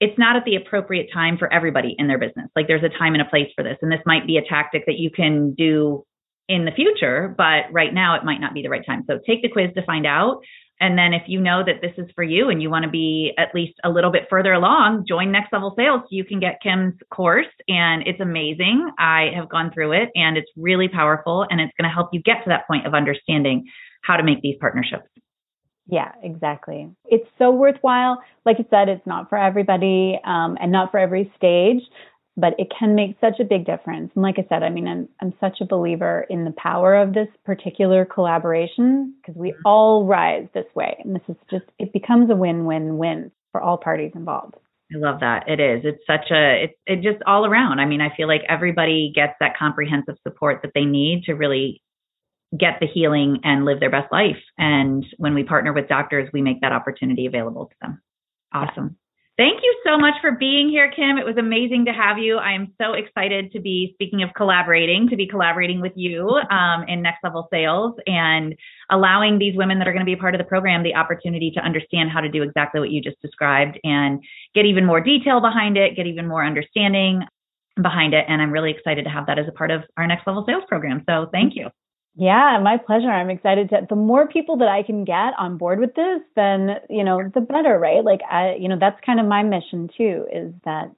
it's 0.01 0.19
not 0.19 0.35
at 0.35 0.43
the 0.43 0.55
appropriate 0.55 1.07
time 1.13 1.37
for 1.37 1.51
everybody 1.51 1.95
in 1.97 2.07
their 2.07 2.17
business. 2.17 2.49
Like 2.55 2.67
there's 2.67 2.83
a 2.83 2.89
time 2.89 3.13
and 3.13 3.21
a 3.21 3.29
place 3.29 3.49
for 3.55 3.63
this. 3.63 3.77
And 3.81 3.89
this 3.89 4.01
might 4.05 4.27
be 4.27 4.37
a 4.37 4.43
tactic 4.43 4.85
that 4.87 4.99
you 4.99 5.09
can 5.09 5.53
do 5.53 6.05
in 6.47 6.65
the 6.65 6.71
future, 6.71 7.33
but 7.37 7.71
right 7.71 7.93
now 7.93 8.15
it 8.15 8.23
might 8.23 8.41
not 8.41 8.53
be 8.53 8.61
the 8.61 8.69
right 8.69 8.85
time. 8.85 9.03
So 9.07 9.19
take 9.25 9.41
the 9.41 9.49
quiz 9.49 9.73
to 9.75 9.85
find 9.85 10.05
out. 10.05 10.41
And 10.79 10.97
then 10.97 11.13
if 11.13 11.23
you 11.27 11.39
know 11.39 11.63
that 11.65 11.81
this 11.81 11.93
is 11.97 12.11
for 12.15 12.23
you 12.23 12.49
and 12.49 12.61
you 12.61 12.69
want 12.69 12.83
to 12.83 12.91
be 12.91 13.33
at 13.37 13.55
least 13.55 13.75
a 13.83 13.89
little 13.89 14.11
bit 14.11 14.27
further 14.29 14.53
along, 14.53 15.05
join 15.07 15.31
Next 15.31 15.53
Level 15.53 15.73
Sales 15.77 16.01
you 16.09 16.25
can 16.25 16.39
get 16.39 16.59
Kim's 16.61 16.95
course. 17.11 17.47
And 17.67 18.05
it's 18.05 18.19
amazing. 18.19 18.91
I 18.99 19.31
have 19.35 19.49
gone 19.49 19.71
through 19.73 19.93
it 19.93 20.09
and 20.15 20.37
it's 20.37 20.51
really 20.57 20.89
powerful 20.89 21.45
and 21.49 21.61
it's 21.61 21.73
going 21.79 21.89
to 21.89 21.93
help 21.93 22.09
you 22.11 22.21
get 22.21 22.43
to 22.43 22.49
that 22.49 22.67
point 22.67 22.85
of 22.85 22.93
understanding 22.93 23.65
how 24.03 24.17
to 24.17 24.23
make 24.23 24.41
these 24.41 24.55
partnerships. 24.59 25.07
Yeah, 25.87 26.11
exactly. 26.23 26.89
It's 27.05 27.27
so 27.37 27.51
worthwhile. 27.51 28.21
Like 28.43 28.57
you 28.57 28.65
said, 28.69 28.89
it's 28.89 29.05
not 29.05 29.29
for 29.29 29.37
everybody 29.37 30.19
um, 30.25 30.57
and 30.59 30.71
not 30.71 30.91
for 30.91 30.97
every 30.97 31.31
stage 31.37 31.81
but 32.37 32.53
it 32.57 32.67
can 32.77 32.95
make 32.95 33.17
such 33.21 33.39
a 33.39 33.45
big 33.45 33.65
difference. 33.65 34.11
And 34.15 34.23
like 34.23 34.35
I 34.37 34.45
said, 34.49 34.63
I 34.63 34.69
mean, 34.69 34.87
I'm, 34.87 35.07
I'm 35.21 35.33
such 35.39 35.61
a 35.61 35.65
believer 35.65 36.25
in 36.29 36.43
the 36.43 36.53
power 36.57 36.95
of 36.95 37.13
this 37.13 37.27
particular 37.45 38.05
collaboration 38.05 39.15
because 39.21 39.39
we 39.39 39.51
mm-hmm. 39.51 39.61
all 39.65 40.05
rise 40.05 40.47
this 40.53 40.65
way. 40.75 40.97
And 41.03 41.15
this 41.15 41.23
is 41.29 41.37
just, 41.49 41.65
it 41.79 41.93
becomes 41.93 42.29
a 42.29 42.35
win 42.35 42.65
win 42.65 42.97
win 42.97 43.31
for 43.51 43.61
all 43.61 43.77
parties 43.77 44.11
involved. 44.15 44.55
I 44.93 44.97
love 44.97 45.21
that. 45.21 45.47
It 45.47 45.59
is. 45.59 45.81
It's 45.83 46.05
such 46.05 46.29
a, 46.29 46.65
it's 46.65 46.73
it 46.85 46.95
just 46.97 47.23
all 47.25 47.45
around. 47.45 47.79
I 47.79 47.85
mean, 47.85 48.01
I 48.01 48.15
feel 48.15 48.27
like 48.27 48.41
everybody 48.47 49.11
gets 49.15 49.33
that 49.39 49.57
comprehensive 49.57 50.15
support 50.21 50.59
that 50.61 50.73
they 50.75 50.85
need 50.85 51.23
to 51.23 51.33
really 51.33 51.81
get 52.57 52.79
the 52.79 52.87
healing 52.87 53.39
and 53.43 53.65
live 53.65 53.79
their 53.79 53.89
best 53.89 54.11
life. 54.11 54.37
And 54.57 55.05
when 55.17 55.33
we 55.33 55.43
partner 55.43 55.73
with 55.73 55.87
doctors, 55.87 56.29
we 56.31 56.41
make 56.41 56.61
that 56.61 56.71
opportunity 56.71 57.25
available 57.25 57.65
to 57.65 57.75
them. 57.81 58.01
Awesome. 58.53 58.97
Thank 59.37 59.63
you 59.63 59.75
so 59.85 59.97
much 59.97 60.13
for 60.21 60.31
being 60.31 60.69
here, 60.69 60.89
Kim. 60.95 61.17
It 61.17 61.25
was 61.25 61.35
amazing 61.37 61.83
to 61.85 61.91
have 61.91 62.17
you. 62.17 62.37
I 62.37 62.53
am 62.53 62.73
so 62.81 62.93
excited 62.93 63.51
to 63.51 63.59
be 63.59 63.91
speaking 63.93 64.23
of 64.23 64.29
collaborating, 64.33 65.09
to 65.09 65.17
be 65.17 65.27
collaborating 65.27 65.81
with 65.81 65.91
you 65.95 66.29
um, 66.49 66.85
in 66.87 67.01
Next 67.01 67.21
Level 67.21 67.49
Sales 67.51 67.95
and 68.07 68.55
allowing 68.89 69.37
these 69.37 69.57
women 69.57 69.77
that 69.79 69.89
are 69.89 69.91
going 69.91 70.05
to 70.05 70.09
be 70.09 70.13
a 70.13 70.17
part 70.17 70.35
of 70.35 70.39
the 70.39 70.45
program 70.45 70.83
the 70.83 70.95
opportunity 70.95 71.51
to 71.51 71.59
understand 71.59 72.11
how 72.11 72.21
to 72.21 72.29
do 72.29 72.43
exactly 72.43 72.79
what 72.79 72.91
you 72.91 73.01
just 73.01 73.21
described 73.21 73.77
and 73.83 74.23
get 74.53 74.65
even 74.65 74.85
more 74.85 75.01
detail 75.01 75.41
behind 75.41 75.75
it, 75.75 75.97
get 75.97 76.07
even 76.07 76.29
more 76.29 76.45
understanding 76.45 77.21
behind 77.81 78.13
it. 78.13 78.23
And 78.29 78.41
I'm 78.41 78.51
really 78.51 78.71
excited 78.71 79.03
to 79.03 79.09
have 79.09 79.25
that 79.25 79.37
as 79.37 79.49
a 79.49 79.51
part 79.51 79.69
of 79.69 79.81
our 79.97 80.07
Next 80.07 80.25
Level 80.25 80.45
Sales 80.47 80.63
program. 80.69 81.03
So 81.09 81.27
thank 81.33 81.57
you. 81.57 81.69
Yeah, 82.17 82.59
my 82.63 82.77
pleasure. 82.77 83.09
I'm 83.09 83.29
excited 83.29 83.69
to 83.69 83.85
the 83.89 83.95
more 83.95 84.27
people 84.27 84.57
that 84.57 84.69
I 84.69 84.83
can 84.83 85.03
get 85.03 85.33
on 85.37 85.57
board 85.57 85.79
with 85.79 85.95
this, 85.95 86.21
then, 86.35 86.77
you 86.89 87.03
know, 87.03 87.19
the 87.33 87.41
better, 87.41 87.77
right? 87.77 88.03
Like 88.03 88.21
I, 88.29 88.55
you 88.55 88.69
know, 88.69 88.77
that's 88.79 88.99
kind 89.05 89.19
of 89.19 89.25
my 89.25 89.43
mission 89.43 89.89
too, 89.97 90.25
is 90.33 90.53
that 90.63 90.91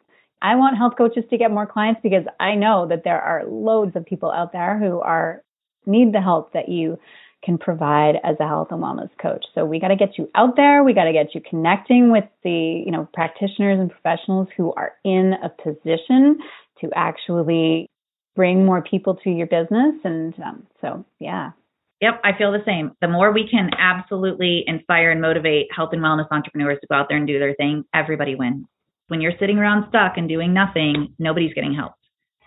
I 0.44 0.56
want 0.56 0.78
health 0.78 0.94
coaches 0.96 1.24
to 1.32 1.38
get 1.38 1.50
more 1.50 1.66
clients 1.66 2.02
because 2.04 2.26
I 2.40 2.54
know 2.54 2.88
that 2.90 3.04
there 3.04 3.20
are 3.20 3.46
loads 3.48 3.96
of 3.96 4.06
people 4.06 4.32
out 4.32 4.52
there 4.54 4.78
who 4.78 5.00
are 5.00 5.42
need 5.88 6.14
the 6.14 6.22
help 6.22 6.54
that 6.54 6.70
you 6.70 7.00
can 7.44 7.58
provide 7.58 8.16
as 8.24 8.36
a 8.40 8.48
health 8.48 8.68
and 8.72 8.84
wellness 8.84 9.10
coach. 9.20 9.46
So 9.56 9.66
we 9.66 9.80
got 9.80 9.88
to 9.88 9.96
get 9.96 10.18
you 10.20 10.30
out 10.36 10.56
there. 10.56 10.84
We 10.84 10.94
got 10.94 11.06
to 11.06 11.14
get 11.14 11.34
you 11.34 11.42
connecting 11.50 12.12
with 12.12 12.26
the, 12.44 12.84
you 12.86 12.92
know, 12.92 13.08
practitioners 13.14 13.80
and 13.80 13.90
professionals 13.90 14.50
who 14.56 14.72
are 14.74 14.94
in 15.04 15.34
a 15.44 15.50
position 15.50 16.38
to 16.82 16.92
actually 16.96 17.90
bring 18.38 18.66
more 18.66 18.82
people 18.82 19.16
to 19.16 19.30
your 19.30 19.48
business. 19.48 19.96
And 20.06 20.34
um, 20.40 20.68
so, 20.80 21.04
yeah. 21.20 21.52
Yep, 22.00 22.22
I 22.24 22.38
feel 22.38 22.52
the 22.52 22.64
same. 22.64 22.92
The 23.02 23.08
more 23.08 23.34
we 23.34 23.50
can 23.50 23.72
absolutely 23.78 24.64
inspire 24.68 25.10
and 25.10 25.20
motivate 25.20 25.68
health 25.76 25.90
and 25.94 26.02
wellness 26.02 26.28
entrepreneurs 26.32 26.78
to 26.82 26.88
go 26.88 26.96
out 26.96 27.08
there 27.10 27.18
and 27.18 27.26
do 27.26 27.40
their 27.40 27.56
thing, 27.56 27.84
everybody 27.94 28.36
wins. 28.36 28.68
When 29.08 29.20
you're 29.20 29.34
sitting 29.40 29.58
around 29.58 29.90
stuck 29.90 30.14
and 30.16 30.30
doing 30.30 30.54
nothing, 30.54 31.16
nobody's 31.18 31.54
getting 31.56 31.74
helped. 31.74 31.98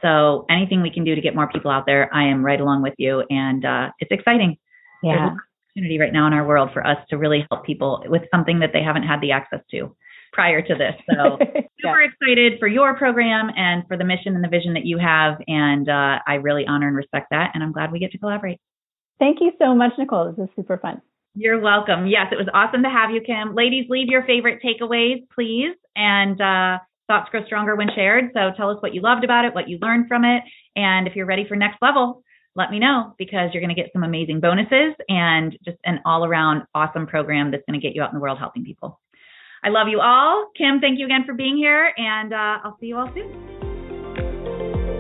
So 0.03 0.47
anything 0.49 0.83
we 0.83 0.91
can 0.91 1.05
do 1.05 1.15
to 1.15 1.21
get 1.21 1.35
more 1.35 1.49
people 1.49 1.71
out 1.71 1.85
there, 1.85 2.09
I 2.15 2.29
am 2.29 2.45
right 2.45 2.61
along 2.61 2.83
with 2.83 2.95
you, 2.97 3.25
and 3.29 3.65
uh, 3.65 3.91
it's 3.99 4.13
exciting. 4.13 4.57
Yeah. 5.03 5.17
There's 5.17 5.31
an 5.33 5.39
opportunity 5.69 5.99
right 5.99 6.13
now 6.13 6.27
in 6.27 6.33
our 6.33 6.47
world 6.47 6.71
for 6.73 6.87
us 6.87 6.99
to 7.11 7.19
really 7.19 7.45
help 7.51 7.67
people 7.67 8.05
with 8.07 8.23
something 8.33 8.61
that 8.61 8.71
they 8.73 8.83
haven't 8.83 9.03
had 9.03 9.21
the 9.21 9.33
access 9.33 9.61
to 9.73 9.95
prior 10.33 10.63
to 10.63 10.75
this. 10.75 10.95
So 11.09 11.39
yeah. 11.55 11.61
super 11.81 12.03
excited 12.03 12.59
for 12.59 12.69
your 12.69 12.97
program 12.97 13.51
and 13.57 13.87
for 13.89 13.97
the 13.97 14.05
mission 14.05 14.35
and 14.35 14.45
the 14.45 14.49
vision 14.49 14.75
that 14.75 14.85
you 14.85 14.99
have. 14.99 15.39
And 15.47 15.89
uh, 15.89 16.19
I 16.27 16.35
really 16.35 16.65
honor 16.67 16.89
and 16.89 16.97
respect 16.97 17.29
that. 17.31 17.51
And 17.55 17.63
I'm 17.63 17.73
glad 17.73 17.93
we 17.93 17.99
get 17.99 18.13
to 18.13 18.19
collaborate. 18.19 18.59
Thank 19.19 19.39
you 19.41 19.53
so 19.59 19.75
much, 19.75 19.93
Nicole. 19.99 20.33
This 20.33 20.45
is 20.45 20.51
super 20.57 20.79
fun. 20.79 21.03
You're 21.35 21.61
welcome. 21.61 22.07
Yes, 22.07 22.27
it 22.33 22.37
was 22.37 22.49
awesome 22.53 22.83
to 22.83 22.91
have 22.91 23.11
you, 23.11 23.21
Kim. 23.21 23.55
Ladies, 23.55 23.87
leave 23.89 24.09
your 24.09 24.25
favorite 24.25 24.61
takeaways, 24.65 25.27
please. 25.33 25.77
And 25.95 26.41
uh, 26.41 26.79
thoughts 27.07 27.29
grow 27.31 27.45
stronger 27.45 27.77
when 27.77 27.89
shared. 27.95 28.31
So 28.35 28.51
tell 28.57 28.71
us 28.71 28.79
what 28.81 28.95
you 28.95 29.01
loved 29.01 29.25
about 29.25 29.45
it, 29.45 29.55
what 29.55 29.69
you 29.69 29.79
learned 29.81 30.09
from 30.09 30.25
it. 30.25 30.43
And 30.77 31.07
if 31.07 31.17
you're 31.17 31.27
ready 31.27 31.45
for 31.49 31.57
next 31.57 31.79
level, 31.83 32.23
let 32.57 32.71
me 32.71 32.79
know 32.79 33.15
because 33.19 33.51
you're 33.53 33.63
going 33.63 33.75
to 33.75 33.81
get 33.81 33.91
some 33.93 34.03
amazing 34.03 34.41
bonuses 34.41 34.95
and 35.09 35.57
just 35.65 35.79
an 35.85 36.01
all 36.05 36.25
around 36.25 36.63
awesome 36.75 37.07
program 37.07 37.51
that's 37.51 37.63
going 37.69 37.81
to 37.81 37.85
get 37.85 37.95
you 37.95 38.03
out 38.03 38.11
in 38.11 38.15
the 38.15 38.21
world 38.21 38.39
helping 38.39 38.65
people. 38.65 39.00
I 39.63 39.69
love 39.69 39.89
you 39.89 40.01
all. 40.01 40.49
Kim, 40.57 40.81
thank 40.81 40.99
you 40.99 41.05
again 41.05 41.25
for 41.29 41.35
being 41.35 41.57
here, 41.57 41.93
and 41.97 42.33
uh, 42.33 42.65
I'll 42.65 42.79
see 42.81 42.87
you 42.89 42.97
all 42.97 43.11
soon. 43.13 43.29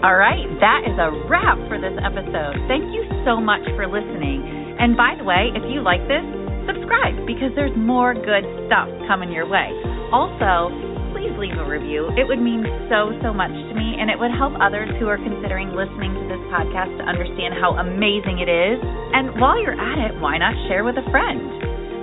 All 0.04 0.16
right, 0.16 0.48
that 0.60 0.88
is 0.88 0.96
a 0.96 1.12
wrap 1.28 1.60
for 1.68 1.76
this 1.76 1.92
episode. 2.00 2.56
Thank 2.68 2.88
you 2.92 3.04
so 3.24 3.40
much 3.40 3.64
for 3.76 3.84
listening. 3.84 4.40
And 4.80 4.96
by 4.96 5.16
the 5.16 5.24
way, 5.24 5.52
if 5.52 5.64
you 5.68 5.84
like 5.84 6.00
this, 6.08 6.24
subscribe 6.64 7.28
because 7.28 7.52
there's 7.52 7.76
more 7.76 8.16
good 8.16 8.44
stuff 8.68 8.88
coming 9.08 9.32
your 9.32 9.44
way. 9.44 9.68
Also, 10.08 10.72
please 11.12 11.32
leave 11.36 11.56
a 11.56 11.68
review. 11.68 12.08
It 12.16 12.24
would 12.24 12.40
mean 12.40 12.64
so, 12.88 13.12
so 13.20 13.36
much 13.36 13.52
to 13.52 13.72
me, 13.76 14.00
and 14.00 14.08
it 14.08 14.16
would 14.16 14.32
help 14.32 14.56
others 14.56 14.88
who 14.96 15.04
are 15.08 15.20
considering 15.20 15.76
listening 15.76 16.16
to 16.16 16.24
this 16.32 16.40
podcast 16.48 16.96
to 16.96 17.04
understand 17.04 17.60
how 17.60 17.76
amazing 17.76 18.40
it 18.40 18.48
is. 18.48 18.80
And 19.12 19.36
while 19.36 19.60
you're 19.60 19.76
at 19.76 20.00
it, 20.00 20.16
why 20.20 20.40
not 20.40 20.56
share 20.68 20.80
with 20.80 20.96
a 20.96 21.04
friend? 21.12 21.44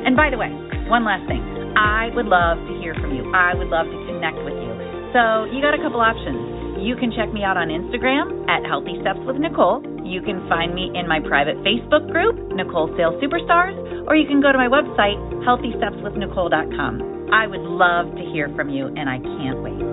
And 0.06 0.14
by 0.14 0.30
the 0.30 0.38
way, 0.38 0.54
one 0.86 1.02
last 1.02 1.26
thing. 1.26 1.57
I 1.76 2.14
would 2.16 2.30
love 2.30 2.62
to 2.70 2.74
hear 2.80 2.94
from 2.96 3.12
you. 3.12 3.26
I 3.34 3.58
would 3.58 3.68
love 3.68 3.90
to 3.90 4.00
connect 4.08 4.38
with 4.46 4.56
you. 4.56 4.72
So 5.12 5.50
you 5.50 5.60
got 5.60 5.74
a 5.74 5.82
couple 5.82 6.00
options. 6.00 6.80
You 6.80 6.96
can 6.96 7.10
check 7.12 7.34
me 7.34 7.42
out 7.42 7.58
on 7.58 7.74
Instagram 7.74 8.46
at 8.46 8.62
Healthy 8.64 9.02
Steps 9.02 9.20
with 9.26 9.38
Nicole. 9.42 9.82
You 10.06 10.22
can 10.22 10.46
find 10.48 10.76
me 10.76 10.92
in 10.94 11.08
my 11.08 11.20
private 11.20 11.58
Facebook 11.66 12.06
group, 12.12 12.38
Nicole 12.54 12.94
Sales 12.96 13.18
Superstars, 13.18 13.76
or 14.08 14.16
you 14.16 14.28
can 14.28 14.42
go 14.42 14.52
to 14.52 14.58
my 14.58 14.70
website, 14.70 15.18
healthystepswithnicole.com. 15.42 17.30
I 17.34 17.48
would 17.48 17.66
love 17.66 18.14
to 18.16 18.24
hear 18.32 18.54
from 18.56 18.70
you, 18.70 18.88
and 18.88 19.10
I 19.10 19.18
can't 19.18 19.64
wait. 19.64 19.87